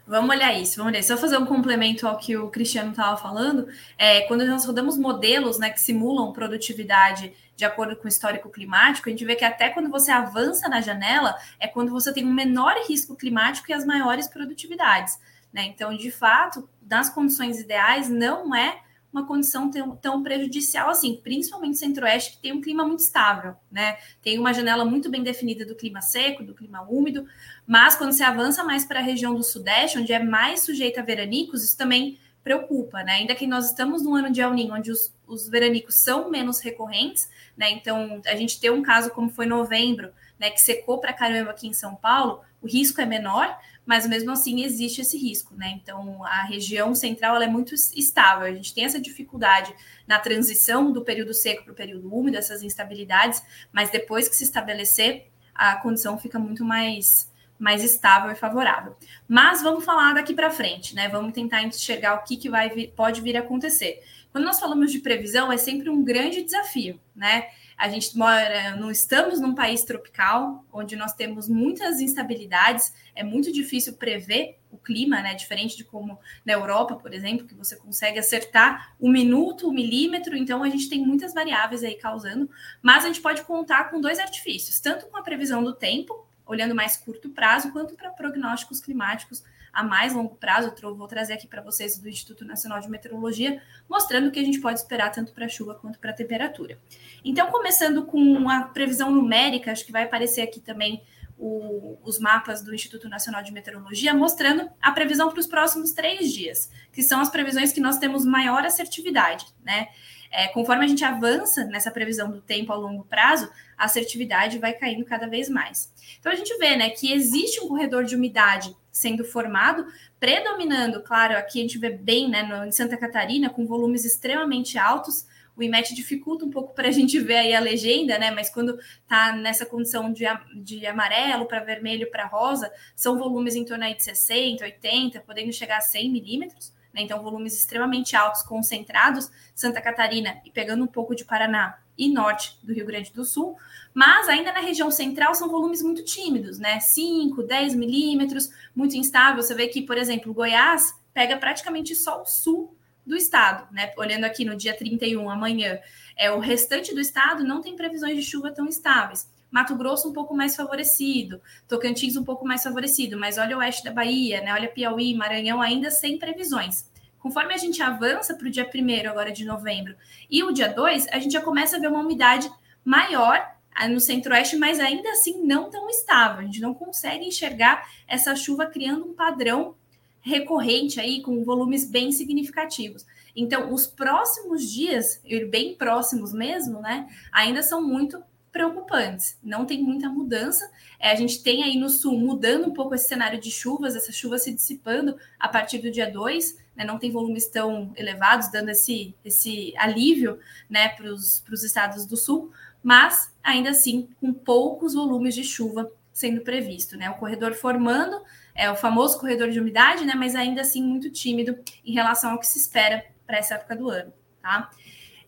Vamos 0.07 0.35
olhar 0.35 0.53
isso, 0.53 0.77
vamos 0.77 0.91
olhar. 0.91 1.03
Só 1.03 1.17
fazer 1.17 1.37
um 1.37 1.45
complemento 1.45 2.07
ao 2.07 2.17
que 2.17 2.37
o 2.37 2.49
Cristiano 2.49 2.91
estava 2.91 3.17
falando. 3.17 3.67
É, 3.97 4.21
quando 4.21 4.45
nós 4.45 4.65
rodamos 4.65 4.97
modelos 4.97 5.57
né, 5.57 5.71
que 5.71 5.81
simulam 5.81 6.31
produtividade 6.31 7.33
de 7.55 7.65
acordo 7.65 7.95
com 7.95 8.05
o 8.05 8.07
histórico 8.07 8.49
climático, 8.49 9.09
a 9.09 9.11
gente 9.11 9.25
vê 9.25 9.35
que 9.35 9.45
até 9.45 9.69
quando 9.69 9.89
você 9.89 10.11
avança 10.11 10.69
na 10.69 10.81
janela, 10.81 11.35
é 11.59 11.67
quando 11.67 11.91
você 11.91 12.13
tem 12.13 12.25
um 12.25 12.33
menor 12.33 12.75
risco 12.87 13.15
climático 13.15 13.71
e 13.71 13.73
as 13.73 13.85
maiores 13.85 14.27
produtividades. 14.27 15.17
Né? 15.51 15.65
Então, 15.65 15.95
de 15.95 16.11
fato, 16.11 16.69
nas 16.87 17.09
condições 17.09 17.59
ideais, 17.59 18.07
não 18.07 18.53
é 18.53 18.81
uma 19.15 19.25
condição 19.25 19.71
tão, 19.71 19.95
tão 19.95 20.21
prejudicial 20.21 20.89
assim, 20.89 21.19
principalmente 21.23 21.77
centro-oeste, 21.77 22.33
que 22.33 22.41
tem 22.41 22.51
um 22.51 22.59
clima 22.59 22.85
muito 22.85 22.99
estável, 22.99 23.55
né? 23.71 23.97
Tem 24.21 24.37
uma 24.37 24.53
janela 24.53 24.83
muito 24.83 25.09
bem 25.09 25.23
definida 25.23 25.65
do 25.65 25.73
clima 25.73 26.01
seco, 26.01 26.43
do 26.43 26.53
clima 26.53 26.81
úmido, 26.81 27.25
mas 27.65 27.95
quando 27.95 28.11
você 28.11 28.23
avança 28.23 28.61
mais 28.63 28.83
para 28.83 28.99
a 28.99 29.03
região 29.03 29.33
do 29.33 29.41
sudeste, 29.43 29.97
onde 29.97 30.11
é 30.11 30.19
mais 30.21 30.61
sujeita 30.61 30.99
a 30.99 31.03
veranicos, 31.03 31.63
isso 31.63 31.77
também 31.77 32.19
preocupa, 32.43 33.03
né? 33.03 33.13
Ainda 33.13 33.33
que 33.33 33.47
nós 33.47 33.69
estamos 33.69 34.03
num 34.03 34.15
ano 34.15 34.29
de 34.29 34.41
El 34.41 34.53
Niño, 34.53 34.75
onde 34.75 34.91
os, 34.91 35.11
os 35.25 35.47
veranicos 35.47 35.95
são 35.95 36.29
menos 36.29 36.59
recorrentes, 36.59 37.29
né? 37.57 37.71
Então, 37.71 38.21
a 38.25 38.35
gente 38.35 38.59
tem 38.59 38.69
um 38.69 38.83
caso 38.83 39.09
como 39.11 39.29
foi 39.29 39.45
novembro, 39.45 40.11
né, 40.37 40.49
que 40.49 40.59
secou 40.59 40.99
para 40.99 41.13
caramba 41.13 41.51
aqui 41.51 41.67
em 41.67 41.73
São 41.73 41.95
Paulo, 41.95 42.41
o 42.61 42.67
risco 42.67 42.99
é 42.99 43.05
menor, 43.05 43.57
mas 43.85 44.07
mesmo 44.07 44.31
assim 44.31 44.63
existe 44.63 45.01
esse 45.01 45.17
risco, 45.17 45.53
né? 45.55 45.79
Então 45.81 46.23
a 46.23 46.43
região 46.43 46.95
central 46.95 47.41
é 47.41 47.47
muito 47.47 47.75
estável. 47.75 48.45
A 48.45 48.51
gente 48.51 48.73
tem 48.73 48.85
essa 48.85 48.99
dificuldade 48.99 49.73
na 50.07 50.19
transição 50.19 50.91
do 50.91 51.03
período 51.03 51.33
seco 51.33 51.63
para 51.63 51.73
o 51.73 51.75
período 51.75 52.13
úmido, 52.13 52.37
essas 52.37 52.63
instabilidades, 52.63 53.43
mas 53.71 53.89
depois 53.89 54.27
que 54.27 54.35
se 54.35 54.43
estabelecer, 54.43 55.27
a 55.53 55.75
condição 55.75 56.17
fica 56.17 56.39
muito 56.39 56.65
mais 56.65 57.33
mais 57.57 57.83
estável 57.83 58.29
e 58.31 58.35
favorável. 58.35 58.97
Mas 59.27 59.61
vamos 59.61 59.85
falar 59.85 60.13
daqui 60.13 60.33
para 60.33 60.51
frente, 60.51 60.93
né? 60.93 61.07
Vamos 61.07 61.31
tentar 61.31 61.63
enxergar 61.63 62.15
o 62.15 62.23
que, 62.23 62.35
que 62.35 62.49
vai 62.49 62.69
vir, 62.69 62.91
pode 62.93 63.21
vir 63.21 63.37
a 63.37 63.39
acontecer. 63.39 64.03
Quando 64.29 64.43
nós 64.43 64.59
falamos 64.59 64.91
de 64.91 64.99
previsão, 64.99 65.49
é 65.49 65.55
sempre 65.55 65.89
um 65.89 66.03
grande 66.03 66.43
desafio, 66.43 66.99
né? 67.15 67.47
A 67.77 67.89
gente 67.89 68.17
mora, 68.17 68.75
não 68.77 68.89
estamos 68.89 69.39
num 69.39 69.53
país 69.53 69.83
tropical, 69.83 70.65
onde 70.71 70.95
nós 70.95 71.13
temos 71.13 71.49
muitas 71.49 71.99
instabilidades, 71.99 72.93
é 73.13 73.23
muito 73.23 73.51
difícil 73.51 73.93
prever 73.93 74.57
o 74.71 74.77
clima, 74.77 75.21
né? 75.21 75.33
Diferente 75.33 75.75
de 75.75 75.83
como 75.83 76.17
na 76.45 76.53
Europa, 76.53 76.95
por 76.95 77.13
exemplo, 77.13 77.45
que 77.45 77.53
você 77.53 77.75
consegue 77.75 78.17
acertar 78.17 78.95
o 78.99 79.09
minuto, 79.09 79.67
o 79.67 79.73
milímetro, 79.73 80.37
então 80.37 80.63
a 80.63 80.69
gente 80.69 80.89
tem 80.89 81.05
muitas 81.05 81.33
variáveis 81.33 81.83
aí 81.83 81.95
causando, 81.95 82.49
mas 82.81 83.03
a 83.03 83.07
gente 83.07 83.21
pode 83.21 83.43
contar 83.43 83.89
com 83.89 83.99
dois 83.99 84.19
artifícios, 84.19 84.79
tanto 84.79 85.07
com 85.07 85.17
a 85.17 85.21
previsão 85.21 85.63
do 85.63 85.73
tempo, 85.73 86.25
olhando 86.45 86.75
mais 86.75 86.95
curto 86.95 87.29
prazo, 87.29 87.71
quanto 87.71 87.95
para 87.95 88.11
prognósticos 88.11 88.79
climáticos 88.79 89.43
a 89.75 89.83
mais 89.83 90.13
longo 90.13 90.35
prazo. 90.35 90.73
Eu 90.81 90.95
vou 90.95 91.07
trazer 91.07 91.33
aqui 91.33 91.45
para 91.45 91.61
vocês 91.61 91.99
do 91.99 92.07
Instituto 92.07 92.45
Nacional 92.45 92.79
de 92.79 92.89
Meteorologia, 92.89 93.61
mostrando 93.89 94.29
o 94.29 94.31
que 94.31 94.39
a 94.39 94.43
gente 94.43 94.61
pode 94.61 94.79
esperar 94.79 95.11
tanto 95.11 95.33
para 95.33 95.49
chuva 95.49 95.75
quanto 95.75 95.99
para 95.99 96.13
temperatura. 96.13 96.79
Então, 97.23 97.51
começando 97.51 98.05
com 98.05 98.49
a 98.49 98.61
previsão 98.61 99.11
numérica, 99.11 99.73
acho 99.73 99.85
que 99.85 99.91
vai 99.91 100.03
aparecer 100.03 100.41
aqui 100.41 100.61
também 100.61 101.03
o, 101.37 101.97
os 102.01 102.17
mapas 102.17 102.63
do 102.63 102.73
Instituto 102.73 103.09
Nacional 103.09 103.43
de 103.43 103.51
Meteorologia, 103.51 104.13
mostrando 104.13 104.69
a 104.81 104.91
previsão 104.93 105.29
para 105.29 105.39
os 105.41 105.47
próximos 105.47 105.91
três 105.91 106.31
dias, 106.31 106.71
que 106.93 107.03
são 107.03 107.19
as 107.19 107.29
previsões 107.29 107.73
que 107.73 107.81
nós 107.81 107.97
temos 107.97 108.25
maior 108.25 108.63
assertividade, 108.63 109.45
né? 109.61 109.89
É, 110.31 110.47
conforme 110.47 110.83
a 110.83 110.87
gente 110.87 111.03
avança 111.03 111.63
nessa 111.65 111.91
previsão 111.91 112.29
do 112.29 112.41
tempo 112.41 112.73
a 112.73 112.75
longo 112.75 113.05
prazo, 113.05 113.49
a 113.77 113.85
assertividade 113.85 114.57
vai 114.57 114.73
caindo 114.73 115.05
cada 115.05 115.27
vez 115.27 115.47
mais. 115.47 115.93
Então 116.19 116.31
a 116.31 116.35
gente 116.35 116.57
vê 116.57 116.75
né, 116.75 116.89
que 116.89 117.13
existe 117.13 117.61
um 117.61 117.67
corredor 117.69 118.03
de 118.03 118.15
umidade 118.15 118.75
sendo 118.95 119.25
formado, 119.25 119.85
predominando, 120.17 121.03
claro, 121.03 121.35
aqui 121.35 121.59
a 121.59 121.61
gente 121.63 121.77
vê 121.77 121.89
bem 121.89 122.29
né, 122.29 122.43
no, 122.43 122.63
em 122.63 122.71
Santa 122.71 122.95
Catarina, 122.95 123.49
com 123.49 123.67
volumes 123.67 124.05
extremamente 124.05 124.77
altos. 124.77 125.27
O 125.53 125.61
IMET 125.61 125.93
dificulta 125.93 126.45
um 126.45 126.49
pouco 126.49 126.73
para 126.73 126.87
a 126.87 126.91
gente 126.95 127.19
ver 127.19 127.35
aí 127.35 127.53
a 127.53 127.59
legenda, 127.59 128.17
né? 128.17 128.31
Mas 128.31 128.49
quando 128.49 128.79
está 129.01 129.35
nessa 129.35 129.65
condição 129.65 130.13
de, 130.13 130.23
de 130.63 130.85
amarelo 130.87 131.45
para 131.45 131.59
vermelho 131.61 132.09
para 132.09 132.25
rosa, 132.25 132.71
são 132.95 133.19
volumes 133.19 133.53
em 133.53 133.65
torno 133.65 133.83
aí 133.83 133.95
de 133.95 134.03
60, 134.03 134.63
80, 134.63 135.19
podendo 135.19 135.51
chegar 135.51 135.79
a 135.79 135.81
100 135.81 136.09
milímetros 136.09 136.73
né? 136.95 137.01
Então, 137.01 137.21
volumes 137.21 137.53
extremamente 137.55 138.15
altos, 138.15 138.41
concentrados, 138.41 139.29
Santa 139.53 139.81
Catarina 139.81 140.37
e 140.45 140.49
pegando 140.49 140.83
um 140.83 140.87
pouco 140.87 141.13
de 141.13 141.25
Paraná 141.25 141.77
e 141.97 142.09
norte 142.09 142.57
do 142.63 142.73
Rio 142.73 142.85
Grande 142.85 143.13
do 143.13 143.23
Sul, 143.23 143.57
mas 143.93 144.27
ainda 144.27 144.51
na 144.51 144.59
região 144.59 144.89
central 144.89 145.35
são 145.35 145.49
volumes 145.49 145.81
muito 145.81 146.03
tímidos, 146.03 146.57
né? 146.57 146.79
5, 146.79 147.43
10 147.43 147.75
milímetros, 147.75 148.49
muito 148.75 148.95
instável. 148.95 149.43
Você 149.43 149.53
vê 149.53 149.67
que, 149.67 149.81
por 149.81 149.97
exemplo, 149.97 150.33
Goiás 150.33 150.93
pega 151.13 151.37
praticamente 151.37 151.95
só 151.95 152.21
o 152.21 152.25
sul 152.25 152.75
do 153.05 153.15
estado, 153.15 153.71
né? 153.71 153.93
Olhando 153.97 154.23
aqui 154.23 154.43
no 154.43 154.55
dia 154.55 154.75
31, 154.75 155.29
amanhã, 155.29 155.79
é 156.17 156.31
o 156.31 156.39
restante 156.39 156.93
do 156.93 156.99
estado 156.99 157.43
não 157.43 157.61
tem 157.61 157.75
previsões 157.75 158.15
de 158.15 158.23
chuva 158.23 158.51
tão 158.51 158.67
estáveis. 158.67 159.29
Mato 159.55 159.73
Grosso 159.73 160.09
um 160.09 160.11
pouco 160.11 160.35
mais 160.35 160.53
favorecido, 160.53 161.41
Tocantins 161.65 162.17
um 162.17 162.25
pouco 162.25 162.45
mais 162.45 162.61
favorecido, 162.61 163.17
mas 163.17 163.37
olha 163.37 163.55
o 163.55 163.59
oeste 163.59 163.85
da 163.85 163.91
Bahia, 163.93 164.41
né? 164.41 164.53
Olha 164.53 164.67
Piauí, 164.67 165.15
Maranhão 165.15 165.61
ainda 165.61 165.89
sem 165.89 166.19
previsões. 166.19 166.91
Conforme 167.19 167.53
a 167.53 167.57
gente 167.57 167.81
avança 167.81 168.35
para 168.35 168.49
o 168.49 168.51
dia 168.51 168.69
1 168.69 169.09
agora 169.09 169.31
de 169.31 169.45
novembro 169.45 169.95
e 170.29 170.43
o 170.43 170.51
dia 170.51 170.67
2, 170.67 171.07
a 171.07 171.19
gente 171.19 171.31
já 171.31 171.41
começa 171.41 171.77
a 171.77 171.79
ver 171.79 171.87
uma 171.87 172.01
umidade 172.01 172.51
maior 172.83 173.49
ah, 173.73 173.87
no 173.87 174.01
centro-oeste, 174.01 174.57
mas 174.57 174.77
ainda 174.77 175.09
assim 175.11 175.41
não 175.45 175.69
tão 175.69 175.89
estável. 175.89 176.41
A 176.41 176.43
gente 176.43 176.59
não 176.59 176.73
consegue 176.73 177.25
enxergar 177.25 177.89
essa 178.09 178.35
chuva 178.35 178.65
criando 178.65 179.05
um 179.05 179.13
padrão 179.13 179.73
recorrente 180.19 180.99
aí 180.99 181.21
com 181.21 181.45
volumes 181.45 181.89
bem 181.89 182.11
significativos. 182.11 183.05
Então, 183.33 183.73
os 183.73 183.87
próximos 183.87 184.69
dias, 184.69 185.21
bem 185.49 185.75
próximos 185.75 186.33
mesmo, 186.33 186.81
né, 186.81 187.07
ainda 187.31 187.63
são 187.63 187.81
muito 187.81 188.21
preocupantes. 188.55 189.37
Não 189.43 189.65
tem 189.65 189.83
muita 189.83 190.07
mudança. 190.07 190.71
É, 190.97 191.11
a 191.11 191.15
gente 191.15 191.43
tem 191.43 191.61
aí 191.61 191.77
no 191.77 191.89
sul 191.89 192.17
mudando 192.17 192.67
um 192.69 192.73
pouco 192.73 192.95
esse 192.95 193.05
cenário 193.05 193.37
de 193.37 193.51
chuvas, 193.51 193.97
essa 193.97 194.13
chuva 194.13 194.37
se 194.37 194.53
dissipando 194.53 195.17
a 195.37 195.49
partir 195.49 195.79
do 195.79 195.91
dia 195.91 196.09
2, 196.09 196.57
né, 196.73 196.85
não 196.85 196.97
tem 196.97 197.11
volumes 197.11 197.47
tão 197.47 197.91
elevados, 197.97 198.49
dando 198.49 198.69
esse, 198.69 199.13
esse 199.25 199.73
alívio 199.75 200.39
né, 200.69 200.87
para 200.87 201.11
os 201.11 201.63
estados 201.65 202.05
do 202.05 202.15
sul, 202.15 202.49
mas 202.81 203.35
ainda 203.43 203.71
assim 203.71 204.07
com 204.21 204.33
poucos 204.33 204.93
volumes 204.93 205.35
de 205.35 205.43
chuva 205.43 205.91
sendo 206.13 206.39
previsto. 206.39 206.95
Né? 206.95 207.09
O 207.09 207.15
corredor 207.15 207.53
formando, 207.55 208.23
é 208.55 208.71
o 208.71 208.75
famoso 208.77 209.19
corredor 209.19 209.49
de 209.49 209.59
umidade, 209.59 210.05
né, 210.05 210.13
mas 210.15 210.33
ainda 210.33 210.61
assim 210.61 210.81
muito 210.81 211.11
tímido 211.11 211.59
em 211.83 211.91
relação 211.91 212.31
ao 212.31 212.39
que 212.39 212.47
se 212.47 212.57
espera 212.57 213.05
para 213.27 213.37
essa 213.37 213.55
época 213.55 213.75
do 213.75 213.89
ano. 213.89 214.13
Tá? 214.41 214.69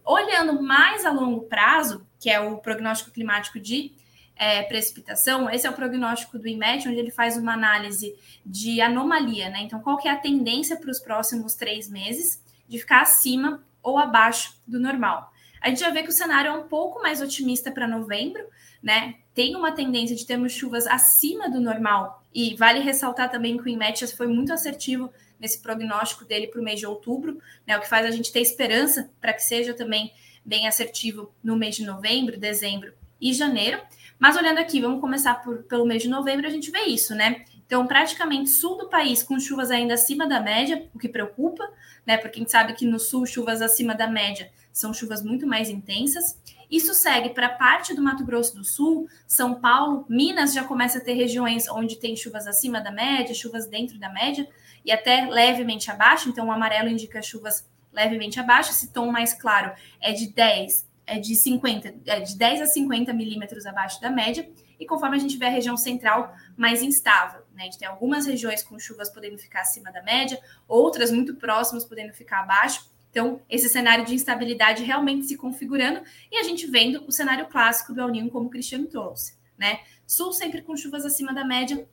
Olhando 0.05 0.63
mais 0.63 1.03
a 1.03 1.11
longo 1.11 1.41
prazo, 1.41 2.06
que 2.19 2.29
é 2.29 2.39
o 2.39 2.57
prognóstico 2.57 3.11
climático 3.11 3.59
de 3.59 3.91
é, 4.35 4.61
precipitação, 4.63 5.49
esse 5.49 5.65
é 5.65 5.69
o 5.69 5.73
prognóstico 5.73 6.37
do 6.37 6.47
IMET, 6.47 6.87
onde 6.87 6.99
ele 6.99 7.11
faz 7.11 7.37
uma 7.37 7.53
análise 7.53 8.15
de 8.45 8.79
anomalia, 8.81 9.49
né? 9.49 9.61
Então, 9.61 9.79
qual 9.79 9.97
que 9.97 10.07
é 10.07 10.11
a 10.11 10.17
tendência 10.17 10.77
para 10.77 10.91
os 10.91 10.99
próximos 10.99 11.55
três 11.55 11.89
meses 11.89 12.43
de 12.67 12.77
ficar 12.77 13.01
acima 13.01 13.63
ou 13.81 13.97
abaixo 13.97 14.61
do 14.67 14.79
normal? 14.79 15.31
A 15.59 15.69
gente 15.69 15.79
já 15.79 15.89
vê 15.89 16.03
que 16.03 16.09
o 16.09 16.13
cenário 16.13 16.49
é 16.49 16.53
um 16.53 16.67
pouco 16.67 17.01
mais 17.01 17.19
otimista 17.19 17.71
para 17.71 17.87
novembro, 17.87 18.43
né? 18.81 19.15
Tem 19.33 19.55
uma 19.55 19.71
tendência 19.71 20.15
de 20.15 20.25
termos 20.25 20.53
chuvas 20.53 20.85
acima 20.85 21.49
do 21.49 21.59
normal, 21.59 22.23
e 22.33 22.55
vale 22.55 22.79
ressaltar 22.79 23.31
também 23.31 23.57
que 23.57 23.63
o 23.63 23.67
IMET 23.67 24.05
foi 24.15 24.27
muito 24.27 24.53
assertivo 24.53 25.11
nesse 25.39 25.59
prognóstico 25.59 26.23
dele 26.23 26.45
para 26.45 26.61
o 26.61 26.63
mês 26.63 26.79
de 26.79 26.85
outubro, 26.85 27.41
né, 27.65 27.75
o 27.75 27.81
que 27.81 27.89
faz 27.89 28.05
a 28.05 28.11
gente 28.11 28.31
ter 28.31 28.41
esperança 28.41 29.09
para 29.19 29.33
que 29.33 29.41
seja 29.41 29.73
também 29.73 30.13
bem 30.47 30.65
assertivo 30.65 31.29
no 31.43 31.57
mês 31.57 31.75
de 31.75 31.85
novembro, 31.85 32.39
dezembro 32.39 32.93
e 33.19 33.33
janeiro. 33.33 33.81
Mas 34.17 34.37
olhando 34.37 34.59
aqui, 34.59 34.79
vamos 34.79 35.01
começar 35.01 35.35
por, 35.43 35.63
pelo 35.63 35.85
mês 35.85 36.01
de 36.01 36.09
novembro, 36.09 36.47
a 36.47 36.49
gente 36.49 36.71
vê 36.71 36.83
isso, 36.83 37.13
né? 37.13 37.43
Então, 37.65 37.85
praticamente 37.85 38.49
sul 38.49 38.77
do 38.77 38.87
país 38.87 39.21
com 39.21 39.37
chuvas 39.37 39.69
ainda 39.69 39.95
acima 39.95 40.25
da 40.25 40.39
média, 40.39 40.87
o 40.95 40.97
que 40.97 41.09
preocupa, 41.09 41.69
né? 42.05 42.15
Porque 42.17 42.39
a 42.39 42.41
gente 42.41 42.51
sabe 42.51 42.73
que 42.73 42.85
no 42.85 42.97
sul 42.97 43.25
chuvas 43.25 43.61
acima 43.61 43.93
da 43.93 44.07
média 44.07 44.49
são 44.71 44.93
chuvas 44.93 45.21
muito 45.21 45.45
mais 45.45 45.69
intensas. 45.69 46.39
Isso 46.71 46.93
segue 46.93 47.29
para 47.29 47.49
parte 47.49 47.93
do 47.93 48.01
Mato 48.01 48.25
Grosso 48.25 48.55
do 48.55 48.63
Sul, 48.63 49.07
São 49.27 49.55
Paulo, 49.55 50.05
Minas 50.07 50.53
já 50.53 50.63
começa 50.63 50.97
a 50.97 51.01
ter 51.01 51.13
regiões 51.13 51.67
onde 51.67 51.97
tem 51.97 52.15
chuvas 52.15 52.47
acima 52.47 52.79
da 52.79 52.91
média, 52.91 53.35
chuvas 53.35 53.67
dentro 53.67 53.99
da 53.99 54.09
média 54.09 54.47
e 54.85 54.91
até 54.91 55.27
levemente 55.29 55.91
abaixo, 55.91 56.29
então 56.29 56.47
o 56.47 56.51
amarelo 56.51 56.89
indica 56.89 57.21
chuvas 57.21 57.67
levemente 57.97 58.39
abaixo, 58.39 58.71
esse 58.71 58.93
tom 58.93 59.11
mais 59.11 59.33
claro 59.33 59.73
é 59.99 60.13
de 60.13 60.27
10, 60.27 60.87
é 61.05 61.19
de 61.19 61.35
50, 61.35 61.95
é 62.05 62.19
de 62.19 62.37
10 62.37 62.61
a 62.61 62.65
50 62.67 63.13
milímetros 63.13 63.65
abaixo 63.65 63.99
da 63.99 64.09
média, 64.09 64.49
e 64.79 64.85
conforme 64.85 65.17
a 65.17 65.19
gente 65.19 65.37
vê 65.37 65.47
a 65.47 65.49
região 65.49 65.75
central 65.75 66.35
mais 66.55 66.83
instável, 66.83 67.41
né? 67.53 67.63
A 67.63 67.65
gente 67.65 67.79
tem 67.79 67.87
algumas 67.87 68.27
regiões 68.27 68.61
com 68.61 68.77
chuvas 68.77 69.09
podendo 69.09 69.37
ficar 69.37 69.61
acima 69.61 69.91
da 69.91 70.03
média, 70.03 70.39
outras 70.67 71.11
muito 71.11 71.35
próximas 71.35 71.83
podendo 71.83 72.13
ficar 72.13 72.41
abaixo. 72.41 72.87
Então, 73.09 73.41
esse 73.49 73.67
cenário 73.67 74.05
de 74.05 74.13
instabilidade 74.13 74.83
realmente 74.83 75.25
se 75.25 75.35
configurando 75.35 76.01
e 76.31 76.37
a 76.37 76.43
gente 76.43 76.67
vendo 76.67 77.03
o 77.07 77.11
cenário 77.11 77.47
clássico 77.47 77.91
do 77.93 78.01
El 78.01 78.09
Niño 78.09 78.29
como 78.29 78.45
o 78.45 78.49
Cristiano 78.51 78.85
trouxe, 78.85 79.35
né? 79.57 79.79
Sul 80.05 80.31
sempre 80.31 80.61
com 80.61 80.77
chuvas 80.77 81.03
acima 81.03 81.33
da 81.33 81.43
média 81.43 81.87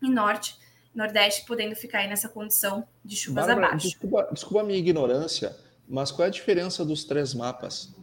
e 0.00 0.08
norte 0.08 0.56
Nordeste 0.94 1.46
podendo 1.46 1.74
ficar 1.74 2.00
aí 2.00 2.08
nessa 2.08 2.28
condição 2.28 2.86
de 3.04 3.16
chuvas 3.16 3.46
Bárbara, 3.46 3.68
abaixo. 3.68 3.88
Desculpa, 3.88 4.28
desculpa 4.32 4.60
a 4.60 4.64
minha 4.64 4.78
ignorância, 4.78 5.56
mas 5.88 6.10
qual 6.10 6.24
é 6.24 6.28
a 6.28 6.32
diferença 6.32 6.84
dos 6.84 7.04
três 7.04 7.34
mapas? 7.34 7.94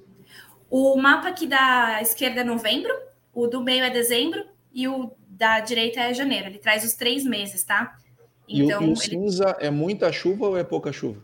O 0.69 0.95
mapa 0.97 1.29
aqui 1.29 1.47
da 1.47 2.01
esquerda 2.01 2.41
é 2.41 2.43
novembro, 2.43 2.93
o 3.33 3.47
do 3.47 3.61
meio 3.61 3.83
é 3.83 3.89
dezembro 3.89 4.45
e 4.73 4.87
o 4.87 5.11
da 5.27 5.59
direita 5.59 5.99
é 6.01 6.13
janeiro. 6.13 6.47
Ele 6.47 6.59
traz 6.59 6.83
os 6.83 6.93
três 6.93 7.23
meses, 7.23 7.63
tá? 7.63 7.97
Então, 8.47 8.81
e 8.81 8.85
o, 8.85 8.89
e 8.89 8.91
o 8.91 8.95
cinza 8.95 9.55
é 9.59 9.69
muita 9.69 10.11
chuva 10.11 10.47
ou 10.47 10.57
é 10.57 10.63
pouca 10.63 10.91
chuva? 10.91 11.23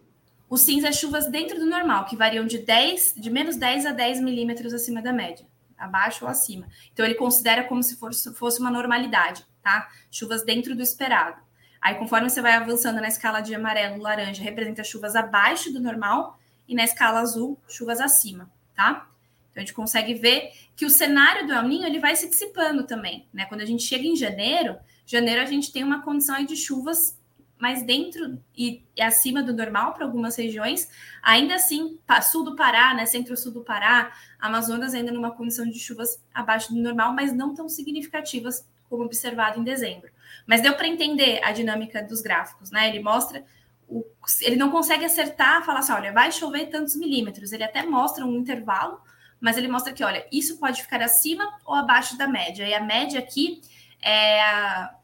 O 0.50 0.58
cinza 0.58 0.90
é 0.90 0.92
chuvas 0.92 1.30
dentro 1.30 1.60
do 1.60 1.66
normal, 1.66 2.06
que 2.06 2.16
variam 2.16 2.46
de 2.46 2.60
10, 2.60 3.16
de 3.18 3.30
menos 3.30 3.56
10 3.56 3.88
a 3.88 3.92
10 3.92 4.22
milímetros 4.22 4.74
acima 4.74 5.02
da 5.02 5.12
média, 5.12 5.46
abaixo 5.78 6.24
ou 6.24 6.32
acima. 6.32 6.68
Então 6.94 7.06
ele 7.06 7.16
considera 7.16 7.64
como 7.64 7.82
se 7.82 7.96
fosse, 7.96 8.34
fosse 8.36 8.60
uma 8.60 8.70
normalidade, 8.70 9.46
tá? 9.62 9.90
Chuvas 10.12 10.44
dentro 10.44 10.76
do 10.76 10.82
esperado. 10.84 11.45
Aí, 11.86 11.94
conforme 11.94 12.28
você 12.28 12.42
vai 12.42 12.54
avançando 12.54 13.00
na 13.00 13.08
escala 13.08 13.42
de 13.42 13.54
amarelo, 13.54 14.02
laranja, 14.02 14.42
representa 14.42 14.84
chuvas 14.84 15.16
abaixo 15.16 15.72
do 15.72 15.80
normal, 15.80 16.40
e 16.68 16.74
na 16.74 16.84
escala 16.84 17.20
azul, 17.20 17.60
chuvas 17.68 18.02
acima, 18.02 18.50
tá? 18.76 19.08
Então, 19.52 19.58
a 19.58 19.60
gente 19.60 19.74
consegue 19.76 20.16
ver 20.16 20.52
que 20.76 20.84
o 20.84 20.90
cenário 20.90 21.46
do 21.46 21.54
El 21.54 21.68
Ninho 21.68 21.86
ele 21.86 22.00
vai 22.00 22.16
se 22.16 22.28
dissipando 22.28 22.88
também, 22.88 23.28
né? 23.32 23.46
Quando 23.46 23.62
a 23.62 23.66
gente 23.66 23.84
chega 23.84 24.04
em 24.04 24.16
janeiro, 24.16 24.78
janeiro 25.06 25.44
a 25.44 25.46
gente 25.46 25.72
tem 25.72 25.84
uma 25.84 26.02
condição 26.02 26.44
de 26.44 26.56
chuvas 26.56 27.16
mais 27.60 27.84
dentro 27.84 28.42
e, 28.58 28.84
e 28.98 29.02
acima 29.04 29.44
do 29.44 29.54
normal 29.54 29.94
para 29.94 30.06
algumas 30.06 30.36
regiões, 30.36 30.90
ainda 31.22 31.54
assim, 31.54 32.00
sul 32.32 32.44
do 32.44 32.56
Pará, 32.56 32.96
né, 32.96 33.06
centro-sul 33.06 33.52
do 33.52 33.62
Pará, 33.62 34.12
Amazonas 34.40 34.96
ainda 34.96 35.12
numa 35.12 35.30
condição 35.30 35.70
de 35.70 35.78
chuvas 35.78 36.20
abaixo 36.34 36.74
do 36.74 36.82
normal, 36.82 37.14
mas 37.14 37.32
não 37.32 37.54
tão 37.54 37.70
significativas 37.70 38.68
como 38.90 39.04
observado 39.04 39.60
em 39.60 39.64
dezembro. 39.64 40.15
Mas 40.46 40.62
deu 40.62 40.76
para 40.76 40.88
entender 40.88 41.42
a 41.44 41.52
dinâmica 41.52 42.04
dos 42.04 42.22
gráficos, 42.22 42.72
né? 42.72 42.90
Ele 42.90 43.00
mostra, 43.00 43.44
o, 43.88 44.06
ele 44.42 44.56
não 44.56 44.70
consegue 44.70 45.06
acertar, 45.06 45.66
falar 45.66 45.80
assim, 45.80 45.94
olha, 45.94 46.14
vai 46.14 46.32
chover 46.32 46.68
tantos 46.68 46.96
milímetros. 46.96 47.52
Ele 47.52 47.64
até 47.64 47.84
mostra 47.84 48.26
um 48.26 48.36
intervalo, 48.36 49.02
mas 49.40 49.58
ele 49.58 49.68
mostra 49.68 49.94
que, 49.94 50.04
olha, 50.04 50.26
isso 50.32 50.60
pode 50.60 50.82
ficar 50.82 51.02
acima 51.02 51.60
ou 51.66 51.74
abaixo 51.74 52.18
da 52.18 52.28
média. 52.28 52.68
E 52.68 52.74
a 52.74 52.82
média 52.82 53.20
aqui 53.20 53.62
é 54.02 54.42
a, 54.42 54.96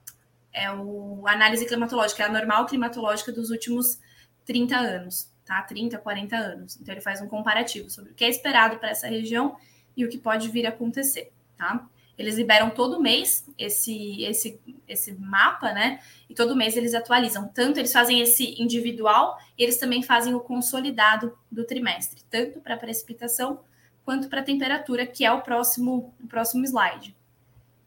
é 0.54 0.72
o, 0.72 1.24
a 1.28 1.32
análise 1.32 1.66
climatológica, 1.66 2.24
é 2.24 2.26
a 2.28 2.32
normal 2.32 2.66
climatológica 2.66 3.32
dos 3.32 3.50
últimos 3.50 4.00
30 4.46 4.76
anos, 4.76 5.32
tá? 5.46 5.62
30, 5.64 5.98
40 5.98 6.36
anos. 6.36 6.78
Então 6.80 6.94
ele 6.94 7.02
faz 7.02 7.22
um 7.22 7.28
comparativo 7.28 7.90
sobre 7.90 8.12
o 8.12 8.14
que 8.14 8.24
é 8.24 8.30
esperado 8.30 8.78
para 8.78 8.90
essa 8.90 9.08
região 9.08 9.56
e 9.98 10.06
o 10.06 10.10
que 10.10 10.18
pode 10.18 10.50
vir 10.50 10.66
a 10.66 10.70
acontecer, 10.70 11.32
tá? 11.58 11.88
Eles 12.22 12.38
liberam 12.38 12.70
todo 12.70 13.02
mês 13.02 13.48
esse, 13.58 14.24
esse, 14.24 14.60
esse 14.88 15.12
mapa, 15.14 15.74
né? 15.74 16.00
E 16.30 16.36
todo 16.36 16.56
mês 16.56 16.78
eles 16.78 16.94
atualizam. 16.94 17.48
Tanto 17.48 17.80
eles 17.80 17.92
fazem 17.92 18.22
esse 18.22 18.62
individual, 18.62 19.38
eles 19.58 19.78
também 19.78 20.04
fazem 20.04 20.36
o 20.36 20.40
consolidado 20.40 21.36
do 21.52 21.66
trimestre, 21.66 22.22
tanto 22.30 22.60
para 22.60 22.78
precipitação 22.78 23.60
quanto 24.06 24.30
para 24.30 24.44
temperatura, 24.44 25.06
que 25.06 25.26
é 25.26 25.32
o 25.32 25.42
próximo, 25.42 26.14
o 26.24 26.28
próximo 26.28 26.64
slide. 26.64 27.16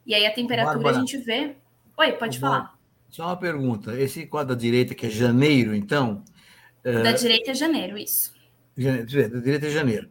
E 0.04 0.14
aí 0.14 0.26
a 0.26 0.34
temperatura 0.34 0.74
Bárbara, 0.74 0.96
a 0.96 1.00
gente 1.00 1.16
vê. 1.18 1.54
Oi, 1.96 2.12
pode 2.12 2.40
falar. 2.40 2.76
Só 3.08 3.26
uma 3.26 3.36
pergunta. 3.36 3.98
Esse 3.98 4.26
quadro 4.26 4.54
da 4.54 4.60
direita, 4.60 4.94
que 4.94 5.06
é 5.06 5.10
janeiro, 5.10 5.74
então. 5.74 6.24
Da 6.82 7.10
é... 7.10 7.12
direita 7.12 7.52
é 7.52 7.54
janeiro, 7.54 7.96
isso. 7.96 8.34
Da 8.76 9.40
direita 9.40 9.66
é 9.66 9.70
janeiro. 9.70 10.10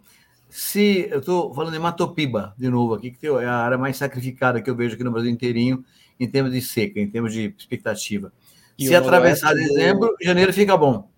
Se 0.56 1.08
eu 1.10 1.18
estou 1.18 1.52
falando 1.52 1.76
em 1.76 1.80
Matopiba, 1.80 2.54
de 2.56 2.70
novo 2.70 2.94
aqui, 2.94 3.10
que 3.10 3.26
é 3.26 3.46
a 3.46 3.56
área 3.56 3.76
mais 3.76 3.98
sacrificada 3.98 4.62
que 4.62 4.70
eu 4.70 4.76
vejo 4.76 4.94
aqui 4.94 5.04
no 5.04 5.12
Brasil 5.12 5.32
inteirinho, 5.32 5.84
em 6.20 6.30
termos 6.30 6.52
de 6.52 6.62
seca, 6.62 7.00
em 7.00 7.10
termos 7.10 7.34
de 7.34 7.56
expectativa. 7.58 8.32
E 8.78 8.86
Se 8.86 8.94
atravessar 8.94 9.56
dezembro, 9.56 10.10
do... 10.10 10.24
janeiro 10.24 10.54
fica 10.54 10.78
bom. 10.78 11.10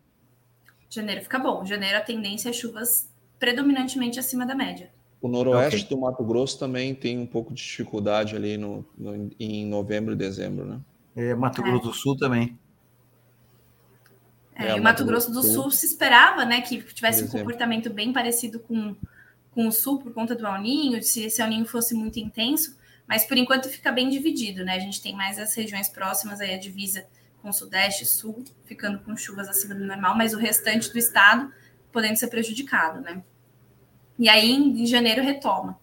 Janeiro 0.89 1.21
fica 1.21 1.37
bom. 1.37 1.65
Janeiro 1.65 1.97
a 1.97 2.01
tendência 2.01 2.47
é 2.47 2.53
chuvas 2.53 3.09
predominantemente 3.37 4.17
acima 4.17 4.45
da 4.45 4.55
média. 4.55 4.89
O 5.21 5.27
noroeste 5.27 5.83
okay. 5.83 5.89
do 5.89 5.99
Mato 5.99 6.23
Grosso 6.23 6.57
também 6.57 6.95
tem 6.95 7.19
um 7.19 7.27
pouco 7.27 7.53
de 7.53 7.61
dificuldade 7.61 8.37
ali 8.37 8.55
no, 8.55 8.85
no 8.97 9.29
em 9.37 9.65
novembro 9.65 10.13
e 10.13 10.15
dezembro, 10.15 10.63
né? 10.63 10.79
É, 11.13 11.35
Mato 11.35 11.61
Grosso 11.61 11.87
é. 11.87 11.87
do 11.89 11.93
Sul 11.93 12.17
também. 12.17 12.57
É, 14.55 14.69
é, 14.69 14.75
o 14.75 14.81
Mato, 14.81 15.03
Grosso 15.03 15.29
do 15.29 15.41
Sul, 15.41 15.63
Sul 15.63 15.71
se 15.71 15.85
esperava, 15.85 16.45
né, 16.45 16.61
que 16.61 16.81
tivesse 16.81 17.25
um 17.25 17.27
comportamento 17.27 17.89
bem 17.89 18.13
parecido 18.13 18.61
com 18.61 18.95
com 19.55 19.67
o 19.67 19.71
sul 19.71 19.97
por 19.99 20.13
conta 20.13 20.35
do 20.35 20.45
El 20.45 21.01
se 21.01 21.23
esse 21.23 21.41
El 21.41 21.65
fosse 21.65 21.95
muito 21.95 22.19
intenso, 22.19 22.77
mas 23.07 23.23
por 23.23 23.37
enquanto 23.37 23.69
fica 23.69 23.91
bem 23.91 24.09
dividido, 24.09 24.65
né? 24.65 24.75
A 24.75 24.79
gente 24.79 25.01
tem 25.01 25.15
mais 25.15 25.39
as 25.39 25.55
regiões 25.55 25.87
próximas 25.87 26.41
aí, 26.41 26.53
a 26.53 26.59
divisa 26.59 27.07
com 27.41 27.53
sudeste 27.53 28.03
e 28.03 28.07
sul, 28.07 28.43
ficando 28.65 28.99
com 28.99 29.15
chuvas 29.15 29.47
acima 29.47 29.73
do 29.73 29.85
normal, 29.85 30.17
mas 30.17 30.33
o 30.33 30.37
restante 30.37 30.91
do 30.91 30.97
estado 30.97 31.51
podendo 31.91 32.17
ser 32.17 32.27
prejudicado, 32.27 32.99
né? 32.99 33.23
E 34.19 34.27
aí, 34.27 34.51
em 34.51 34.85
janeiro, 34.85 35.23
retoma. 35.23 35.79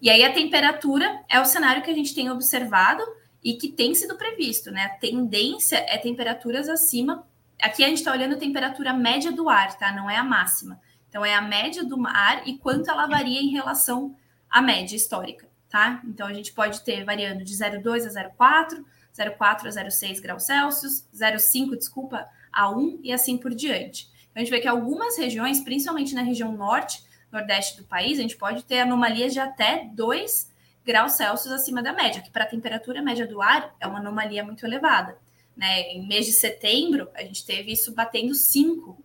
E 0.00 0.08
aí, 0.08 0.24
a 0.24 0.32
temperatura 0.32 1.22
é 1.28 1.38
o 1.38 1.44
cenário 1.44 1.82
que 1.82 1.90
a 1.90 1.94
gente 1.94 2.14
tem 2.14 2.30
observado 2.30 3.02
e 3.44 3.54
que 3.54 3.68
tem 3.68 3.94
sido 3.94 4.16
previsto, 4.16 4.70
né? 4.70 4.84
A 4.84 4.98
tendência 4.98 5.76
é 5.88 5.98
temperaturas 5.98 6.68
acima. 6.68 7.26
Aqui 7.60 7.84
a 7.84 7.88
gente 7.88 7.98
está 7.98 8.12
olhando 8.12 8.34
a 8.34 8.38
temperatura 8.38 8.94
média 8.94 9.30
do 9.32 9.48
ar, 9.48 9.76
tá? 9.76 9.92
Não 9.92 10.08
é 10.08 10.16
a 10.16 10.24
máxima. 10.24 10.80
Então, 11.10 11.24
é 11.24 11.34
a 11.34 11.42
média 11.42 11.84
do 11.84 12.06
ar 12.06 12.46
e 12.48 12.56
quanto 12.56 12.88
ela 12.88 13.06
varia 13.06 13.40
em 13.40 13.48
relação 13.48 14.14
à 14.48 14.62
média 14.62 14.94
histórica, 14.94 15.48
tá? 15.68 16.00
Então, 16.04 16.28
a 16.28 16.32
gente 16.32 16.52
pode 16.52 16.82
ter 16.82 17.04
variando 17.04 17.44
de 17.44 17.52
0,2 17.52 18.06
a 18.06 18.30
0,4, 18.30 18.84
0,4 19.12 19.66
a 19.66 19.84
0,6 19.84 20.22
graus 20.22 20.44
Celsius, 20.44 21.04
0,5, 21.12 21.76
desculpa, 21.76 22.28
a 22.52 22.70
1 22.70 23.00
e 23.02 23.12
assim 23.12 23.36
por 23.36 23.52
diante. 23.52 24.08
Então, 24.30 24.36
a 24.36 24.38
gente 24.38 24.50
vê 24.50 24.60
que 24.60 24.68
algumas 24.68 25.18
regiões, 25.18 25.60
principalmente 25.60 26.14
na 26.14 26.22
região 26.22 26.52
norte, 26.52 27.02
nordeste 27.32 27.76
do 27.76 27.84
país, 27.84 28.18
a 28.18 28.22
gente 28.22 28.36
pode 28.36 28.64
ter 28.64 28.78
anomalias 28.78 29.32
de 29.32 29.40
até 29.40 29.90
2 29.92 30.48
graus 30.84 31.12
Celsius 31.12 31.52
acima 31.52 31.82
da 31.82 31.92
média, 31.92 32.22
que 32.22 32.30
para 32.30 32.44
a 32.44 32.48
temperatura 32.48 33.02
média 33.02 33.26
do 33.26 33.42
ar 33.42 33.74
é 33.80 33.86
uma 33.86 33.98
anomalia 33.98 34.44
muito 34.44 34.64
elevada. 34.64 35.18
Né? 35.56 35.90
Em 35.90 36.06
mês 36.06 36.26
de 36.26 36.32
setembro, 36.32 37.08
a 37.14 37.22
gente 37.22 37.44
teve 37.44 37.72
isso 37.72 37.92
batendo 37.92 38.32
5 38.32 38.96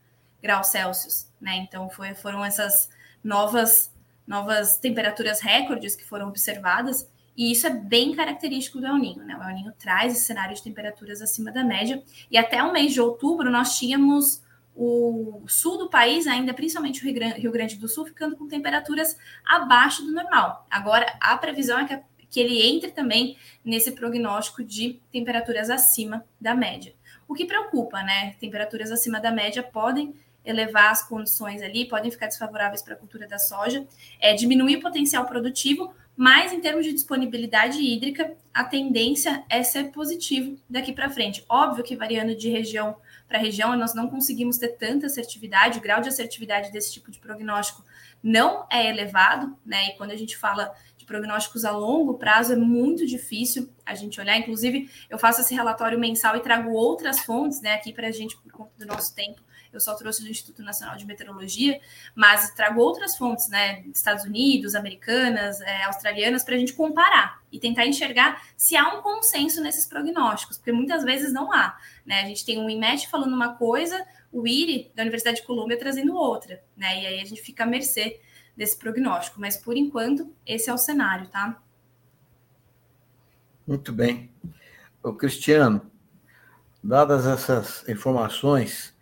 graus 0.45 0.67
Celsius. 0.67 1.27
Né? 1.41 1.57
Então, 1.57 1.89
foi, 1.89 2.13
foram 2.13 2.45
essas 2.45 2.87
novas, 3.23 3.91
novas 4.27 4.77
temperaturas 4.77 5.41
recordes 5.41 5.95
que 5.95 6.05
foram 6.05 6.27
observadas. 6.27 7.09
E 7.35 7.51
isso 7.51 7.65
é 7.67 7.71
bem 7.71 8.15
característico 8.15 8.79
do 8.79 8.85
El 8.85 8.97
Ninho, 8.97 9.23
né? 9.23 9.35
O 9.35 9.43
El 9.43 9.55
Ninho 9.55 9.73
traz 9.77 10.13
esse 10.13 10.25
cenário 10.25 10.55
de 10.55 10.63
temperaturas 10.63 11.21
acima 11.21 11.51
da 11.51 11.63
média. 11.63 12.01
E 12.31 12.37
até 12.37 12.63
o 12.63 12.71
mês 12.71 12.93
de 12.93 13.01
outubro, 13.01 13.51
nós 13.51 13.77
tínhamos 13.77 14.41
o 14.73 15.43
sul 15.47 15.77
do 15.77 15.89
país, 15.89 16.27
ainda 16.27 16.53
principalmente 16.53 17.01
o 17.01 17.37
Rio 17.37 17.51
Grande 17.51 17.75
do 17.75 17.87
Sul, 17.87 18.05
ficando 18.05 18.37
com 18.37 18.47
temperaturas 18.47 19.17
abaixo 19.45 20.03
do 20.03 20.13
normal. 20.13 20.65
Agora, 20.69 21.17
a 21.19 21.37
previsão 21.37 21.79
é 21.79 21.85
que, 21.85 21.99
que 22.29 22.39
ele 22.39 22.61
entre 22.61 22.91
também 22.91 23.37
nesse 23.63 23.91
prognóstico 23.91 24.63
de 24.63 24.99
temperaturas 25.11 25.69
acima 25.69 26.23
da 26.39 26.53
média. 26.53 26.93
O 27.27 27.33
que 27.33 27.45
preocupa, 27.45 28.03
né? 28.03 28.35
Temperaturas 28.39 28.91
acima 28.91 29.19
da 29.19 29.31
média 29.31 29.63
podem 29.63 30.13
elevar 30.45 30.91
as 30.91 31.07
condições 31.07 31.61
ali, 31.61 31.87
podem 31.87 32.11
ficar 32.11 32.27
desfavoráveis 32.27 32.81
para 32.81 32.93
a 32.93 32.97
cultura 32.97 33.27
da 33.27 33.39
soja, 33.39 33.85
é, 34.19 34.33
diminuir 34.33 34.77
o 34.77 34.81
potencial 34.81 35.25
produtivo, 35.25 35.93
mas 36.15 36.53
em 36.53 36.61
termos 36.61 36.85
de 36.85 36.93
disponibilidade 36.93 37.79
hídrica, 37.79 38.35
a 38.53 38.63
tendência 38.63 39.43
é 39.49 39.61
ser 39.63 39.91
positivo 39.91 40.57
daqui 40.69 40.93
para 40.93 41.09
frente. 41.09 41.43
Óbvio 41.49 41.83
que 41.83 41.95
variando 41.95 42.35
de 42.35 42.49
região 42.49 42.95
para 43.27 43.39
região, 43.39 43.75
nós 43.75 43.93
não 43.93 44.07
conseguimos 44.07 44.57
ter 44.57 44.69
tanta 44.69 45.07
assertividade, 45.07 45.79
o 45.79 45.81
grau 45.81 45.99
de 45.99 46.09
assertividade 46.09 46.71
desse 46.71 46.93
tipo 46.93 47.09
de 47.09 47.19
prognóstico 47.19 47.83
não 48.23 48.65
é 48.71 48.89
elevado, 48.89 49.57
né? 49.65 49.89
E 49.89 49.97
quando 49.97 50.11
a 50.11 50.15
gente 50.15 50.37
fala 50.37 50.73
de 50.97 51.05
prognósticos 51.05 51.65
a 51.65 51.71
longo 51.71 52.15
prazo, 52.15 52.53
é 52.53 52.55
muito 52.55 53.05
difícil 53.05 53.69
a 53.85 53.93
gente 53.93 54.19
olhar. 54.19 54.37
Inclusive, 54.37 54.89
eu 55.09 55.17
faço 55.17 55.41
esse 55.41 55.53
relatório 55.53 55.99
mensal 55.99 56.35
e 56.35 56.39
trago 56.39 56.71
outras 56.71 57.19
fontes, 57.19 57.61
né, 57.61 57.73
aqui 57.73 57.93
para 57.93 58.07
a 58.07 58.11
gente, 58.11 58.37
por 58.37 58.51
conta 58.51 58.71
do 58.77 58.85
nosso 58.85 59.13
tempo, 59.13 59.41
eu 59.75 59.81
só 59.81 59.93
trouxe 59.95 60.23
do 60.23 60.29
Instituto 60.29 60.63
Nacional 60.63 60.95
de 60.95 61.05
Meteorologia, 61.05 61.79
mas 62.13 62.51
trago 62.51 62.79
outras 62.79 63.17
fontes, 63.17 63.49
né, 63.49 63.83
Estados 63.93 64.23
Unidos, 64.23 64.75
americanas, 64.75 65.61
é, 65.61 65.83
australianas, 65.83 66.43
para 66.43 66.55
a 66.55 66.57
gente 66.57 66.73
comparar 66.73 67.41
e 67.51 67.59
tentar 67.59 67.85
enxergar 67.85 68.41
se 68.57 68.75
há 68.75 68.87
um 68.95 69.01
consenso 69.01 69.61
nesses 69.61 69.85
prognósticos, 69.85 70.57
porque 70.57 70.71
muitas 70.71 71.03
vezes 71.03 71.31
não 71.31 71.51
há. 71.53 71.77
Né? 72.05 72.21
A 72.21 72.25
gente 72.25 72.45
tem 72.45 72.59
um 72.59 72.69
IMET 72.69 73.09
falando 73.09 73.33
uma 73.33 73.55
coisa, 73.55 74.05
o 74.31 74.47
IRI, 74.47 74.91
da 74.93 75.03
Universidade 75.03 75.37
de 75.37 75.43
Colômbia, 75.43 75.77
trazendo 75.77 76.15
outra, 76.15 76.61
né? 76.75 77.01
E 77.01 77.07
aí 77.07 77.21
a 77.21 77.25
gente 77.25 77.41
fica 77.41 77.63
à 77.63 77.67
mercê 77.67 78.19
desse 78.55 78.77
prognóstico. 78.77 79.39
Mas, 79.39 79.57
por 79.57 79.75
enquanto, 79.75 80.33
esse 80.45 80.69
é 80.69 80.73
o 80.73 80.77
cenário, 80.77 81.27
tá? 81.27 81.61
Muito 83.67 83.91
bem. 83.91 84.31
O 85.03 85.13
Cristiano, 85.13 85.91
dadas 86.83 87.25
essas 87.25 87.87
informações, 87.89 88.94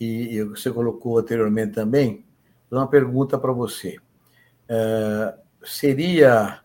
e, 0.00 0.42
você 0.44 0.70
colocou 0.70 1.18
anteriormente 1.18 1.72
também, 1.72 2.24
uma 2.70 2.86
pergunta 2.86 3.38
para 3.38 3.52
você. 3.52 3.96
Uh, 4.68 5.38
seria 5.64 6.60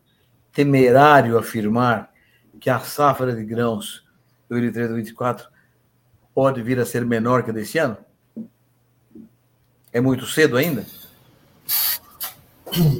temerário 0.51 1.37
afirmar 1.37 2.11
que 2.59 2.69
a 2.69 2.79
safra 2.79 3.35
de 3.35 3.43
grãos 3.43 4.03
2023 4.49 4.89
2024 4.89 5.47
pode 6.33 6.61
vir 6.61 6.79
a 6.79 6.85
ser 6.85 7.05
menor 7.05 7.43
que 7.43 7.49
a 7.49 7.53
desse 7.53 7.77
ano? 7.77 7.97
É 9.91 10.01
muito 10.01 10.25
cedo 10.25 10.57
ainda? 10.57 10.85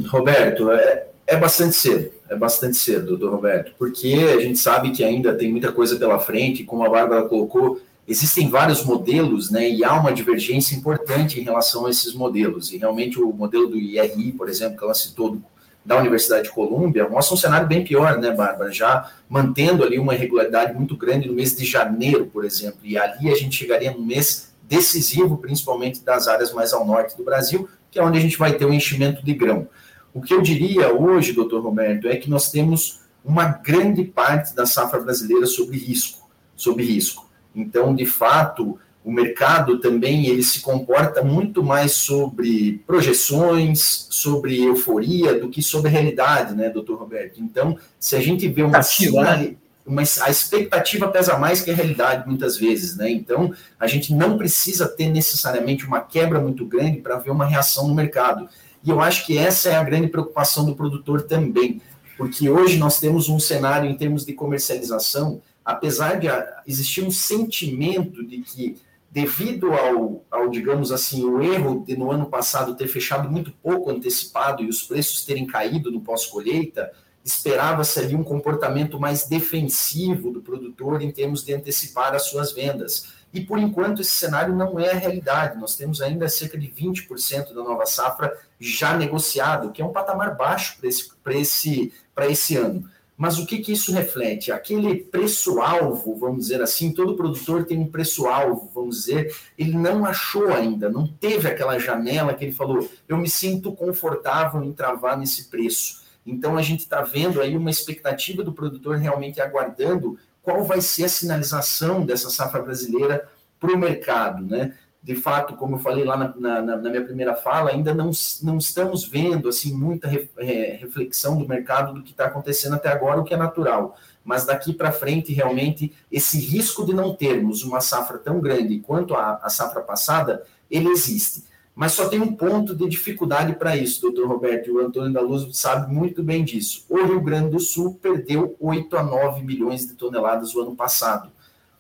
Roberto, 0.09 0.71
é, 0.71 1.07
é 1.25 1.38
bastante 1.38 1.75
cedo, 1.75 2.11
é 2.29 2.36
bastante 2.36 2.77
cedo, 2.77 3.17
doutor 3.17 3.31
Roberto, 3.31 3.73
porque 3.77 4.13
a 4.38 4.39
gente 4.39 4.59
sabe 4.59 4.91
que 4.91 5.03
ainda 5.03 5.34
tem 5.34 5.51
muita 5.51 5.71
coisa 5.71 5.97
pela 5.97 6.19
frente, 6.19 6.63
como 6.63 6.86
a 6.86 6.89
Bárbara 6.89 7.27
colocou, 7.27 7.81
existem 8.08 8.49
vários 8.49 8.84
modelos, 8.84 9.49
né, 9.49 9.70
e 9.70 9.84
há 9.84 9.93
uma 9.93 10.12
divergência 10.12 10.76
importante 10.76 11.39
em 11.39 11.43
relação 11.43 11.86
a 11.86 11.89
esses 11.89 12.14
modelos, 12.14 12.72
e 12.72 12.78
realmente 12.78 13.20
o 13.20 13.32
modelo 13.32 13.68
do 13.68 13.78
IRI, 13.78 14.34
por 14.34 14.49
exemplo, 14.49 14.78
que 14.78 14.84
ela 14.84 14.93
citou 14.93 15.38
da 15.86 15.97
Universidade 15.97 16.43
de 16.43 16.49
Colômbia 16.49 17.10
mostra 17.10 17.34
um 17.34 17.38
cenário 17.38 17.68
bem 17.68 17.84
pior, 17.84 18.18
né, 18.18 18.32
Bárbara? 18.32 18.72
Já 18.72 19.12
mantendo 19.28 19.84
ali 19.84 19.99
uma 19.99 20.16
irregularidade 20.16 20.74
muito 20.74 20.95
grande 20.95 21.28
no 21.28 21.34
mês 21.34 21.56
de 21.56 21.66
janeiro, 21.66 22.26
por 22.28 22.45
exemplo, 22.45 22.80
e 22.84 22.97
ali 22.97 23.30
a 23.30 23.36
gente 23.36 23.58
chegaria 23.58 23.91
no 23.91 24.01
mês 24.01 24.54
decisivo, 24.64 25.38
principalmente 25.38 26.01
das 26.01 26.28
áreas 26.28 26.54
mais 26.54 26.72
ao 26.74 26.86
norte 26.86 27.18
do 27.18 27.24
Brasil, 27.24 27.68
que 27.91 27.99
é 27.99 28.04
onde 28.04 28.18
a 28.18 28.22
gente 28.22 28.38
vai 28.38 28.54
ter 28.54 28.66
o 28.66 28.74
enchimento 28.74 29.24
de 29.24 29.34
grão. 29.34 29.68
O 30.14 30.22
que 30.22 30.34
eu 30.34 30.41
diria 30.41 30.93
hoje, 30.93 31.34
doutor 31.34 31.62
Roberto, 31.62 32.08
é 32.08 32.16
que 32.16 32.30
nós 32.30 32.49
temos 32.49 33.01
uma 33.24 33.45
grande 33.45 34.04
parte 34.04 34.56
da 34.56 34.66
safra 34.66 34.99
brasileira 34.99 35.45
sob 35.45 35.78
risco, 35.78 36.30
sob 36.56 36.84
risco. 36.84 37.22
Então, 37.56 37.93
de 37.93 38.06
fato, 38.06 38.80
o 39.04 39.12
mercado 39.12 39.80
também 39.80 40.28
ele 40.28 40.43
se 40.43 40.62
comporta 40.62 41.22
muito 41.22 41.62
mais 41.62 41.91
sobre 41.93 42.82
projeções, 42.88 44.08
sobre 44.10 44.64
euforia, 44.64 45.39
do 45.39 45.49
que 45.49 45.62
sobre 45.62 45.91
realidade, 45.91 46.56
né, 46.56 46.70
doutor 46.70 46.97
Roberto? 46.97 47.41
Então, 47.41 47.78
se 47.99 48.16
a 48.16 48.22
gente 48.22 48.47
vê 48.47 48.64
uma, 48.64 48.80
né? 48.80 49.56
uma 49.86 50.01
a 50.01 50.30
expectativa 50.30 51.10
pesa 51.10 51.38
mais 51.38 51.62
que 51.62 51.70
a 51.70 51.76
realidade, 51.76 52.28
muitas 52.28 52.56
vezes, 52.58 52.95
né? 52.95 53.10
Então, 53.10 53.54
a 53.78 53.88
gente 53.88 54.14
não 54.14 54.38
precisa 54.38 54.88
ter 54.88 55.10
necessariamente 55.10 55.86
uma 55.86 55.99
quebra 55.99 56.39
muito 56.39 56.66
grande 56.66 56.99
para 56.99 57.18
ver 57.18 57.32
uma 57.32 57.45
reação 57.45 57.88
no 57.88 57.93
mercado. 57.93 58.47
E 58.84 58.89
eu 58.89 59.01
acho 59.01 59.26
que 59.26 59.38
essa 59.38 59.70
é 59.70 59.76
a 59.76 59.84
grande 59.84 60.08
preocupação 60.08 60.66
do 60.66 60.76
produtor 60.76 61.24
também, 61.24 61.82
porque 62.18 62.49
hoje 62.49 62.78
nós 62.78 62.99
temos 62.99 63.28
um 63.28 63.39
cenário 63.39 63.89
em 63.89 63.95
termos 63.95 64.26
de 64.26 64.34
comercialização, 64.34 65.41
apesar 65.64 66.20
de 66.20 66.28
existir 66.68 67.03
um 67.03 67.11
sentimento 67.11 68.26
de 68.26 68.39
que 68.39 68.78
devido 69.14 69.72
ao, 69.74 70.26
ao, 70.32 70.49
digamos 70.49 70.91
assim, 70.91 71.24
o 71.24 71.39
erro 71.41 71.84
de 71.86 71.95
no 71.95 72.11
ano 72.11 72.26
passado 72.26 72.76
ter 72.76 72.88
fechado 72.88 73.30
muito 73.30 73.51
pouco 73.51 73.91
antecipado 73.91 74.64
e 74.64 74.68
os 74.68 74.82
preços 74.82 75.24
terem 75.24 75.45
caído 75.45 75.91
no 75.91 76.01
pós-colheita, 76.01 76.91
esperava-se 77.24 77.99
ali 77.99 78.16
um 78.16 78.24
comportamento 78.24 78.99
mais 78.99 79.28
defensivo 79.28 80.32
do 80.32 80.41
produtor 80.41 80.99
em 81.01 81.11
termos 81.11 81.43
de 81.43 81.53
antecipar 81.53 82.16
as 82.16 82.24
suas 82.24 82.51
vendas. 82.51 83.14
E 83.32 83.41
por 83.41 83.59
enquanto 83.59 84.01
esse 84.01 84.11
cenário 84.11 84.55
não 84.55 84.80
é 84.80 84.91
a 84.91 84.95
realidade. 84.95 85.59
Nós 85.59 85.76
temos 85.76 86.01
ainda 86.01 86.28
cerca 86.28 86.57
de 86.57 86.68
20% 86.68 87.53
da 87.53 87.64
nova 87.64 87.86
safra 87.86 88.36
já 88.59 88.97
negociado, 88.97 89.72
que 89.72 89.82
é 89.82 89.86
um 89.86 89.93
patamar 89.93 90.36
baixo 90.36 90.78
para 90.80 90.89
esse, 90.89 91.11
esse, 91.30 91.93
esse 92.30 92.57
ano. 92.57 92.89
Mas 93.16 93.38
o 93.38 93.45
que, 93.45 93.59
que 93.59 93.72
isso 93.72 93.93
reflete? 93.93 94.51
Aquele 94.51 94.95
preço-alvo, 94.95 96.16
vamos 96.16 96.41
dizer 96.41 96.61
assim, 96.61 96.91
todo 96.91 97.16
produtor 97.16 97.66
tem 97.66 97.80
um 97.80 97.88
preço-alvo, 97.88 98.72
vamos 98.74 98.97
dizer, 98.97 99.36
ele 99.57 99.78
não 99.78 100.03
achou 100.03 100.51
ainda, 100.51 100.89
não 100.89 101.07
teve 101.07 101.47
aquela 101.47 101.78
janela 101.78 102.34
que 102.34 102.43
ele 102.43 102.51
falou, 102.51 102.89
eu 103.07 103.18
me 103.18 103.30
sinto 103.30 103.72
confortável 103.72 104.64
em 104.64 104.74
travar 104.74 105.18
nesse 105.18 105.45
preço. 105.45 106.03
Então 106.26 106.57
a 106.57 106.61
gente 106.61 106.82
está 106.82 107.01
vendo 107.01 107.39
aí 107.39 107.55
uma 107.55 107.70
expectativa 107.70 108.43
do 108.43 108.53
produtor 108.53 108.97
realmente 108.97 109.41
aguardando 109.41 110.18
qual 110.41 110.64
vai 110.64 110.82
ser 110.82 111.05
a 111.05 111.09
sinalização 111.09 112.05
dessa 112.05 112.30
safra 112.30 112.61
brasileira 112.61 113.30
para 113.59 113.74
o 113.74 113.78
mercado, 113.78 114.43
né? 114.43 114.74
De 115.04 115.16
fato, 115.16 115.56
como 115.58 115.76
eu 115.76 115.80
falei 115.80 116.06
lá 116.06 116.16
na, 116.16 116.34
na, 116.38 116.78
na, 116.78 116.89
minha 116.89 117.04
primeira 117.04 117.36
fala, 117.36 117.72
ainda 117.72 117.93
não, 117.93 118.10
não 118.41 118.58
estamos 118.58 119.04
vendo 119.04 119.49
assim 119.49 119.74
muita 119.74 120.08
re, 120.08 120.30
é, 120.38 120.78
reflexão 120.80 121.38
do 121.38 121.45
mercado 121.45 121.93
do 121.93 122.01
que 122.01 122.12
está 122.12 122.28
acontecendo 122.28 122.76
até 122.76 122.88
agora, 122.88 123.20
o 123.20 123.24
que 123.26 123.34
é 123.34 123.38
natural. 123.38 123.97
Mas 124.24 124.45
daqui 124.45 124.72
para 124.72 124.93
frente, 124.93 125.34
realmente, 125.34 125.93
esse 126.10 126.39
risco 126.39 126.86
de 126.86 126.93
não 126.93 127.14
termos 127.14 127.64
uma 127.64 127.82
safra 127.82 128.18
tão 128.18 128.39
grande 128.39 128.80
quanto 128.80 129.14
a, 129.14 129.41
a 129.43 129.49
safra 129.49 129.82
passada, 129.82 130.43
ele 130.72 130.88
existe. 130.88 131.43
Mas 131.76 131.91
só 131.91 132.08
tem 132.08 132.22
um 132.22 132.34
ponto 132.34 132.74
de 132.74 132.88
dificuldade 132.88 133.54
para 133.58 133.76
isso, 133.76 133.99
doutor 133.99 134.26
Roberto, 134.26 134.70
e 134.70 134.72
o 134.72 134.80
Antônio 134.80 135.12
da 135.12 135.20
Luz 135.20 135.45
sabe 135.58 135.93
muito 135.93 136.24
bem 136.24 136.45
disso. 136.45 136.86
O 136.88 137.04
Rio 137.04 137.20
Grande 137.20 137.49
do 137.49 137.60
Sul 137.60 137.99
perdeu 138.01 138.56
8 138.58 138.95
a 138.95 139.04
9 139.04 139.43
milhões 139.43 139.86
de 139.86 139.95
toneladas 139.95 140.56
o 140.56 140.62
ano 140.62 140.78
passado 140.78 141.30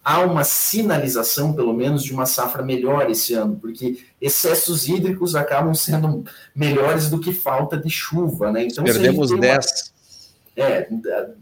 há 0.03 0.19
uma 0.19 0.43
sinalização, 0.43 1.53
pelo 1.53 1.73
menos, 1.73 2.03
de 2.03 2.13
uma 2.13 2.25
safra 2.25 2.61
melhor 2.61 3.09
esse 3.09 3.33
ano, 3.33 3.55
porque 3.55 4.03
excessos 4.19 4.87
hídricos 4.87 5.35
acabam 5.35 5.73
sendo 5.73 6.25
melhores 6.53 7.09
do 7.09 7.19
que 7.19 7.31
falta 7.31 7.77
de 7.77 7.89
chuva, 7.89 8.51
né? 8.51 8.65
Então, 8.65 8.83
Perdemos 8.83 9.29
10. 9.29 9.65
Uma... 9.65 9.93
É, 10.55 10.87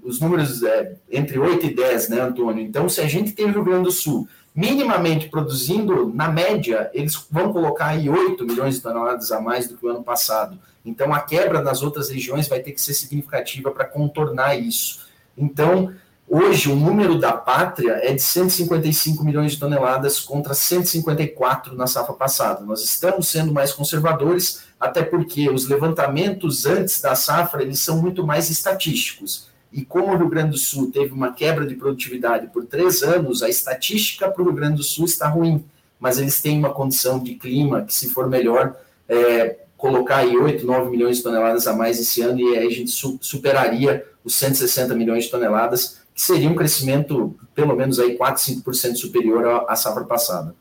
os 0.04 0.22
números 0.22 0.64
é, 0.64 0.96
entre 1.12 1.38
8 1.38 1.66
e 1.66 1.76
10, 1.76 2.10
né, 2.10 2.22
Antônio? 2.22 2.64
Então, 2.64 2.88
se 2.88 3.02
a 3.02 3.08
gente 3.08 3.34
tem 3.34 3.46
o 3.46 3.52
Rio 3.52 3.64
Grande 3.64 3.84
do 3.86 3.92
Sul 3.92 4.28
minimamente 4.54 5.30
produzindo, 5.30 6.12
na 6.14 6.30
média, 6.30 6.90
eles 6.94 7.16
vão 7.30 7.52
colocar 7.52 7.88
aí 7.88 8.10
8 8.10 8.46
milhões 8.46 8.76
de 8.76 8.82
toneladas 8.82 9.32
a 9.32 9.40
mais 9.40 9.68
do 9.68 9.78
que 9.78 9.86
o 9.86 9.90
ano 9.90 10.04
passado. 10.04 10.60
Então, 10.86 11.14
a 11.14 11.20
quebra 11.20 11.62
nas 11.62 11.82
outras 11.82 12.10
regiões 12.10 12.48
vai 12.48 12.60
ter 12.60 12.72
que 12.72 12.82
ser 12.82 12.94
significativa 12.94 13.72
para 13.72 13.86
contornar 13.86 14.56
isso. 14.56 15.08
Então, 15.38 15.94
hoje, 16.32 16.72
o 16.72 16.76
número 16.76 17.20
da 17.20 17.34
pátria 17.34 18.00
é 18.02 18.14
de 18.14 18.22
155 18.22 19.24
milhões 19.24 19.52
de 19.52 19.60
toneladas 19.60 20.20
contra 20.20 20.54
154 20.54 21.76
na 21.76 21.86
safra 21.86 22.14
passada. 22.14 22.64
Nós 22.64 22.84
estamos 22.84 23.28
sendo 23.28 23.54
mais 23.54 23.74
conservadores, 23.74 24.64
até 24.80 25.04
porque 25.04 25.50
os 25.50 25.68
levantamentos 25.68 26.66
antes 26.66 27.02
da 27.02 27.14
safra, 27.16 27.62
eles 27.62 27.80
são 27.80 28.02
muito 28.02 28.26
mais 28.26 28.50
estatísticos. 28.50 29.50
E 29.74 29.84
como 29.84 30.14
o 30.14 30.18
Rio 30.18 30.30
Grande 30.30 30.52
do 30.52 30.58
Sul 30.58 30.92
teve 30.92 31.14
uma 31.14 31.34
quebra 31.34 31.66
de 31.66 31.76
produtividade 31.76 32.48
por 32.48 32.66
três 32.66 33.04
anos, 33.04 33.44
a 33.44 33.50
estatística 33.50 34.30
para 34.30 34.42
o 34.42 34.46
Rio 34.46 34.56
Grande 34.56 34.78
do 34.78 34.84
Sul 34.84 35.06
está 35.06 35.28
ruim, 35.28 35.64
mas 36.00 36.18
eles 36.18 36.42
têm 36.42 36.58
uma 36.58 36.74
condição 36.74 37.20
de 37.20 37.36
clima 37.36 37.84
que, 37.84 37.94
se 37.94 38.10
for 38.10 38.28
melhor, 38.28 38.76
é, 39.08 39.58
colocar 39.78 40.18
aí 40.18 40.38
8, 40.38 40.66
9 40.66 40.90
milhões 40.90 41.18
de 41.18 41.24
toneladas 41.24 41.68
a 41.68 41.74
mais 41.74 42.00
esse 42.00 42.22
ano, 42.22 42.40
e 42.40 42.58
aí 42.58 42.68
a 42.68 42.70
gente 42.70 42.92
su 42.92 43.18
superaria 43.22 44.06
os 44.24 44.36
160 44.36 44.94
milhões 44.94 45.26
de 45.26 45.32
toneladas, 45.32 46.01
que 46.14 46.22
seria 46.22 46.50
um 46.50 46.56
crescimento 46.56 47.38
pelo 47.54 47.76
menos 47.76 48.00
aí 48.00 48.16
4, 48.16 48.44
5% 48.44 48.96
superior 48.96 49.66
à, 49.68 49.76
safra 49.76 50.06
passada. 50.06 50.56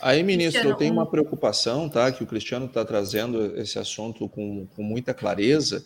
Aí, 0.00 0.22
ministro, 0.22 0.68
eu 0.68 0.74
tenho 0.74 0.92
uma 0.92 1.06
preocupação, 1.06 1.88
tá? 1.88 2.10
Que 2.10 2.24
o 2.24 2.26
Cristiano 2.26 2.66
está 2.66 2.84
trazendo 2.84 3.56
esse 3.56 3.78
assunto 3.78 4.28
com, 4.28 4.66
com 4.74 4.82
muita 4.82 5.14
clareza, 5.14 5.84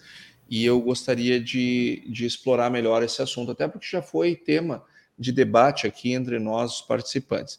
e 0.49 0.64
eu 0.64 0.80
gostaria 0.80 1.41
de, 1.41 2.03
de 2.09 2.24
explorar 2.24 2.70
melhor 2.70 3.03
esse 3.03 3.20
assunto, 3.20 3.53
até 3.53 3.68
porque 3.68 3.87
já 3.87 4.01
foi 4.01 4.34
tema 4.34 4.82
de 5.18 5.32
debate 5.32 5.87
aqui 5.87 6.12
entre 6.12 6.39
nós, 6.39 6.76
os 6.76 6.82
participantes, 6.82 7.59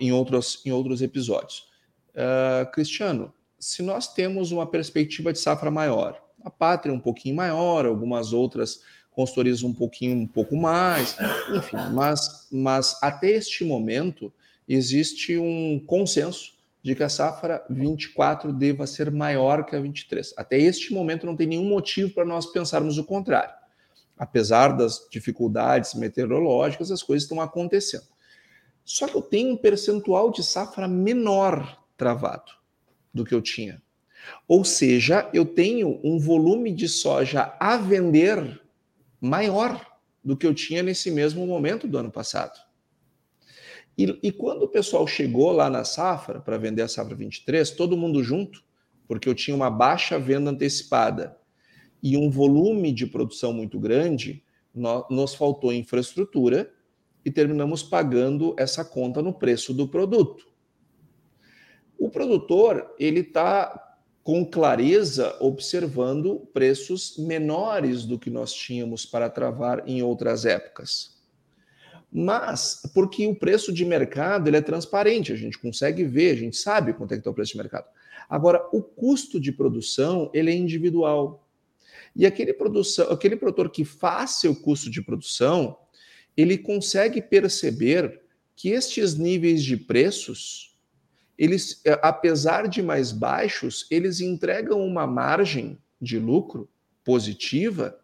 em 0.00 0.12
outros, 0.12 0.62
em 0.64 0.72
outros 0.72 1.00
episódios. 1.00 1.68
Uh, 2.14 2.70
Cristiano, 2.72 3.32
se 3.58 3.82
nós 3.82 4.12
temos 4.12 4.52
uma 4.52 4.66
perspectiva 4.66 5.32
de 5.32 5.38
safra 5.38 5.70
maior, 5.70 6.20
a 6.42 6.50
pátria 6.50 6.94
um 6.94 7.00
pouquinho 7.00 7.36
maior, 7.36 7.84
algumas 7.86 8.32
outras 8.32 8.80
consultorias 9.16 9.62
um 9.62 9.72
pouquinho, 9.72 10.14
um 10.14 10.26
pouco 10.26 10.54
mais, 10.54 11.16
enfim, 11.56 11.78
mas, 11.94 12.46
mas 12.52 12.98
até 13.02 13.30
este 13.30 13.64
momento 13.64 14.30
existe 14.68 15.38
um 15.38 15.82
consenso 15.86 16.52
de 16.82 16.94
que 16.94 17.02
a 17.02 17.08
safra 17.08 17.64
24 17.70 18.52
deva 18.52 18.86
ser 18.86 19.10
maior 19.10 19.64
que 19.64 19.74
a 19.74 19.80
23. 19.80 20.34
Até 20.36 20.58
este 20.58 20.92
momento 20.92 21.24
não 21.24 21.34
tem 21.34 21.46
nenhum 21.46 21.66
motivo 21.66 22.10
para 22.12 22.26
nós 22.26 22.44
pensarmos 22.44 22.98
o 22.98 23.04
contrário. 23.04 23.54
Apesar 24.18 24.76
das 24.76 25.08
dificuldades 25.10 25.94
meteorológicas, 25.94 26.90
as 26.90 27.02
coisas 27.02 27.24
estão 27.24 27.40
acontecendo. 27.40 28.04
Só 28.84 29.08
que 29.08 29.16
eu 29.16 29.22
tenho 29.22 29.54
um 29.54 29.56
percentual 29.56 30.30
de 30.30 30.44
safra 30.44 30.86
menor 30.86 31.82
travado 31.96 32.52
do 33.14 33.24
que 33.24 33.34
eu 33.34 33.40
tinha. 33.40 33.82
Ou 34.46 34.62
seja, 34.62 35.28
eu 35.32 35.46
tenho 35.46 35.98
um 36.04 36.18
volume 36.18 36.70
de 36.70 36.86
soja 36.86 37.54
a 37.58 37.78
vender 37.78 38.60
maior 39.20 39.84
do 40.24 40.36
que 40.36 40.46
eu 40.46 40.54
tinha 40.54 40.82
nesse 40.82 41.10
mesmo 41.10 41.46
momento 41.46 41.86
do 41.86 41.98
ano 41.98 42.10
passado. 42.10 42.58
E, 43.96 44.18
e 44.22 44.32
quando 44.32 44.64
o 44.64 44.68
pessoal 44.68 45.06
chegou 45.06 45.52
lá 45.52 45.70
na 45.70 45.84
safra, 45.84 46.40
para 46.40 46.58
vender 46.58 46.82
a 46.82 46.88
safra 46.88 47.14
23, 47.14 47.70
todo 47.70 47.96
mundo 47.96 48.22
junto, 48.22 48.62
porque 49.06 49.28
eu 49.28 49.34
tinha 49.34 49.56
uma 49.56 49.70
baixa 49.70 50.18
venda 50.18 50.50
antecipada 50.50 51.38
e 52.02 52.16
um 52.16 52.28
volume 52.28 52.92
de 52.92 53.06
produção 53.06 53.52
muito 53.52 53.80
grande, 53.80 54.42
nós, 54.74 55.04
nos 55.10 55.34
faltou 55.34 55.72
infraestrutura 55.72 56.72
e 57.24 57.30
terminamos 57.30 57.82
pagando 57.82 58.54
essa 58.58 58.84
conta 58.84 59.22
no 59.22 59.32
preço 59.32 59.72
do 59.72 59.88
produto. 59.88 60.46
O 61.98 62.10
produtor 62.10 62.94
ele 62.98 63.20
está 63.20 63.85
com 64.26 64.44
clareza 64.44 65.36
observando 65.38 66.48
preços 66.52 67.16
menores 67.16 68.04
do 68.04 68.18
que 68.18 68.28
nós 68.28 68.52
tínhamos 68.52 69.06
para 69.06 69.30
travar 69.30 69.88
em 69.88 70.02
outras 70.02 70.44
épocas 70.44 71.14
mas 72.18 72.80
porque 72.94 73.26
o 73.26 73.34
preço 73.34 73.72
de 73.72 73.84
mercado 73.84 74.48
ele 74.48 74.56
é 74.56 74.62
transparente, 74.62 75.32
a 75.32 75.36
gente 75.36 75.58
consegue 75.58 76.02
ver, 76.04 76.30
a 76.30 76.36
gente 76.36 76.56
sabe 76.56 76.94
quanto 76.94 77.12
é 77.12 77.16
que 77.16 77.20
está 77.20 77.30
o 77.30 77.34
preço 77.34 77.52
de 77.52 77.58
mercado. 77.58 77.86
Agora, 78.28 78.66
o 78.72 78.82
custo 78.82 79.38
de 79.38 79.52
produção 79.52 80.30
ele 80.32 80.50
é 80.50 80.54
individual. 80.54 81.46
E 82.14 82.24
aquele, 82.24 82.54
produção, 82.54 83.10
aquele 83.10 83.36
produtor 83.36 83.70
que 83.70 83.84
faz 83.84 84.40
seu 84.40 84.56
custo 84.56 84.90
de 84.90 85.02
produção, 85.02 85.76
ele 86.34 86.56
consegue 86.56 87.20
perceber 87.20 88.22
que 88.54 88.70
estes 88.70 89.14
níveis 89.14 89.62
de 89.62 89.76
preços, 89.76 90.75
eles, 91.38 91.80
é, 91.84 91.98
apesar 92.02 92.68
de 92.68 92.82
mais 92.82 93.12
baixos, 93.12 93.86
eles 93.90 94.20
entregam 94.20 94.80
uma 94.80 95.06
margem 95.06 95.78
de 96.00 96.18
lucro 96.18 96.68
positiva 97.04 97.98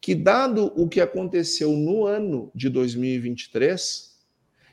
que, 0.00 0.14
dado 0.14 0.72
o 0.76 0.88
que 0.88 1.00
aconteceu 1.00 1.72
no 1.72 2.06
ano 2.06 2.50
de 2.54 2.68
2023, 2.68 4.16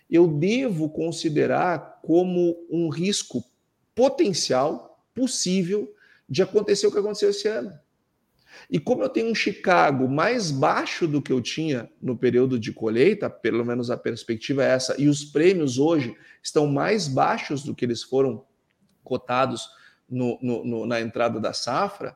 eu 0.10 0.28
devo 0.28 0.90
considerar 0.90 2.00
como 2.04 2.56
um 2.70 2.90
risco 2.90 3.44
potencial, 3.96 5.04
possível, 5.14 5.94
de 6.28 6.42
acontecer 6.42 6.88
o 6.88 6.92
que 6.92 7.00
aconteceu 7.00 7.30
esse 7.30 7.48
ano. 7.48 7.72
E 8.70 8.80
como 8.80 9.04
eu 9.04 9.10
tenho 9.10 9.30
um 9.30 9.36
Chicago 9.36 10.08
mais 10.08 10.52
baixo 10.52 11.08
do 11.08 11.22
que 11.22 11.32
eu 11.32 11.42
tinha 11.42 11.90
no 12.02 12.18
período 12.18 12.60
de 12.60 12.72
colheita, 12.72 13.30
pelo 13.30 13.66
menos 13.66 13.90
a 13.90 13.98
perspectiva 13.98 14.64
é 14.64 14.70
essa, 14.70 15.00
e 15.00 15.08
os 15.08 15.24
prêmios 15.24 15.78
hoje 15.78 16.16
estão 16.42 16.68
mais 16.68 17.08
baixos 17.08 17.64
do 17.64 17.76
que 17.76 17.86
eles 17.86 18.04
foram 18.04 18.46
cotados 19.04 19.70
no, 20.10 20.38
no, 20.42 20.66
no, 20.66 20.86
na 20.86 21.02
entrada 21.02 21.40
da 21.40 21.54
safra, 21.54 22.16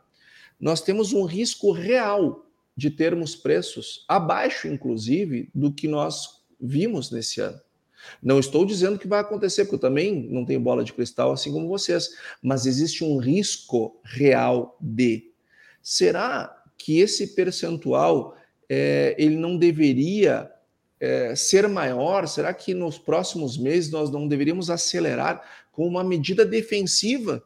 nós 0.60 0.82
temos 0.82 1.14
um 1.14 1.24
risco 1.26 1.72
real 1.72 2.46
de 2.76 2.92
termos 2.92 3.36
preços 3.36 4.06
abaixo, 4.08 4.68
inclusive, 4.68 5.50
do 5.54 5.72
que 5.72 5.88
nós 5.88 6.44
vimos 6.60 7.12
nesse 7.12 7.42
ano. 7.42 7.60
Não 8.22 8.40
estou 8.40 8.66
dizendo 8.66 9.00
que 9.00 9.08
vai 9.08 9.20
acontecer, 9.20 9.66
porque 9.66 9.76
eu 9.76 9.80
também 9.80 10.28
não 10.30 10.46
tenho 10.46 10.60
bola 10.60 10.84
de 10.84 10.94
cristal 10.94 11.32
assim 11.32 11.52
como 11.52 11.68
vocês, 11.68 12.10
mas 12.42 12.66
existe 12.66 13.04
um 13.04 13.18
risco 13.18 14.00
real 14.04 14.78
de. 14.80 15.27
Será 15.90 16.54
que 16.78 17.00
esse 17.00 17.28
percentual 17.28 18.36
é, 18.68 19.16
ele 19.18 19.38
não 19.38 19.56
deveria 19.56 20.52
é, 21.00 21.34
ser 21.34 21.66
maior? 21.70 22.28
Será 22.28 22.54
que 22.54 22.74
nos 22.74 22.98
próximos 22.98 23.58
meses 23.58 23.90
nós 23.90 24.12
não 24.12 24.28
deveríamos 24.28 24.70
acelerar 24.70 25.42
com 25.72 25.88
uma 25.88 26.04
medida 26.04 26.46
defensiva? 26.46 27.42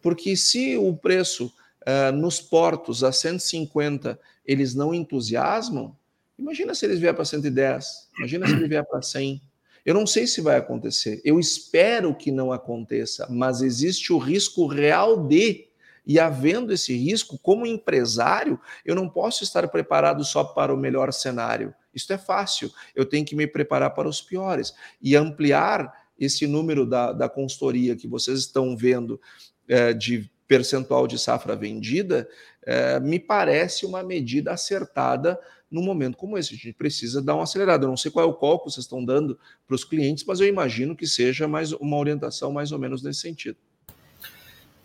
Porque 0.00 0.36
se 0.36 0.76
o 0.76 0.96
preço 0.96 1.46
uh, 1.82 2.12
nos 2.12 2.40
portos 2.40 3.02
a 3.02 3.10
150 3.10 4.16
eles 4.46 4.72
não 4.72 4.94
entusiasmam, 4.94 5.96
imagina 6.38 6.72
se 6.72 6.86
eles 6.86 7.00
vier 7.00 7.14
para 7.16 7.24
110, 7.24 8.10
imagina 8.16 8.46
se 8.46 8.52
ele 8.52 8.68
vier 8.68 8.86
para 8.86 9.02
100. 9.02 9.42
Eu 9.84 9.92
não 9.92 10.06
sei 10.06 10.28
se 10.28 10.40
vai 10.40 10.56
acontecer, 10.56 11.20
eu 11.24 11.40
espero 11.40 12.14
que 12.14 12.30
não 12.30 12.52
aconteça, 12.52 13.26
mas 13.28 13.60
existe 13.60 14.12
o 14.12 14.18
risco 14.18 14.68
real 14.68 15.26
de, 15.26 15.66
e 16.06 16.20
havendo 16.20 16.72
esse 16.72 16.96
risco, 16.96 17.38
como 17.38 17.66
empresário, 17.66 18.60
eu 18.84 18.94
não 18.94 19.08
posso 19.08 19.42
estar 19.42 19.66
preparado 19.68 20.24
só 20.24 20.44
para 20.44 20.72
o 20.72 20.76
melhor 20.76 21.12
cenário. 21.12 21.74
Isso 21.92 22.12
é 22.12 22.18
fácil, 22.18 22.70
eu 22.94 23.04
tenho 23.04 23.24
que 23.24 23.34
me 23.34 23.46
preparar 23.46 23.90
para 23.90 24.08
os 24.08 24.20
piores 24.20 24.72
e 25.02 25.16
ampliar 25.16 26.06
esse 26.18 26.46
número 26.46 26.86
da, 26.86 27.12
da 27.12 27.28
consultoria 27.28 27.96
que 27.96 28.06
vocês 28.06 28.38
estão 28.38 28.76
vendo 28.76 29.20
é, 29.68 29.92
de 29.92 30.30
percentual 30.46 31.06
de 31.06 31.18
safra 31.18 31.56
vendida, 31.56 32.28
é, 32.62 33.00
me 33.00 33.18
parece 33.18 33.84
uma 33.84 34.02
medida 34.02 34.52
acertada 34.52 35.38
num 35.70 35.82
momento 35.82 36.16
como 36.16 36.38
esse. 36.38 36.54
A 36.54 36.56
gente 36.56 36.72
precisa 36.72 37.20
dar 37.20 37.34
uma 37.34 37.42
acelerada. 37.42 37.84
Eu 37.84 37.88
não 37.88 37.96
sei 37.96 38.10
qual 38.10 38.24
é 38.24 38.28
o 38.28 38.34
cálculo 38.34 38.64
que 38.64 38.72
vocês 38.72 38.84
estão 38.84 39.04
dando 39.04 39.38
para 39.66 39.74
os 39.74 39.84
clientes, 39.84 40.24
mas 40.24 40.40
eu 40.40 40.46
imagino 40.46 40.94
que 40.94 41.06
seja 41.06 41.48
mais 41.48 41.72
uma 41.72 41.96
orientação 41.96 42.52
mais 42.52 42.72
ou 42.72 42.78
menos 42.78 43.02
nesse 43.02 43.20
sentido. 43.20 43.58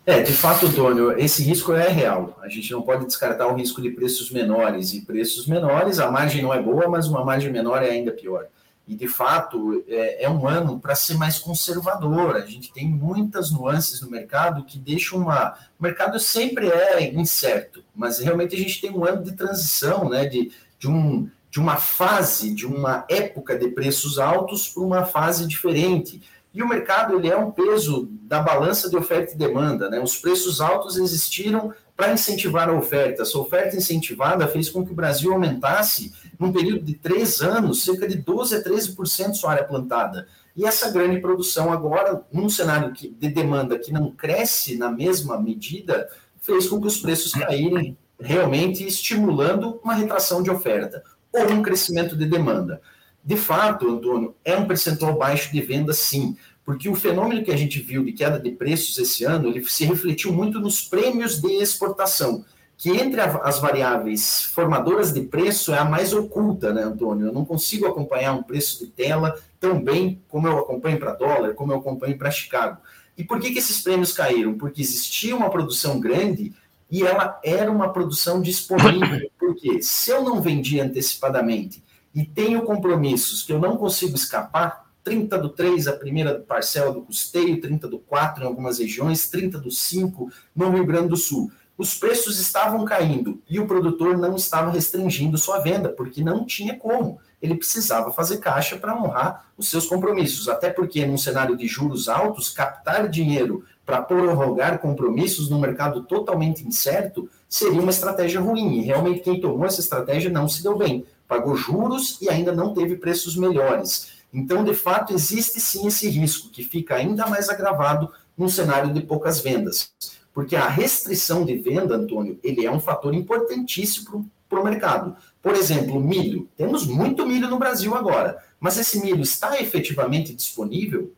É, 0.04 0.20
de 0.20 0.32
fato, 0.32 0.66
Antônio, 0.66 1.16
esse 1.16 1.44
risco 1.44 1.72
é 1.72 1.88
real. 1.88 2.36
A 2.42 2.48
gente 2.48 2.72
não 2.72 2.82
pode 2.82 3.06
descartar 3.06 3.46
o 3.46 3.54
risco 3.54 3.80
de 3.80 3.90
preços 3.90 4.30
menores. 4.30 4.92
E 4.94 5.02
preços 5.02 5.46
menores, 5.46 6.00
a 6.00 6.10
margem 6.10 6.42
não 6.42 6.52
é 6.52 6.60
boa, 6.60 6.88
mas 6.88 7.06
uma 7.06 7.24
margem 7.24 7.52
menor 7.52 7.82
é 7.82 7.90
ainda 7.90 8.10
pior. 8.10 8.46
E, 8.86 8.96
de 8.96 9.06
fato, 9.06 9.84
é, 9.86 10.24
é 10.24 10.28
um 10.28 10.48
ano 10.48 10.80
para 10.80 10.96
ser 10.96 11.14
mais 11.14 11.38
conservador. 11.38 12.34
A 12.34 12.44
gente 12.44 12.72
tem 12.72 12.88
muitas 12.88 13.52
nuances 13.52 14.00
no 14.00 14.10
mercado 14.10 14.64
que 14.64 14.76
deixam 14.76 15.20
uma. 15.20 15.56
O 15.78 15.82
mercado 15.82 16.18
sempre 16.18 16.68
é 16.68 17.14
incerto, 17.14 17.84
mas 17.94 18.18
realmente 18.18 18.56
a 18.56 18.58
gente 18.58 18.80
tem 18.80 18.90
um 18.90 19.04
ano 19.04 19.22
de 19.22 19.32
transição, 19.32 20.08
né? 20.08 20.26
De, 20.26 20.50
de 20.80 20.88
um 20.88 21.30
de 21.52 21.60
uma 21.60 21.76
fase, 21.76 22.54
de 22.54 22.66
uma 22.66 23.04
época 23.10 23.58
de 23.58 23.68
preços 23.68 24.18
altos 24.18 24.68
para 24.68 24.82
uma 24.82 25.04
fase 25.04 25.46
diferente. 25.46 26.22
E 26.54 26.62
o 26.62 26.68
mercado 26.68 27.16
ele 27.16 27.28
é 27.28 27.36
um 27.36 27.50
peso 27.50 28.08
da 28.22 28.40
balança 28.40 28.90
de 28.90 28.96
oferta 28.96 29.32
e 29.32 29.36
demanda. 29.36 29.88
Né? 29.88 29.98
Os 30.00 30.16
preços 30.16 30.60
altos 30.60 30.96
existiram 30.96 31.72
para 31.96 32.12
incentivar 32.12 32.68
a 32.68 32.74
oferta. 32.74 33.22
Essa 33.22 33.38
oferta 33.38 33.76
incentivada 33.76 34.46
fez 34.46 34.68
com 34.68 34.84
que 34.84 34.92
o 34.92 34.94
Brasil 34.94 35.32
aumentasse, 35.32 36.12
num 36.38 36.52
período 36.52 36.84
de 36.84 36.94
três 36.94 37.40
anos, 37.40 37.84
cerca 37.84 38.06
de 38.06 38.22
12% 38.22 38.58
a 38.58 38.62
13% 38.62 39.34
sua 39.34 39.52
área 39.52 39.64
plantada. 39.64 40.26
E 40.54 40.66
essa 40.66 40.90
grande 40.90 41.20
produção 41.20 41.72
agora, 41.72 42.22
num 42.30 42.48
cenário 42.48 42.92
de 42.92 43.28
demanda 43.28 43.78
que 43.78 43.92
não 43.92 44.10
cresce 44.10 44.76
na 44.76 44.90
mesma 44.90 45.40
medida, 45.40 46.08
fez 46.40 46.66
com 46.66 46.80
que 46.80 46.86
os 46.86 46.98
preços 46.98 47.32
caírem, 47.32 47.96
realmente 48.20 48.86
estimulando 48.86 49.80
uma 49.82 49.94
retração 49.94 50.42
de 50.42 50.50
oferta 50.50 51.02
ou 51.32 51.50
um 51.50 51.62
crescimento 51.62 52.16
de 52.16 52.26
demanda. 52.26 52.80
De 53.24 53.36
fato, 53.36 53.88
Antônio, 53.88 54.34
é 54.44 54.56
um 54.56 54.66
percentual 54.66 55.16
baixo 55.16 55.52
de 55.52 55.60
venda, 55.60 55.92
sim, 55.92 56.36
porque 56.64 56.88
o 56.88 56.94
fenômeno 56.94 57.44
que 57.44 57.52
a 57.52 57.56
gente 57.56 57.80
viu 57.80 58.04
de 58.04 58.12
queda 58.12 58.38
de 58.38 58.50
preços 58.50 58.98
esse 58.98 59.24
ano, 59.24 59.48
ele 59.48 59.64
se 59.64 59.84
refletiu 59.84 60.32
muito 60.32 60.60
nos 60.60 60.82
prêmios 60.82 61.40
de 61.40 61.52
exportação, 61.54 62.44
que 62.76 62.90
entre 62.90 63.20
as 63.20 63.60
variáveis 63.60 64.42
formadoras 64.42 65.12
de 65.12 65.20
preço 65.20 65.72
é 65.72 65.78
a 65.78 65.84
mais 65.84 66.12
oculta, 66.12 66.72
né, 66.72 66.82
Antônio? 66.82 67.26
Eu 67.26 67.32
não 67.32 67.44
consigo 67.44 67.86
acompanhar 67.86 68.32
um 68.32 68.42
preço 68.42 68.84
de 68.84 68.90
tela 68.90 69.38
tão 69.60 69.80
bem 69.80 70.20
como 70.28 70.48
eu 70.48 70.58
acompanho 70.58 70.98
para 70.98 71.12
dólar, 71.12 71.54
como 71.54 71.72
eu 71.72 71.78
acompanho 71.78 72.18
para 72.18 72.30
Chicago. 72.30 72.78
E 73.16 73.22
por 73.22 73.38
que, 73.38 73.52
que 73.52 73.58
esses 73.60 73.80
prêmios 73.82 74.12
caíram? 74.12 74.54
Porque 74.54 74.80
existia 74.80 75.36
uma 75.36 75.50
produção 75.50 76.00
grande 76.00 76.52
e 76.90 77.04
ela 77.04 77.38
era 77.44 77.70
uma 77.70 77.92
produção 77.92 78.42
disponível. 78.42 79.30
Porque 79.38 79.80
se 79.80 80.10
eu 80.10 80.24
não 80.24 80.42
vendi 80.42 80.80
antecipadamente 80.80 81.82
e 82.14 82.24
tenho 82.24 82.62
compromissos 82.62 83.42
que 83.42 83.52
eu 83.52 83.58
não 83.58 83.76
consigo 83.76 84.14
escapar, 84.14 84.86
30 85.02 85.38
do 85.38 85.48
3, 85.48 85.88
a 85.88 85.92
primeira 85.94 86.38
parcela 86.40 86.92
do 86.92 87.02
custeio, 87.02 87.60
30 87.60 87.88
do 87.88 87.98
4 87.98 88.44
em 88.44 88.46
algumas 88.46 88.78
regiões, 88.78 89.28
30 89.28 89.58
do 89.58 89.70
5 89.70 90.30
no 90.54 90.70
Rio 90.70 90.86
Grande 90.86 91.08
do 91.08 91.16
Sul. 91.16 91.50
Os 91.76 91.94
preços 91.94 92.38
estavam 92.38 92.84
caindo 92.84 93.40
e 93.48 93.58
o 93.58 93.66
produtor 93.66 94.16
não 94.16 94.36
estava 94.36 94.70
restringindo 94.70 95.38
sua 95.38 95.58
venda, 95.58 95.88
porque 95.88 96.22
não 96.22 96.44
tinha 96.44 96.76
como. 96.76 97.18
Ele 97.40 97.56
precisava 97.56 98.12
fazer 98.12 98.38
caixa 98.38 98.76
para 98.76 98.96
honrar 98.96 99.46
os 99.56 99.68
seus 99.68 99.86
compromissos, 99.86 100.48
até 100.48 100.70
porque 100.70 101.04
num 101.04 101.18
cenário 101.18 101.56
de 101.56 101.66
juros 101.66 102.08
altos, 102.08 102.50
captar 102.50 103.08
dinheiro 103.08 103.64
para 103.84 104.00
prorrogar 104.00 104.78
compromissos 104.78 105.50
num 105.50 105.58
mercado 105.58 106.04
totalmente 106.04 106.64
incerto 106.64 107.28
seria 107.48 107.80
uma 107.80 107.90
estratégia 107.90 108.40
ruim. 108.40 108.78
E 108.78 108.82
realmente 108.82 109.20
quem 109.20 109.40
tomou 109.40 109.66
essa 109.66 109.80
estratégia 109.80 110.30
não 110.30 110.48
se 110.48 110.62
deu 110.62 110.76
bem 110.76 111.04
pagou 111.32 111.56
juros 111.56 112.18
e 112.20 112.28
ainda 112.28 112.52
não 112.52 112.74
teve 112.74 112.96
preços 112.96 113.36
melhores. 113.36 114.08
Então, 114.34 114.62
de 114.62 114.74
fato, 114.74 115.14
existe 115.14 115.58
sim 115.60 115.86
esse 115.86 116.06
risco, 116.10 116.50
que 116.50 116.62
fica 116.62 116.94
ainda 116.94 117.26
mais 117.26 117.48
agravado 117.48 118.12
num 118.36 118.50
cenário 118.50 118.92
de 118.92 119.00
poucas 119.00 119.40
vendas. 119.40 119.94
Porque 120.34 120.54
a 120.54 120.68
restrição 120.68 121.42
de 121.46 121.56
venda, 121.56 121.96
Antônio, 121.96 122.38
ele 122.44 122.66
é 122.66 122.70
um 122.70 122.78
fator 122.78 123.14
importantíssimo 123.14 124.30
para 124.46 124.60
o 124.60 124.64
mercado. 124.64 125.16
Por 125.40 125.54
exemplo, 125.54 125.98
milho. 125.98 126.50
Temos 126.54 126.86
muito 126.86 127.24
milho 127.24 127.48
no 127.48 127.58
Brasil 127.58 127.94
agora, 127.94 128.36
mas 128.60 128.76
esse 128.76 129.00
milho 129.00 129.22
está 129.22 129.58
efetivamente 129.58 130.34
disponível? 130.34 131.14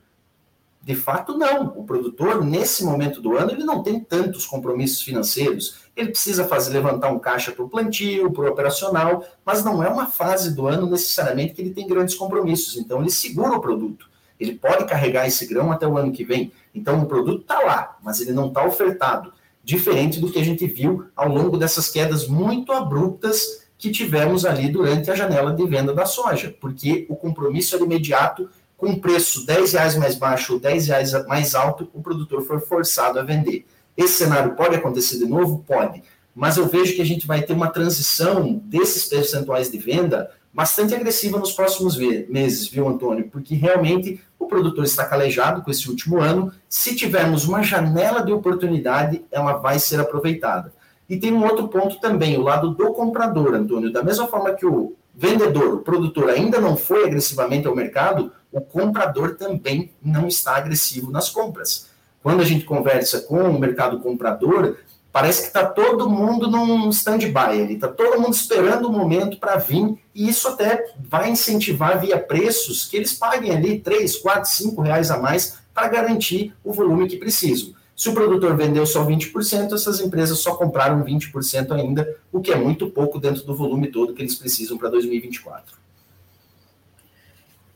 De 0.85 0.95
fato, 0.95 1.39
não. 1.39 1.69
O 1.79 1.85
produtor, 1.85 2.45
nesse 2.45 2.85
momento 2.85 3.23
do 3.23 3.39
ano, 3.39 3.53
ele 3.53 3.65
não 3.65 3.83
tem 3.83 3.99
tantos 3.99 4.45
compromissos 4.45 5.01
financeiros. 5.01 5.77
Ele 5.97 6.11
precisa 6.11 6.47
fazer 6.47 6.75
levantar 6.75 7.11
um 7.11 7.19
caixa 7.19 7.53
para 7.53 7.65
o 7.65 7.69
plantio, 7.71 8.31
para 8.31 8.45
o 8.45 8.49
operacional, 8.49 9.25
mas 9.47 9.65
não 9.65 9.83
é 9.83 9.89
uma 9.89 10.09
fase 10.09 10.55
do 10.55 10.67
ano 10.67 10.87
necessariamente 10.87 11.55
que 11.55 11.63
ele 11.63 11.71
tem 11.71 11.87
grandes 11.87 12.15
compromissos. 12.15 12.77
Então, 12.77 13.01
ele 13.01 13.11
segura 13.11 13.57
o 13.57 13.63
produto. 13.63 14.11
Ele 14.39 14.57
pode 14.57 14.85
carregar 14.85 15.27
esse 15.27 15.47
grão 15.47 15.73
até 15.73 15.87
o 15.87 15.97
ano 15.97 16.13
que 16.13 16.23
vem. 16.23 16.53
Então, 16.75 17.01
o 17.01 17.07
produto 17.07 17.41
está 17.41 17.61
lá, 17.61 17.97
mas 18.03 18.21
ele 18.21 18.33
não 18.33 18.49
está 18.49 18.63
ofertado. 18.63 19.33
Diferente 19.65 20.21
do 20.21 20.31
que 20.31 20.39
a 20.39 20.45
gente 20.45 20.67
viu 20.67 21.07
ao 21.17 21.29
longo 21.29 21.57
dessas 21.57 21.89
quedas 21.89 22.29
muito 22.29 22.73
abruptas 22.73 23.65
que 23.79 23.91
tivemos 23.91 24.45
ali 24.45 24.69
durante 24.69 25.11
a 25.11 25.15
janela 25.15 25.51
de 25.55 25.67
venda 25.67 25.95
da 25.95 26.05
soja, 26.05 26.55
porque 26.61 27.07
o 27.09 27.17
compromisso 27.17 27.75
era 27.75 27.85
imediato 27.85 28.51
com 28.85 28.91
um 28.91 29.01
preço 29.01 29.47
10 29.47 29.73
reais 29.73 29.97
mais 29.97 30.15
baixo 30.15 30.53
ou 30.53 30.61
10 30.61 30.89
reais 30.89 31.27
mais 31.27 31.55
alto, 31.55 31.89
o 31.95 32.03
produtor 32.03 32.43
foi 32.43 32.61
forçado 32.61 33.19
a 33.19 33.23
vender. 33.23 33.65
Esse 33.97 34.19
cenário 34.19 34.55
pode 34.55 34.77
acontecer 34.77 35.17
de 35.17 35.25
novo? 35.25 35.65
Pode. 35.67 36.03
Mas 36.35 36.59
eu 36.59 36.67
vejo 36.67 36.95
que 36.95 37.01
a 37.01 37.07
gente 37.07 37.27
vai 37.27 37.41
ter 37.41 37.55
uma 37.55 37.71
transição 37.71 38.61
desses 38.67 39.07
percentuais 39.07 39.71
de 39.71 39.79
venda 39.79 40.31
bastante 40.53 40.95
agressiva 40.95 41.39
nos 41.39 41.53
próximos 41.53 41.97
meses, 41.97 42.69
viu, 42.69 42.87
Antônio? 42.87 43.31
Porque 43.31 43.55
realmente 43.55 44.21
o 44.39 44.47
produtor 44.47 44.85
está 44.85 45.07
calejado 45.07 45.63
com 45.63 45.71
esse 45.71 45.89
último 45.89 46.21
ano. 46.21 46.53
Se 46.69 46.95
tivermos 46.95 47.47
uma 47.47 47.63
janela 47.63 48.23
de 48.23 48.33
oportunidade, 48.33 49.25
ela 49.33 49.55
vai 49.55 49.79
ser 49.79 49.99
aproveitada. 49.99 50.73
E 51.09 51.17
tem 51.17 51.33
um 51.33 51.43
outro 51.43 51.69
ponto 51.69 51.99
também, 52.01 52.37
o 52.37 52.43
lado 52.43 52.75
do 52.75 52.93
comprador, 52.93 53.55
Antônio. 53.55 53.91
Da 53.91 54.03
mesma 54.03 54.27
forma 54.27 54.53
que 54.53 54.67
o 54.67 54.95
vendedor, 55.15 55.75
o 55.75 55.79
produtor 55.79 56.29
ainda 56.29 56.61
não 56.61 56.77
foi 56.77 57.05
agressivamente 57.05 57.67
ao 57.67 57.77
mercado, 57.77 58.33
o 58.55 58.61
comprador 58.61 59.35
também 59.35 59.91
não 60.03 60.29
está 60.29 60.57
agressivo 60.57 61.11
nas 61.11 61.29
compras. 61.29 61.91
Quando 62.23 62.41
a 62.41 62.45
gente 62.45 62.65
conversa 62.65 63.21
com 63.21 63.41
o 63.43 63.59
mercado 63.59 63.99
comprador, 63.99 64.79
parece 65.13 65.43
que 65.43 65.47
está 65.49 65.67
todo 65.67 66.09
mundo 66.09 66.49
num 66.49 66.89
stand-by, 66.91 67.73
está 67.73 67.89
todo 67.89 68.21
mundo 68.21 68.33
esperando 68.33 68.89
o 68.89 68.93
momento 68.93 69.39
para 69.39 69.57
vir, 69.57 69.99
e 70.15 70.29
isso 70.29 70.49
até 70.49 70.87
vai 70.99 71.31
incentivar 71.31 72.01
via 72.01 72.19
preços 72.19 72.85
que 72.85 72.97
eles 72.97 73.13
paguem 73.13 73.51
ali 73.51 73.81
3, 73.81 74.17
4, 74.17 74.49
5 74.49 74.83
reais 74.83 75.11
a 75.11 75.19
mais 75.19 75.59
para 75.75 75.89
garantir 75.89 76.55
o 76.63 76.73
volume 76.73 77.09
que 77.09 77.17
precisam. 77.17 77.75
Se 77.97 78.09
o 78.09 78.15
produtor 78.15 78.57
vendeu 78.57 78.87
só 78.87 79.05
20%, 79.05 79.73
essas 79.73 80.01
empresas 80.01 80.39
só 80.39 80.55
compraram 80.55 81.05
20% 81.05 81.73
ainda, 81.73 82.17
o 82.33 82.41
que 82.41 82.53
é 82.53 82.57
muito 82.57 82.89
pouco 82.89 83.21
dentro 83.21 83.45
do 83.45 83.55
volume 83.55 83.89
todo 83.89 84.15
que 84.15 84.23
eles 84.23 84.35
precisam 84.35 84.79
para 84.79 84.89
2024. 84.89 85.84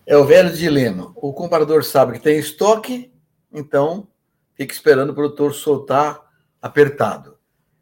É 0.08 0.16
o 0.16 0.24
velho 0.24 0.50
dilema. 0.50 1.12
O 1.16 1.34
comprador 1.34 1.84
sabe 1.84 2.14
que 2.14 2.20
tem 2.20 2.38
estoque, 2.38 3.12
então 3.52 4.08
fica 4.54 4.72
esperando 4.72 5.10
o 5.10 5.14
produtor 5.14 5.52
soltar 5.52 6.18
apertado. 6.62 7.36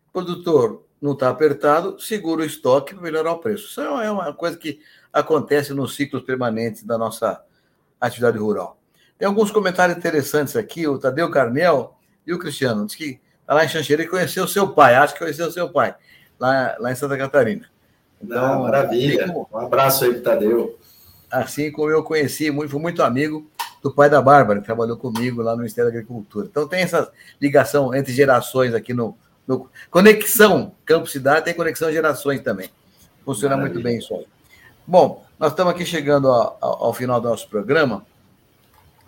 O 0.09 0.13
produtor 0.13 0.85
não 1.01 1.13
está 1.13 1.31
apertado, 1.31 2.01
segura 2.01 2.43
o 2.43 2.45
estoque 2.45 2.95
para 2.95 3.03
melhorar 3.05 3.31
o 3.31 3.39
preço. 3.39 3.69
Isso 3.69 3.81
é 3.81 4.11
uma 4.11 4.33
coisa 4.33 4.57
que 4.57 4.81
acontece 5.13 5.73
nos 5.73 5.95
ciclos 5.95 6.25
permanentes 6.25 6.83
da 6.83 6.99
nossa 6.99 7.41
atividade 8.01 8.39
rural. 8.39 8.77
Tem 9.17 9.29
alguns 9.29 9.53
comentários 9.53 9.97
interessantes 9.97 10.57
aqui. 10.57 10.85
O 10.89 10.99
Tadeu 10.99 11.31
Carnel 11.31 11.95
e 12.27 12.35
o 12.35 12.41
Cristiano 12.41 12.85
diz 12.87 12.97
que 12.97 13.21
está 13.41 13.55
lá 13.55 13.65
em 13.65 13.69
Xanxerê 13.69 14.03
e 14.03 14.09
conheceu 14.09 14.49
seu 14.49 14.73
pai. 14.73 14.97
Acho 14.97 15.13
que 15.13 15.21
conheceu 15.21 15.49
seu 15.53 15.71
pai, 15.71 15.95
lá, 16.41 16.75
lá 16.81 16.91
em 16.91 16.97
Santa 16.97 17.17
Catarina. 17.17 17.71
Então, 18.21 18.45
ah, 18.45 18.59
maravilha. 18.59 19.29
Como... 19.29 19.49
Um 19.53 19.59
abraço 19.59 20.05
aí 20.05 20.15
para 20.15 20.33
Tadeu 20.33 20.77
assim 21.31 21.71
como 21.71 21.91
eu 21.91 22.03
conheci, 22.03 22.51
muito, 22.51 22.71
fui 22.71 22.81
muito 22.81 23.03
amigo 23.03 23.49
do 23.83 23.93
pai 23.93 24.09
da 24.09 24.21
Bárbara, 24.21 24.61
que 24.61 24.67
trabalhou 24.67 24.97
comigo 24.97 25.43
lá 25.43 25.53
no 25.53 25.59
Ministério 25.59 25.91
da 25.91 25.99
Agricultura. 25.99 26.47
Então 26.51 26.67
tem 26.67 26.81
essa 26.81 27.11
ligação 27.41 27.95
entre 27.95 28.13
gerações 28.13 28.75
aqui 28.75 28.93
no, 28.93 29.17
no 29.47 29.69
Conexão 29.91 30.73
Campo 30.85 31.07
Cidade, 31.07 31.45
tem 31.45 31.55
conexão 31.55 31.93
gerações 31.93 32.41
também. 32.41 32.69
Funciona 33.25 33.57
Maravilha. 33.57 33.75
muito 33.75 33.85
bem 33.85 33.99
isso 33.99 34.15
aí. 34.15 34.27
Bom, 34.87 35.25
nós 35.39 35.51
estamos 35.51 35.73
aqui 35.73 35.85
chegando 35.85 36.29
ao, 36.29 36.59
ao 36.61 36.95
final 36.95 37.21
do 37.21 37.29
nosso 37.29 37.49
programa. 37.49 38.07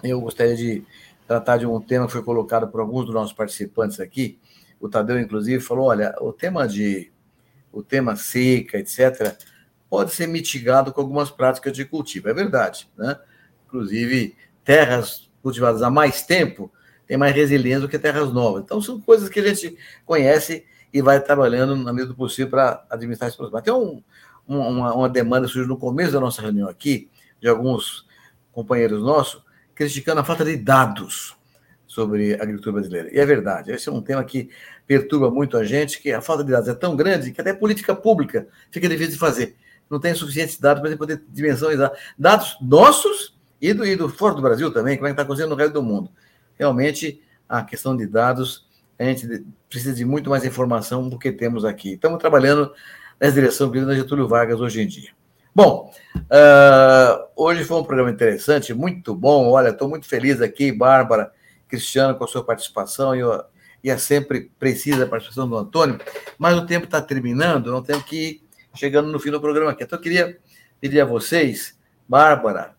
Eu 0.02 0.20
gostaria 0.20 0.56
de 0.56 0.84
tratar 1.26 1.56
de 1.58 1.66
um 1.66 1.80
tema 1.80 2.06
que 2.06 2.12
foi 2.12 2.22
colocado 2.22 2.68
por 2.68 2.80
alguns 2.80 3.04
dos 3.06 3.14
nossos 3.14 3.32
participantes 3.32 4.00
aqui. 4.00 4.38
O 4.80 4.88
Tadeu, 4.88 5.18
inclusive, 5.18 5.62
falou: 5.62 5.86
olha, 5.86 6.14
o 6.20 6.32
tema 6.32 6.66
de 6.66 7.12
o 7.72 7.82
tema 7.82 8.16
seca, 8.16 8.78
etc., 8.78 9.36
pode 9.89 10.12
ser 10.12 10.26
mitigado 10.26 10.93
com 10.93 11.01
algumas 11.01 11.30
práticas 11.30 11.72
de 11.72 11.84
cultivo. 11.84 12.28
É 12.28 12.34
verdade, 12.34 12.89
né? 12.97 13.18
Inclusive, 13.66 14.36
terras 14.64 15.30
cultivadas 15.43 15.82
há 15.82 15.91
mais 15.91 16.22
tempo 16.22 16.70
têm 17.07 17.16
mais 17.16 17.34
resiliência 17.34 17.80
do 17.80 17.89
que 17.89 17.99
terras 17.99 18.32
novas. 18.32 18.62
Então, 18.62 18.80
são 18.80 19.01
coisas 19.01 19.28
que 19.28 19.41
a 19.41 19.55
gente 19.55 19.76
conhece 20.05 20.66
e 20.93 21.01
vai 21.01 21.20
trabalhando 21.20 21.74
na 21.76 21.93
medida 21.93 22.12
do 22.12 22.14
possível 22.14 22.51
para 22.51 22.84
administrar 22.91 23.28
esse 23.28 23.36
problema. 23.36 23.62
Tem 23.62 23.72
um, 23.72 24.03
uma, 24.47 24.95
uma 24.95 25.09
demanda 25.09 25.47
que 25.47 25.53
surgiu 25.53 25.68
no 25.68 25.76
começo 25.76 26.12
da 26.12 26.20
nossa 26.20 26.43
reunião 26.43 26.68
aqui, 26.68 27.11
de 27.41 27.49
alguns 27.49 28.07
companheiros 28.53 29.03
nossos, 29.03 29.43
criticando 29.74 30.20
a 30.20 30.24
falta 30.24 30.45
de 30.45 30.57
dados 30.57 31.36
sobre 31.86 32.34
a 32.34 32.43
agricultura 32.43 32.74
brasileira. 32.74 33.14
E 33.14 33.18
é 33.18 33.24
verdade, 33.24 33.70
esse 33.70 33.89
é 33.89 33.93
um 33.93 34.03
tema 34.03 34.22
que 34.24 34.51
perturba 34.86 35.30
muito 35.30 35.57
a 35.57 35.64
gente, 35.64 36.01
que 36.01 36.12
a 36.12 36.20
falta 36.20 36.45
de 36.45 36.53
dados 36.53 36.68
é 36.68 36.74
tão 36.74 36.97
grande 36.97 37.32
que 37.32 37.41
até 37.41 37.53
política 37.53 37.95
pública 37.95 38.49
fica 38.70 38.89
difícil 38.89 39.12
de 39.12 39.18
fazer 39.18 39.57
não 39.91 39.99
tem 39.99 40.14
suficientes 40.14 40.59
dados 40.59 40.82
para 40.82 40.97
poder 40.97 41.22
dimensionalizar. 41.28 41.93
Dados 42.18 42.57
nossos 42.61 43.36
e 43.61 43.72
do, 43.72 43.84
e 43.84 43.97
do 43.97 44.09
fora 44.09 44.34
do 44.34 44.43
Brasil 44.43 44.72
também, 44.72 44.97
como 44.97 45.07
é 45.07 45.11
que 45.11 45.14
está 45.14 45.22
acontecendo 45.22 45.51
no 45.51 45.57
resto 45.57 45.72
do 45.72 45.82
mundo. 45.82 46.11
Realmente, 46.57 47.20
a 47.49 47.62
questão 47.62 47.97
de 47.97 48.07
dados, 48.07 48.66
a 48.99 49.05
gente 49.05 49.45
precisa 49.68 49.95
de 49.95 50.05
muito 50.05 50.30
mais 50.30 50.45
informação 50.45 51.09
do 51.09 51.18
que 51.18 51.32
temos 51.32 51.64
aqui. 51.64 51.95
Estamos 51.95 52.18
trabalhando 52.18 52.72
nessa 53.20 53.32
direção, 53.32 53.70
querido 53.70 53.95
Getúlio 53.95 54.28
Vargas, 54.28 54.61
hoje 54.61 54.82
em 54.82 54.86
dia. 54.86 55.11
Bom, 55.55 55.93
uh, 56.16 57.26
hoje 57.34 57.64
foi 57.64 57.78
um 57.78 57.84
programa 57.84 58.11
interessante, 58.11 58.72
muito 58.72 59.14
bom. 59.14 59.51
Olha, 59.51 59.70
estou 59.70 59.89
muito 59.89 60.07
feliz 60.07 60.41
aqui, 60.41 60.70
Bárbara, 60.70 61.32
Cristiano, 61.66 62.16
com 62.16 62.24
a 62.24 62.28
sua 62.28 62.45
participação. 62.45 63.14
E, 63.16 63.20
e 63.82 63.91
é 63.91 63.99
sempre 63.99 64.53
precisa 64.59 65.05
a 65.05 65.07
participação 65.07 65.49
do 65.49 65.57
Antônio, 65.57 65.99
mas 66.39 66.57
o 66.57 66.66
tempo 66.66 66.84
está 66.84 67.01
terminando, 67.01 67.72
não 67.72 67.82
temos 67.82 68.05
que 68.05 68.43
chegando 68.74 69.10
no 69.10 69.18
fim 69.18 69.30
do 69.30 69.40
programa 69.40 69.72
aqui. 69.72 69.84
Então, 69.84 69.98
eu 69.98 70.02
queria 70.02 70.38
pedir 70.80 71.00
a 71.00 71.04
vocês, 71.04 71.78
Bárbara 72.08 72.76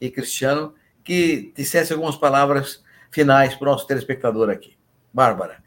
e 0.00 0.10
Cristiano, 0.10 0.74
que 1.02 1.52
dissessem 1.56 1.94
algumas 1.94 2.16
palavras 2.16 2.82
finais 3.10 3.54
para 3.54 3.68
o 3.68 3.72
nosso 3.72 3.86
telespectador 3.86 4.50
aqui. 4.50 4.76
Bárbara. 5.12 5.62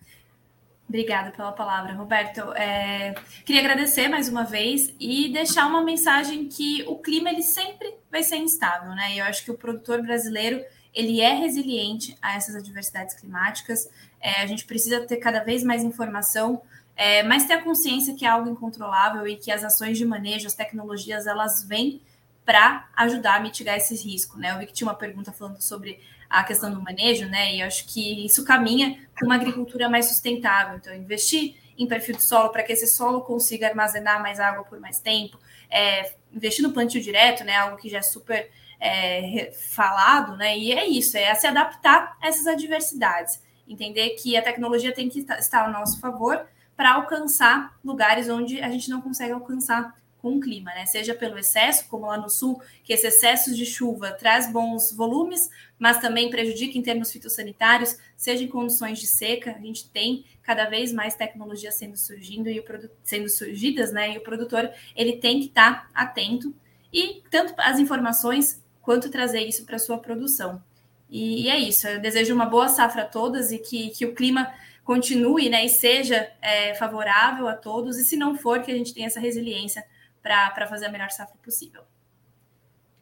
Obrigada 0.88 1.32
pela 1.32 1.54
palavra, 1.54 1.94
Roberto. 1.94 2.52
É, 2.54 3.16
queria 3.46 3.62
agradecer 3.62 4.10
mais 4.10 4.28
uma 4.28 4.44
vez 4.44 4.94
e 5.00 5.30
deixar 5.32 5.66
uma 5.66 5.82
mensagem 5.82 6.50
que 6.50 6.84
o 6.86 6.98
clima 6.98 7.30
ele 7.30 7.44
sempre 7.44 7.96
vai 8.12 8.24
ser 8.24 8.36
instável, 8.36 8.90
né? 8.90 9.14
E 9.14 9.20
eu 9.20 9.26
acho 9.26 9.46
que 9.46 9.52
o 9.52 9.58
produtor 9.58 10.02
brasileiro 10.02 10.62
ele 10.94 11.22
é 11.22 11.34
resiliente 11.34 12.18
a 12.22 12.36
essas 12.36 12.56
adversidades 12.56 13.16
climáticas. 13.16 13.90
É, 14.20 14.42
a 14.42 14.46
gente 14.46 14.66
precisa 14.66 15.00
ter 15.08 15.16
cada 15.16 15.42
vez 15.42 15.64
mais 15.64 15.82
informação, 15.82 16.62
é, 16.96 17.24
mas 17.24 17.46
ter 17.46 17.54
a 17.54 17.62
consciência 17.62 18.16
que 18.16 18.26
é 18.26 18.30
algo 18.30 18.50
incontrolável 18.50 19.28
e 19.28 19.36
que 19.36 19.52
as 19.52 19.64
ações 19.64 19.98
de 19.98 20.06
manejo, 20.06 20.48
as 20.48 20.54
tecnologias, 20.54 21.26
elas 21.26 21.64
vêm 21.64 22.02
para 22.46 22.90
ajudar 22.96 23.36
a 23.36 23.40
mitigar 23.40 23.78
esses 23.78 24.04
riscos, 24.04 24.40
né? 24.40 24.52
Eu 24.52 24.60
vi 24.60 24.66
que 24.66 24.74
tinha 24.74 24.88
uma 24.88 24.96
pergunta 24.96 25.32
falando 25.32 25.62
sobre 25.62 26.00
a 26.30 26.44
questão 26.44 26.74
do 26.74 26.82
manejo, 26.82 27.28
né? 27.28 27.56
E 27.56 27.62
acho 27.62 27.86
que 27.86 28.26
isso 28.26 28.44
caminha 28.44 28.98
para 29.14 29.26
uma 29.26 29.36
agricultura 29.36 29.90
mais 29.90 30.08
sustentável. 30.08 30.78
Então, 30.78 30.94
investir 30.94 31.56
em 31.78 31.88
perfil 31.88 32.16
de 32.16 32.24
solo 32.24 32.50
para 32.50 32.64
que 32.64 32.72
esse 32.72 32.88
solo 32.88 33.22
consiga 33.22 33.68
armazenar 33.68 34.22
mais 34.22 34.40
água 34.40 34.64
por 34.64 34.80
mais 34.80 35.00
tempo, 35.00 35.40
é, 35.70 36.14
investir 36.34 36.64
no 36.64 36.74
plantio 36.74 37.02
direto, 37.02 37.44
né? 37.44 37.56
Algo 37.56 37.78
que 37.78 37.90
já 37.90 38.00
é 38.00 38.02
super 38.02 38.50
é, 38.80 39.52
falado, 39.54 40.36
né? 40.38 40.58
E 40.58 40.72
é 40.72 40.86
isso, 40.88 41.18
é 41.18 41.34
se 41.36 41.48
adaptar 41.48 42.18
a 42.22 42.28
essas 42.28 42.48
adversidades, 42.48 43.42
entender 43.68 44.10
que 44.12 44.36
a 44.36 44.42
tecnologia 44.42 44.94
tem 44.94 45.10
que 45.10 45.20
estar 45.20 45.66
ao 45.66 45.72
nosso 45.72 46.00
favor 46.00 46.46
para 46.82 46.94
alcançar 46.94 47.78
lugares 47.86 48.28
onde 48.28 48.60
a 48.60 48.68
gente 48.68 48.90
não 48.90 49.02
consegue 49.02 49.34
alcançar 49.34 49.96
com 50.18 50.38
o 50.38 50.40
clima, 50.40 50.74
né? 50.74 50.88
Seja 50.88 51.14
pelo 51.14 51.38
excesso, 51.38 51.88
como 51.88 52.08
lá 52.08 52.18
no 52.18 52.28
sul, 52.28 52.60
que 52.84 52.92
esse 52.92 53.06
excesso 53.06 53.54
de 53.54 53.68
chuva 53.68 54.12
traz 54.12 54.52
bons 54.52 54.92
volumes, 54.92 55.48
mas 55.78 56.00
também 56.00 56.32
prejudica 56.32 56.76
em 56.76 56.82
termos 56.82 57.12
fitossanitários, 57.12 58.00
seja 58.18 58.44
em 58.44 58.48
condições 58.48 58.98
de 58.98 59.06
seca, 59.06 59.52
a 59.52 59.62
gente 59.62 59.88
tem 59.90 60.26
cada 60.42 60.66
vez 60.66 60.92
mais 60.92 61.14
tecnologias 61.14 61.76
sendo 61.76 61.96
surgindo 61.96 62.50
e 62.50 62.60
o 62.60 62.66
sendo 63.04 63.30
surgidas, 63.30 63.92
né? 63.92 64.16
E 64.16 64.18
o 64.18 64.24
produtor 64.24 64.72
ele 64.96 65.18
tem 65.18 65.40
que 65.40 65.50
estar 65.50 65.84
tá 65.84 65.90
atento 65.94 66.52
e 66.92 67.22
tanto 67.30 67.54
as 67.60 67.78
informações 67.78 68.60
quanto 68.82 69.12
trazer 69.12 69.42
isso 69.42 69.66
para 69.68 69.78
sua 69.78 70.00
produção. 70.00 70.64
E, 71.08 71.44
e, 71.44 71.50
é 71.50 71.60
isso. 71.60 71.88
Eu 71.88 72.02
desejo 72.02 72.34
uma 72.34 72.48
boa 72.48 72.70
safra 72.70 73.04
a 73.04 73.08
todas 73.08 73.52
e 73.52 73.60
que, 73.60 73.90
que 73.90 74.04
o 74.04 74.16
clima 74.16 74.52
continue, 74.84 75.50
né? 75.50 75.66
E 75.66 75.70
seja 75.70 76.32
é, 76.42 76.74
favorável 76.76 77.48
a 77.48 77.56
todos. 77.56 77.98
E 77.98 78.04
se 78.04 78.16
não 78.16 78.36
for, 78.36 78.62
que 78.62 78.72
a 78.72 78.76
gente 78.76 78.94
tenha 78.94 79.08
essa 79.08 79.20
resiliência 79.20 79.84
para 80.22 80.68
fazer 80.68 80.86
a 80.86 80.92
melhor 80.92 81.10
safra 81.10 81.38
possível. 81.44 81.82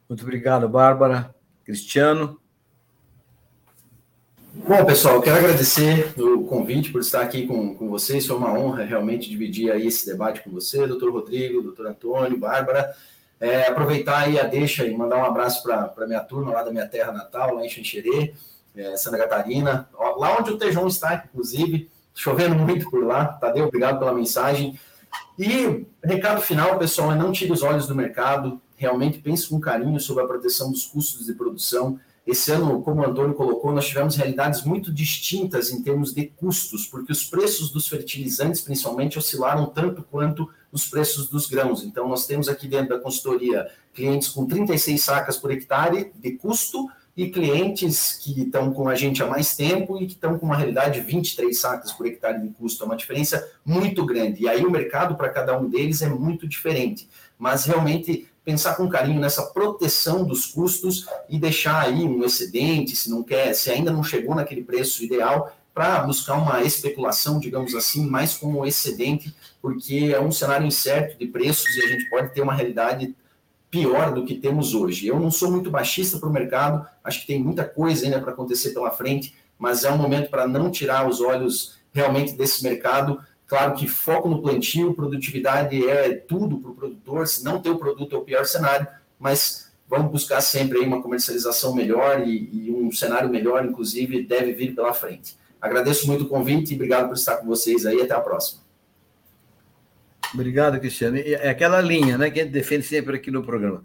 Muito 0.08 0.22
obrigado, 0.22 0.68
Bárbara. 0.68 1.34
Cristiano. 1.64 2.40
Bom, 4.52 4.84
pessoal, 4.84 5.14
eu 5.14 5.22
quero 5.22 5.38
agradecer 5.38 6.12
o 6.20 6.44
convite 6.44 6.90
por 6.90 7.00
estar 7.00 7.22
aqui 7.22 7.46
com, 7.46 7.74
com 7.76 7.88
vocês. 7.88 8.26
Foi 8.26 8.36
uma 8.36 8.52
honra 8.52 8.84
realmente 8.84 9.30
dividir 9.30 9.70
aí 9.70 9.86
esse 9.86 10.04
debate 10.04 10.42
com 10.42 10.50
você, 10.50 10.86
doutor 10.88 11.12
Rodrigo, 11.12 11.62
doutor 11.62 11.86
Antônio, 11.86 12.36
Bárbara. 12.36 12.92
É, 13.38 13.68
aproveitar 13.68 14.24
aí 14.24 14.38
a 14.38 14.42
deixa 14.42 14.84
e 14.84 14.96
mandar 14.96 15.18
um 15.18 15.24
abraço 15.24 15.62
para 15.62 15.94
a 15.96 16.06
minha 16.06 16.20
turma 16.20 16.52
lá 16.52 16.64
da 16.64 16.72
minha 16.72 16.86
terra 16.86 17.12
natal, 17.12 17.54
lá 17.54 17.64
em 17.64 17.70
Xanxerê, 17.70 18.34
é, 18.74 18.96
Santa 18.96 19.18
Catarina, 19.18 19.88
lá 20.16 20.38
onde 20.38 20.50
o 20.50 20.58
Tejão 20.58 20.86
está, 20.86 21.24
inclusive, 21.26 21.90
chovendo 22.14 22.54
muito 22.54 22.90
por 22.90 23.04
lá. 23.04 23.26
Tadeu, 23.26 23.66
obrigado 23.66 23.98
pela 23.98 24.14
mensagem. 24.14 24.78
E 25.38 25.86
recado 26.04 26.40
final, 26.40 26.78
pessoal, 26.78 27.12
é 27.12 27.16
não 27.16 27.32
tire 27.32 27.52
os 27.52 27.62
olhos 27.62 27.86
do 27.86 27.94
mercado, 27.94 28.60
realmente 28.76 29.18
pense 29.18 29.48
com 29.48 29.60
carinho 29.60 29.98
sobre 29.98 30.24
a 30.24 30.26
proteção 30.26 30.70
dos 30.70 30.86
custos 30.86 31.26
de 31.26 31.34
produção. 31.34 31.98
Esse 32.26 32.52
ano, 32.52 32.82
como 32.82 33.00
o 33.00 33.06
Antônio 33.06 33.34
colocou, 33.34 33.72
nós 33.72 33.88
tivemos 33.88 34.14
realidades 34.14 34.62
muito 34.62 34.92
distintas 34.92 35.70
em 35.70 35.82
termos 35.82 36.12
de 36.12 36.26
custos, 36.26 36.86
porque 36.86 37.10
os 37.10 37.24
preços 37.24 37.70
dos 37.70 37.88
fertilizantes, 37.88 38.60
principalmente, 38.60 39.18
oscilaram 39.18 39.66
tanto 39.66 40.02
quanto 40.02 40.48
os 40.70 40.86
preços 40.86 41.28
dos 41.28 41.48
grãos. 41.48 41.82
Então, 41.82 42.06
nós 42.06 42.26
temos 42.26 42.48
aqui 42.48 42.68
dentro 42.68 42.90
da 42.90 42.98
consultoria 42.98 43.66
clientes 43.94 44.28
com 44.28 44.46
36 44.46 45.02
sacas 45.02 45.36
por 45.36 45.50
hectare 45.50 46.12
de 46.14 46.32
custo 46.32 46.86
e 47.20 47.28
clientes 47.28 48.12
que 48.12 48.40
estão 48.40 48.72
com 48.72 48.88
a 48.88 48.94
gente 48.94 49.22
há 49.22 49.26
mais 49.26 49.54
tempo 49.54 50.00
e 50.00 50.06
que 50.06 50.14
estão 50.14 50.38
com 50.38 50.46
uma 50.46 50.56
realidade 50.56 50.98
de 50.98 51.06
23 51.06 51.54
sacas 51.54 51.92
por 51.92 52.06
hectare 52.06 52.40
de 52.40 52.48
custo. 52.48 52.82
É 52.82 52.86
uma 52.86 52.96
diferença 52.96 53.46
muito 53.62 54.06
grande. 54.06 54.44
E 54.44 54.48
aí 54.48 54.64
o 54.64 54.70
mercado 54.70 55.14
para 55.16 55.28
cada 55.28 55.58
um 55.58 55.68
deles 55.68 56.00
é 56.00 56.08
muito 56.08 56.48
diferente. 56.48 57.06
Mas 57.38 57.66
realmente 57.66 58.26
pensar 58.42 58.74
com 58.74 58.88
carinho 58.88 59.20
nessa 59.20 59.42
proteção 59.48 60.24
dos 60.24 60.46
custos 60.46 61.06
e 61.28 61.38
deixar 61.38 61.82
aí 61.82 62.04
um 62.04 62.24
excedente, 62.24 62.96
se 62.96 63.10
não 63.10 63.22
quer, 63.22 63.52
se 63.52 63.70
ainda 63.70 63.92
não 63.92 64.02
chegou 64.02 64.34
naquele 64.34 64.64
preço 64.64 65.04
ideal, 65.04 65.54
para 65.74 66.00
buscar 66.00 66.38
uma 66.38 66.62
especulação, 66.62 67.38
digamos 67.38 67.74
assim, 67.74 68.08
mais 68.08 68.34
como 68.34 68.64
excedente, 68.64 69.34
porque 69.60 70.10
é 70.14 70.18
um 70.18 70.32
cenário 70.32 70.66
incerto 70.66 71.18
de 71.18 71.26
preços 71.26 71.76
e 71.76 71.84
a 71.84 71.88
gente 71.88 72.08
pode 72.08 72.32
ter 72.32 72.40
uma 72.40 72.54
realidade 72.54 73.14
pior 73.70 74.12
do 74.12 74.24
que 74.24 74.34
temos 74.34 74.74
hoje. 74.74 75.06
Eu 75.06 75.20
não 75.20 75.30
sou 75.30 75.50
muito 75.50 75.70
baixista 75.70 76.18
para 76.18 76.28
o 76.28 76.32
mercado, 76.32 76.86
acho 77.04 77.20
que 77.20 77.26
tem 77.26 77.42
muita 77.42 77.64
coisa 77.64 78.04
ainda 78.04 78.20
para 78.20 78.32
acontecer 78.32 78.70
pela 78.70 78.90
frente, 78.90 79.34
mas 79.58 79.84
é 79.84 79.92
um 79.92 79.96
momento 79.96 80.28
para 80.30 80.48
não 80.48 80.70
tirar 80.70 81.08
os 81.08 81.20
olhos 81.20 81.78
realmente 81.92 82.32
desse 82.32 82.62
mercado. 82.62 83.20
Claro 83.46 83.74
que 83.74 83.86
foco 83.86 84.28
no 84.28 84.42
plantio, 84.42 84.94
produtividade 84.94 85.88
é 85.88 86.14
tudo 86.14 86.58
para 86.58 86.70
o 86.70 86.74
produtor, 86.74 87.26
se 87.26 87.44
não 87.44 87.60
ter 87.60 87.70
o 87.70 87.78
produto 87.78 88.14
é 88.14 88.18
o 88.18 88.22
pior 88.22 88.44
cenário, 88.44 88.86
mas 89.18 89.70
vamos 89.88 90.10
buscar 90.10 90.40
sempre 90.40 90.78
uma 90.78 91.02
comercialização 91.02 91.74
melhor 91.74 92.26
e, 92.26 92.48
e 92.52 92.70
um 92.70 92.90
cenário 92.92 93.28
melhor, 93.28 93.64
inclusive, 93.64 94.24
deve 94.24 94.52
vir 94.52 94.74
pela 94.74 94.94
frente. 94.94 95.36
Agradeço 95.60 96.06
muito 96.06 96.24
o 96.24 96.28
convite 96.28 96.72
e 96.72 96.74
obrigado 96.76 97.08
por 97.08 97.16
estar 97.16 97.36
com 97.36 97.46
vocês 97.46 97.84
aí. 97.84 98.00
Até 98.00 98.14
a 98.14 98.20
próxima. 98.20 98.69
Obrigado, 100.32 100.78
Cristiano. 100.78 101.16
É 101.18 101.48
aquela 101.48 101.80
linha 101.80 102.16
né, 102.16 102.30
que 102.30 102.40
a 102.40 102.44
gente 102.44 102.52
defende 102.52 102.84
sempre 102.84 103.16
aqui 103.16 103.30
no 103.30 103.42
programa. 103.42 103.82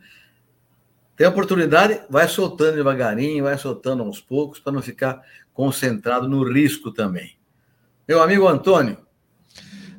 Tem 1.16 1.26
oportunidade, 1.26 2.02
vai 2.10 2.28
soltando 2.28 2.76
devagarinho, 2.76 3.46
vai 3.46 3.58
soltando 3.58 4.04
aos 4.04 4.20
poucos, 4.20 4.60
para 4.60 4.74
não 4.74 4.82
ficar 4.82 5.22
concentrado 5.54 6.28
no 6.28 6.44
risco 6.44 6.92
também. 6.92 7.38
Meu 8.08 8.22
amigo 8.22 8.48
Antônio. 8.48 8.98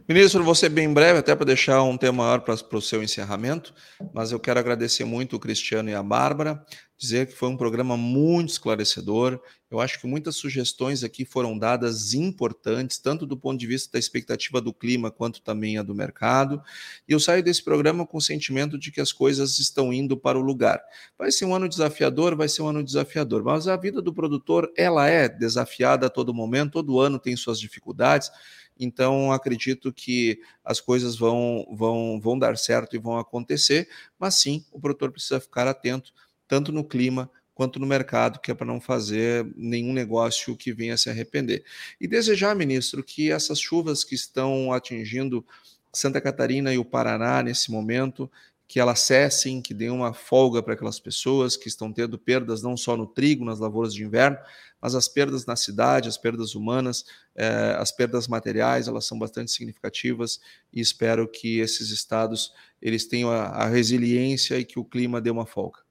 Ministro, 0.08 0.54
ser 0.54 0.68
bem 0.68 0.92
breve, 0.92 1.18
até 1.18 1.34
para 1.34 1.46
deixar 1.46 1.82
um 1.82 1.96
tema 1.96 2.22
maior 2.22 2.40
para 2.40 2.54
o 2.54 2.80
seu 2.80 3.02
encerramento, 3.02 3.74
mas 4.14 4.30
eu 4.30 4.38
quero 4.38 4.60
agradecer 4.60 5.04
muito 5.04 5.34
o 5.34 5.40
Cristiano 5.40 5.90
e 5.90 5.94
a 5.94 6.02
Bárbara 6.02 6.64
dizer 6.96 7.26
que 7.26 7.34
foi 7.34 7.48
um 7.48 7.56
programa 7.56 7.96
muito 7.96 8.50
esclarecedor. 8.50 9.40
Eu 9.70 9.80
acho 9.80 10.00
que 10.00 10.06
muitas 10.06 10.36
sugestões 10.36 11.02
aqui 11.04 11.24
foram 11.24 11.58
dadas 11.58 12.14
importantes, 12.14 12.98
tanto 12.98 13.26
do 13.26 13.36
ponto 13.36 13.58
de 13.58 13.66
vista 13.66 13.92
da 13.92 13.98
expectativa 13.98 14.60
do 14.60 14.72
clima, 14.72 15.10
quanto 15.10 15.42
também 15.42 15.76
a 15.76 15.82
do 15.82 15.94
mercado. 15.94 16.62
E 17.06 17.12
eu 17.12 17.20
saio 17.20 17.42
desse 17.42 17.62
programa 17.62 18.06
com 18.06 18.16
o 18.16 18.22
sentimento 18.22 18.78
de 18.78 18.90
que 18.90 19.00
as 19.00 19.12
coisas 19.12 19.58
estão 19.58 19.92
indo 19.92 20.16
para 20.16 20.38
o 20.38 20.42
lugar. 20.42 20.80
Vai 21.18 21.30
ser 21.30 21.44
um 21.44 21.54
ano 21.54 21.68
desafiador, 21.68 22.36
vai 22.36 22.48
ser 22.48 22.62
um 22.62 22.68
ano 22.68 22.82
desafiador, 22.82 23.42
mas 23.42 23.68
a 23.68 23.76
vida 23.76 24.00
do 24.00 24.14
produtor, 24.14 24.72
ela 24.76 25.08
é 25.08 25.28
desafiada 25.28 26.06
a 26.06 26.10
todo 26.10 26.32
momento, 26.32 26.72
todo 26.72 27.00
ano 27.00 27.18
tem 27.18 27.36
suas 27.36 27.58
dificuldades. 27.58 28.30
Então, 28.78 29.32
acredito 29.32 29.92
que 29.92 30.38
as 30.64 30.80
coisas 30.80 31.16
vão, 31.16 31.66
vão, 31.72 32.20
vão 32.20 32.38
dar 32.38 32.56
certo 32.58 32.94
e 32.94 32.98
vão 32.98 33.18
acontecer, 33.18 33.88
mas 34.18 34.34
sim, 34.34 34.64
o 34.70 34.78
produtor 34.78 35.10
precisa 35.10 35.40
ficar 35.40 35.66
atento 35.66 36.12
tanto 36.48 36.72
no 36.72 36.84
clima 36.84 37.30
quanto 37.54 37.78
no 37.78 37.86
mercado, 37.86 38.38
que 38.38 38.50
é 38.50 38.54
para 38.54 38.66
não 38.66 38.80
fazer 38.80 39.50
nenhum 39.56 39.92
negócio 39.92 40.54
que 40.54 40.74
venha 40.74 40.96
se 40.98 41.08
arrepender. 41.08 41.64
E 41.98 42.06
desejar, 42.06 42.54
ministro, 42.54 43.02
que 43.02 43.32
essas 43.32 43.58
chuvas 43.58 44.04
que 44.04 44.14
estão 44.14 44.72
atingindo 44.72 45.44
Santa 45.90 46.20
Catarina 46.20 46.72
e 46.74 46.78
o 46.78 46.84
Paraná 46.84 47.42
nesse 47.42 47.70
momento, 47.70 48.30
que 48.68 48.78
elas 48.78 49.00
cessem, 49.00 49.62
que 49.62 49.72
dêem 49.72 49.90
uma 49.90 50.12
folga 50.12 50.62
para 50.62 50.74
aquelas 50.74 51.00
pessoas 51.00 51.56
que 51.56 51.68
estão 51.68 51.92
tendo 51.92 52.18
perdas 52.18 52.62
não 52.62 52.76
só 52.76 52.96
no 52.96 53.06
trigo, 53.06 53.44
nas 53.44 53.58
lavouras 53.58 53.94
de 53.94 54.04
inverno, 54.04 54.36
mas 54.80 54.94
as 54.94 55.08
perdas 55.08 55.46
na 55.46 55.56
cidade, 55.56 56.08
as 56.08 56.18
perdas 56.18 56.54
humanas, 56.54 57.04
eh, 57.34 57.76
as 57.78 57.90
perdas 57.90 58.28
materiais, 58.28 58.88
elas 58.88 59.06
são 59.06 59.18
bastante 59.18 59.50
significativas 59.50 60.40
e 60.72 60.80
espero 60.80 61.26
que 61.26 61.60
esses 61.60 61.90
estados 61.90 62.52
eles 62.82 63.06
tenham 63.06 63.30
a, 63.30 63.46
a 63.46 63.66
resiliência 63.66 64.58
e 64.58 64.64
que 64.64 64.78
o 64.78 64.84
clima 64.84 65.20
dê 65.20 65.30
uma 65.30 65.46
folga. 65.46 65.85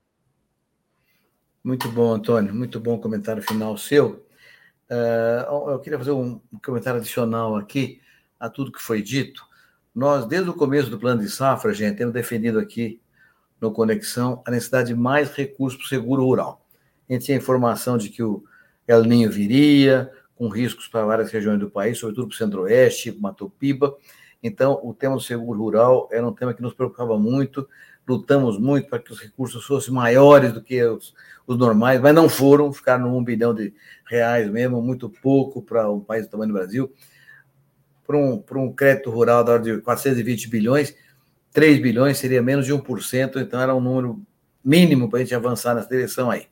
Muito 1.65 1.89
bom, 1.89 2.13
Antônio. 2.13 2.53
Muito 2.53 2.79
bom 2.79 2.99
comentário 2.99 3.41
final 3.41 3.75
seu. 3.75 4.23
Uh, 4.87 5.71
eu 5.71 5.79
queria 5.79 5.97
fazer 5.97 6.11
um 6.11 6.39
comentário 6.63 6.99
adicional 6.99 7.55
aqui 7.55 7.99
a 8.39 8.47
tudo 8.47 8.71
que 8.71 8.79
foi 8.79 9.01
dito. 9.01 9.43
Nós, 9.93 10.27
desde 10.27 10.47
o 10.47 10.53
começo 10.53 10.91
do 10.91 10.99
plano 10.99 11.23
de 11.23 11.27
safra, 11.27 11.73
gente, 11.73 11.97
temos 11.97 12.13
defendido 12.13 12.59
aqui 12.59 13.01
no 13.59 13.71
Conexão 13.71 14.43
a 14.45 14.51
necessidade 14.51 14.89
de 14.89 14.93
mais 14.95 15.31
recursos 15.31 15.79
para 15.79 15.85
o 15.85 15.89
seguro 15.89 16.23
rural. 16.23 16.63
A 17.09 17.13
gente 17.13 17.25
tinha 17.25 17.37
informação 17.39 17.97
de 17.97 18.09
que 18.09 18.21
o 18.21 18.43
El 18.87 19.03
Ninho 19.03 19.31
viria, 19.31 20.11
com 20.35 20.47
riscos 20.47 20.87
para 20.87 21.03
várias 21.03 21.31
regiões 21.31 21.59
do 21.59 21.71
país, 21.71 21.97
sobretudo 21.97 22.27
para 22.27 22.35
o 22.35 22.37
Centro-Oeste, 22.37 23.17
Matopiba. 23.19 23.97
Então, 24.43 24.79
o 24.83 24.93
tema 24.93 25.15
do 25.15 25.21
seguro 25.21 25.59
rural 25.59 26.09
era 26.11 26.27
um 26.27 26.31
tema 26.31 26.53
que 26.53 26.61
nos 26.61 26.75
preocupava 26.75 27.17
muito, 27.17 27.67
lutamos 28.07 28.59
muito 28.59 28.89
para 28.89 28.99
que 28.99 29.11
os 29.11 29.19
recursos 29.19 29.65
fossem 29.65 29.93
maiores 29.93 30.53
do 30.53 30.61
que 30.61 30.83
os, 30.83 31.13
os 31.47 31.57
normais, 31.57 31.99
mas 31.99 32.13
não 32.13 32.29
foram, 32.29 32.71
ficaram 32.71 33.17
um 33.17 33.23
bilhão 33.23 33.53
de 33.53 33.73
reais 34.05 34.49
mesmo, 34.49 34.81
muito 34.81 35.09
pouco 35.09 35.61
para 35.61 35.89
um 35.89 35.99
país 35.99 36.25
do 36.25 36.31
tamanho 36.31 36.49
do 36.49 36.53
Brasil. 36.53 36.93
Para 38.05 38.17
um, 38.17 38.37
para 38.37 38.59
um 38.59 38.71
crédito 38.71 39.09
rural 39.09 39.43
da 39.43 39.53
ordem 39.53 39.75
de 39.75 39.81
420 39.81 40.47
bilhões, 40.49 40.95
3 41.51 41.81
bilhões 41.81 42.17
seria 42.17 42.41
menos 42.41 42.65
de 42.65 42.73
1%, 42.73 43.37
então 43.37 43.59
era 43.59 43.73
um 43.73 43.81
número 43.81 44.21
mínimo 44.63 45.09
para 45.09 45.19
a 45.19 45.21
gente 45.23 45.33
avançar 45.33 45.73
nessa 45.73 45.89
direção 45.89 46.29
aí. 46.29 46.47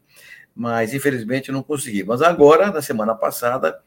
Mas, 0.56 0.94
infelizmente, 0.94 1.52
não 1.52 1.62
consegui. 1.62 2.04
Mas 2.04 2.22
agora, 2.22 2.72
na 2.72 2.82
semana 2.82 3.14
passada, 3.14 3.80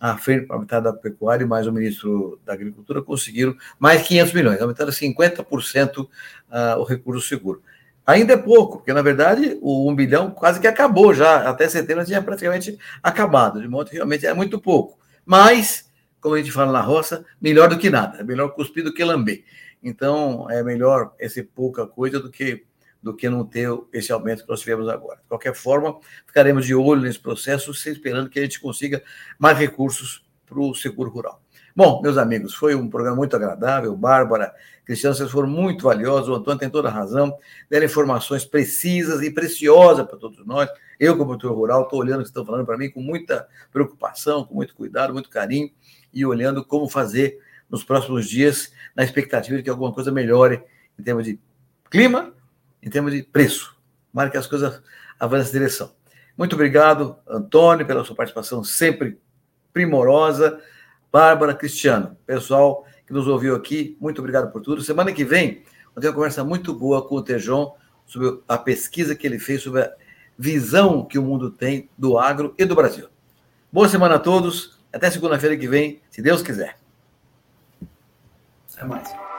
a 0.00 0.16
Frente 0.16 0.46
Parlamentar 0.46 0.80
da 0.80 0.94
Pecuária 0.94 1.46
mais 1.46 1.66
o 1.66 1.72
ministro 1.72 2.40
da 2.44 2.54
Agricultura 2.54 3.02
conseguiram 3.02 3.54
mais 3.78 4.02
500 4.08 4.32
milhões, 4.32 4.62
aumentando 4.62 4.90
50% 4.90 5.98
uh, 5.98 6.08
o 6.78 6.84
recurso 6.84 7.28
seguro. 7.28 7.62
Ainda 8.06 8.32
é 8.32 8.36
pouco, 8.36 8.78
porque, 8.78 8.94
na 8.94 9.02
verdade, 9.02 9.58
o 9.60 9.88
1 9.90 9.94
bilhão 9.94 10.30
quase 10.30 10.58
que 10.58 10.66
acabou 10.66 11.12
já, 11.12 11.48
até 11.48 11.68
setembro 11.68 12.04
tinha 12.04 12.22
praticamente 12.22 12.78
acabado, 13.02 13.60
de 13.60 13.68
modo 13.68 13.90
que 13.90 13.96
realmente 13.96 14.26
é 14.26 14.32
muito 14.32 14.58
pouco. 14.58 14.98
Mas, 15.24 15.90
como 16.18 16.34
a 16.34 16.38
gente 16.38 16.50
fala 16.50 16.72
na 16.72 16.80
roça, 16.80 17.24
melhor 17.40 17.68
do 17.68 17.78
que 17.78 17.90
nada, 17.90 18.18
é 18.18 18.24
melhor 18.24 18.48
cuspir 18.54 18.82
do 18.82 18.94
que 18.94 19.04
lamber. 19.04 19.44
Então, 19.82 20.50
é 20.50 20.62
melhor 20.62 21.12
esse 21.18 21.42
pouca 21.42 21.86
coisa 21.86 22.18
do 22.18 22.30
que 22.30 22.64
do 23.02 23.14
que 23.14 23.28
não 23.28 23.44
ter 23.44 23.68
esse 23.92 24.12
aumento 24.12 24.42
que 24.42 24.48
nós 24.48 24.60
tivemos 24.60 24.88
agora. 24.88 25.18
De 25.20 25.28
qualquer 25.28 25.54
forma, 25.54 25.98
ficaremos 26.26 26.66
de 26.66 26.74
olho 26.74 27.02
nesse 27.02 27.18
processo, 27.18 27.70
esperando 27.70 28.28
que 28.28 28.38
a 28.38 28.42
gente 28.42 28.60
consiga 28.60 29.02
mais 29.38 29.58
recursos 29.58 30.24
para 30.46 30.60
o 30.60 30.74
seguro 30.74 31.10
rural. 31.10 31.42
Bom, 31.74 32.02
meus 32.02 32.18
amigos, 32.18 32.52
foi 32.54 32.74
um 32.74 32.90
programa 32.90 33.16
muito 33.16 33.36
agradável. 33.36 33.96
Bárbara, 33.96 34.52
Cristiano, 34.84 35.14
vocês 35.14 35.30
foram 35.30 35.48
muito 35.48 35.84
valiosos. 35.84 36.28
O 36.28 36.34
Antônio 36.34 36.58
tem 36.58 36.68
toda 36.68 36.88
a 36.88 36.90
razão. 36.90 37.36
Deram 37.70 37.86
informações 37.86 38.44
precisas 38.44 39.22
e 39.22 39.30
preciosas 39.30 40.04
para 40.06 40.18
todos 40.18 40.44
nós. 40.44 40.68
Eu, 40.98 41.16
como 41.16 41.28
produtor 41.28 41.56
rural, 41.56 41.84
estou 41.84 42.00
olhando 42.00 42.20
o 42.20 42.22
que 42.22 42.28
estão 42.28 42.44
falando 42.44 42.66
para 42.66 42.76
mim 42.76 42.90
com 42.90 43.00
muita 43.00 43.48
preocupação, 43.72 44.44
com 44.44 44.54
muito 44.54 44.74
cuidado, 44.74 45.12
muito 45.12 45.30
carinho 45.30 45.70
e 46.12 46.26
olhando 46.26 46.64
como 46.64 46.88
fazer 46.88 47.38
nos 47.70 47.84
próximos 47.84 48.28
dias, 48.28 48.72
na 48.94 49.04
expectativa 49.04 49.56
de 49.56 49.62
que 49.62 49.70
alguma 49.70 49.92
coisa 49.92 50.10
melhore 50.10 50.60
em 50.98 51.02
termos 51.02 51.24
de 51.24 51.38
clima, 51.88 52.34
em 52.82 52.90
termos 52.90 53.12
de 53.12 53.22
preço. 53.22 53.76
Marque 54.12 54.32
que 54.32 54.38
as 54.38 54.46
coisas 54.46 54.82
avancem 55.18 55.44
nessa 55.44 55.52
direção. 55.52 55.92
Muito 56.36 56.54
obrigado, 56.54 57.16
Antônio, 57.28 57.86
pela 57.86 58.04
sua 58.04 58.16
participação 58.16 58.64
sempre 58.64 59.20
primorosa. 59.72 60.60
Bárbara, 61.12 61.54
Cristiano, 61.54 62.16
pessoal 62.26 62.86
que 63.06 63.12
nos 63.12 63.26
ouviu 63.26 63.54
aqui, 63.54 63.96
muito 64.00 64.20
obrigado 64.20 64.50
por 64.50 64.62
tudo. 64.62 64.82
Semana 64.82 65.12
que 65.12 65.24
vem, 65.24 65.64
eu 65.94 66.00
tenho 66.00 66.12
uma 66.12 66.16
conversa 66.16 66.44
muito 66.44 66.72
boa 66.72 67.06
com 67.06 67.16
o 67.16 67.22
Tejon 67.22 67.76
sobre 68.06 68.40
a 68.48 68.56
pesquisa 68.56 69.14
que 69.14 69.26
ele 69.26 69.38
fez 69.38 69.62
sobre 69.62 69.82
a 69.82 69.92
visão 70.38 71.04
que 71.04 71.18
o 71.18 71.22
mundo 71.22 71.50
tem 71.50 71.90
do 71.98 72.18
agro 72.18 72.54
e 72.56 72.64
do 72.64 72.74
Brasil. 72.74 73.08
Boa 73.72 73.88
semana 73.88 74.14
a 74.14 74.18
todos. 74.18 74.80
Até 74.92 75.10
segunda-feira 75.10 75.56
que 75.56 75.68
vem, 75.68 76.00
se 76.10 76.22
Deus 76.22 76.42
quiser. 76.42 76.78
Até 78.72 78.84
mais. 78.84 79.29